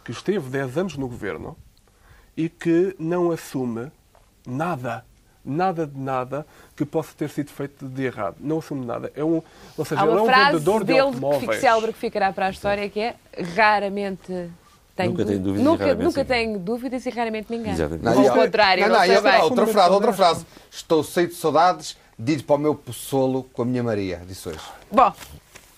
que 0.03 0.11
esteve 0.11 0.49
10 0.49 0.77
anos 0.77 0.97
no 0.97 1.07
governo 1.07 1.57
e 2.35 2.47
que 2.49 2.95
não 2.99 3.31
assume 3.31 3.91
nada, 4.45 5.05
nada 5.43 5.87
de 5.87 5.97
nada 5.99 6.45
que 6.75 6.85
possa 6.85 7.13
ter 7.17 7.29
sido 7.29 7.49
feito 7.51 7.85
de 7.87 8.03
errado. 8.03 8.35
Não 8.39 8.59
assume 8.59 8.85
nada. 8.85 9.11
É 9.15 9.23
um, 9.23 9.41
ou 9.77 9.85
seja, 9.85 10.01
Há 10.01 10.03
ele 10.05 10.11
é 10.11 10.15
uma 10.15 10.21
um 10.21 10.25
frase 10.25 10.51
vendedor 10.51 10.79
de 10.81 10.85
dele 10.85 10.97
que 10.99 11.05
automóveis. 11.05 11.39
fica 11.41 11.53
célebre 11.59 11.93
que 11.93 11.99
ficará 11.99 12.33
para 12.33 12.47
a 12.47 12.49
história 12.49 12.89
que 12.89 12.99
é 12.99 13.15
raramente 13.55 14.49
tenho 14.99 15.11
Nunca 15.11 15.25
tenho 15.25 15.39
dúvidas 15.39 15.61
e 15.61 15.63
nunca, 15.63 15.83
raramente 15.83 16.05
nunca 16.05 16.25
tenho 16.25 16.59
dúvidas 16.59 17.05
e 17.05 17.09
raramente 17.09 17.51
me 17.51 17.57
engano. 17.57 17.73
Exatamente. 17.73 18.03
E 18.03 18.27
ao 18.27 18.33
há- 18.33 18.43
contrário, 18.43 18.83
não, 18.83 18.89
não, 18.89 18.97
não, 18.97 19.05
e 19.05 19.21
bem. 19.21 19.41
outra 19.41 19.67
frase, 19.67 19.93
outra 19.93 20.13
frase. 20.13 20.45
Estou 20.69 21.03
cheio 21.03 21.27
de 21.27 21.35
saudades 21.35 21.97
de 22.17 22.33
ir 22.33 22.43
para 22.43 22.55
o 22.55 22.59
meu 22.59 22.75
poçolo 22.75 23.43
com 23.53 23.61
a 23.61 23.65
minha 23.65 23.81
Maria, 23.81 24.21
disse 24.27 24.49
hoje. 24.49 24.59
Bom, 24.91 25.13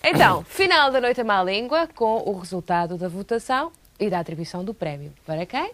então, 0.02 0.42
final 0.48 0.90
da 0.90 1.00
Noite 1.00 1.20
à 1.20 1.24
Má 1.24 1.42
Língua 1.42 1.88
com 1.94 2.28
o 2.28 2.38
resultado 2.38 2.96
da 2.98 3.08
votação 3.08 3.70
e 3.98 4.10
da 4.10 4.18
atribuição 4.18 4.64
do 4.64 4.74
prémio. 4.74 5.12
Para 5.24 5.46
quem? 5.46 5.70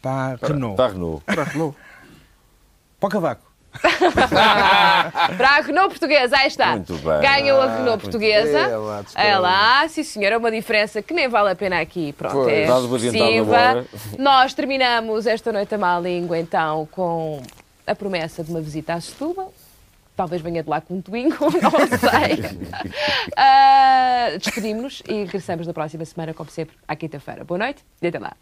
Para 0.00 0.38
a 0.42 0.46
Renault. 0.46 0.76
Para 0.76 0.86
a 0.86 0.92
Renault. 0.92 1.24
Para 1.24 1.42
a 1.42 1.44
Renault. 1.44 1.76
Para 2.98 3.06
o 3.06 3.10
Cavaco. 3.10 3.47
Para 5.36 5.48
a 5.48 5.60
Renault 5.60 5.88
Portuguesa, 5.90 6.36
aí 6.36 6.46
está. 6.48 6.72
Muito 6.72 6.94
bem. 6.94 7.20
Ganhou 7.20 7.60
a 7.60 7.64
Ah, 7.64 7.76
Renault 7.78 8.02
Portuguesa. 8.02 8.58
É 8.58 8.76
lá, 8.76 9.04
É 9.14 9.38
lá, 9.38 9.88
sim 9.88 10.02
senhor, 10.02 10.32
é 10.32 10.36
uma 10.36 10.50
diferença 10.50 11.00
que 11.02 11.12
nem 11.14 11.28
vale 11.28 11.50
a 11.50 11.56
pena 11.56 11.80
aqui. 11.80 12.12
Pronto, 12.12 12.34
Pois. 12.34 12.52
é 12.52 12.66
bola. 13.44 13.86
Nós 14.18 14.54
terminamos 14.54 15.26
esta 15.26 15.52
noite 15.52 15.74
a 15.74 15.78
má 15.78 15.98
língua, 15.98 16.38
então, 16.38 16.86
com 16.90 17.40
a 17.86 17.94
promessa 17.94 18.42
de 18.44 18.50
uma 18.50 18.60
visita 18.60 18.94
a 18.94 19.00
Setúbal. 19.00 19.52
Talvez 20.16 20.42
venha 20.42 20.64
de 20.64 20.68
lá 20.68 20.80
com 20.80 20.94
um 20.94 21.00
twingo, 21.00 21.36
não 21.62 21.70
sei. 21.98 22.58
Ah, 23.36 24.30
Despedimos-nos 24.36 25.02
e 25.08 25.12
regressamos 25.24 25.64
na 25.66 25.72
próxima 25.72 26.04
semana, 26.04 26.34
como 26.34 26.50
sempre, 26.50 26.76
à 26.88 26.96
quinta-feira. 26.96 27.44
Boa 27.44 27.58
noite 27.58 27.84
e 28.02 28.08
até 28.08 28.18
lá. 28.18 28.32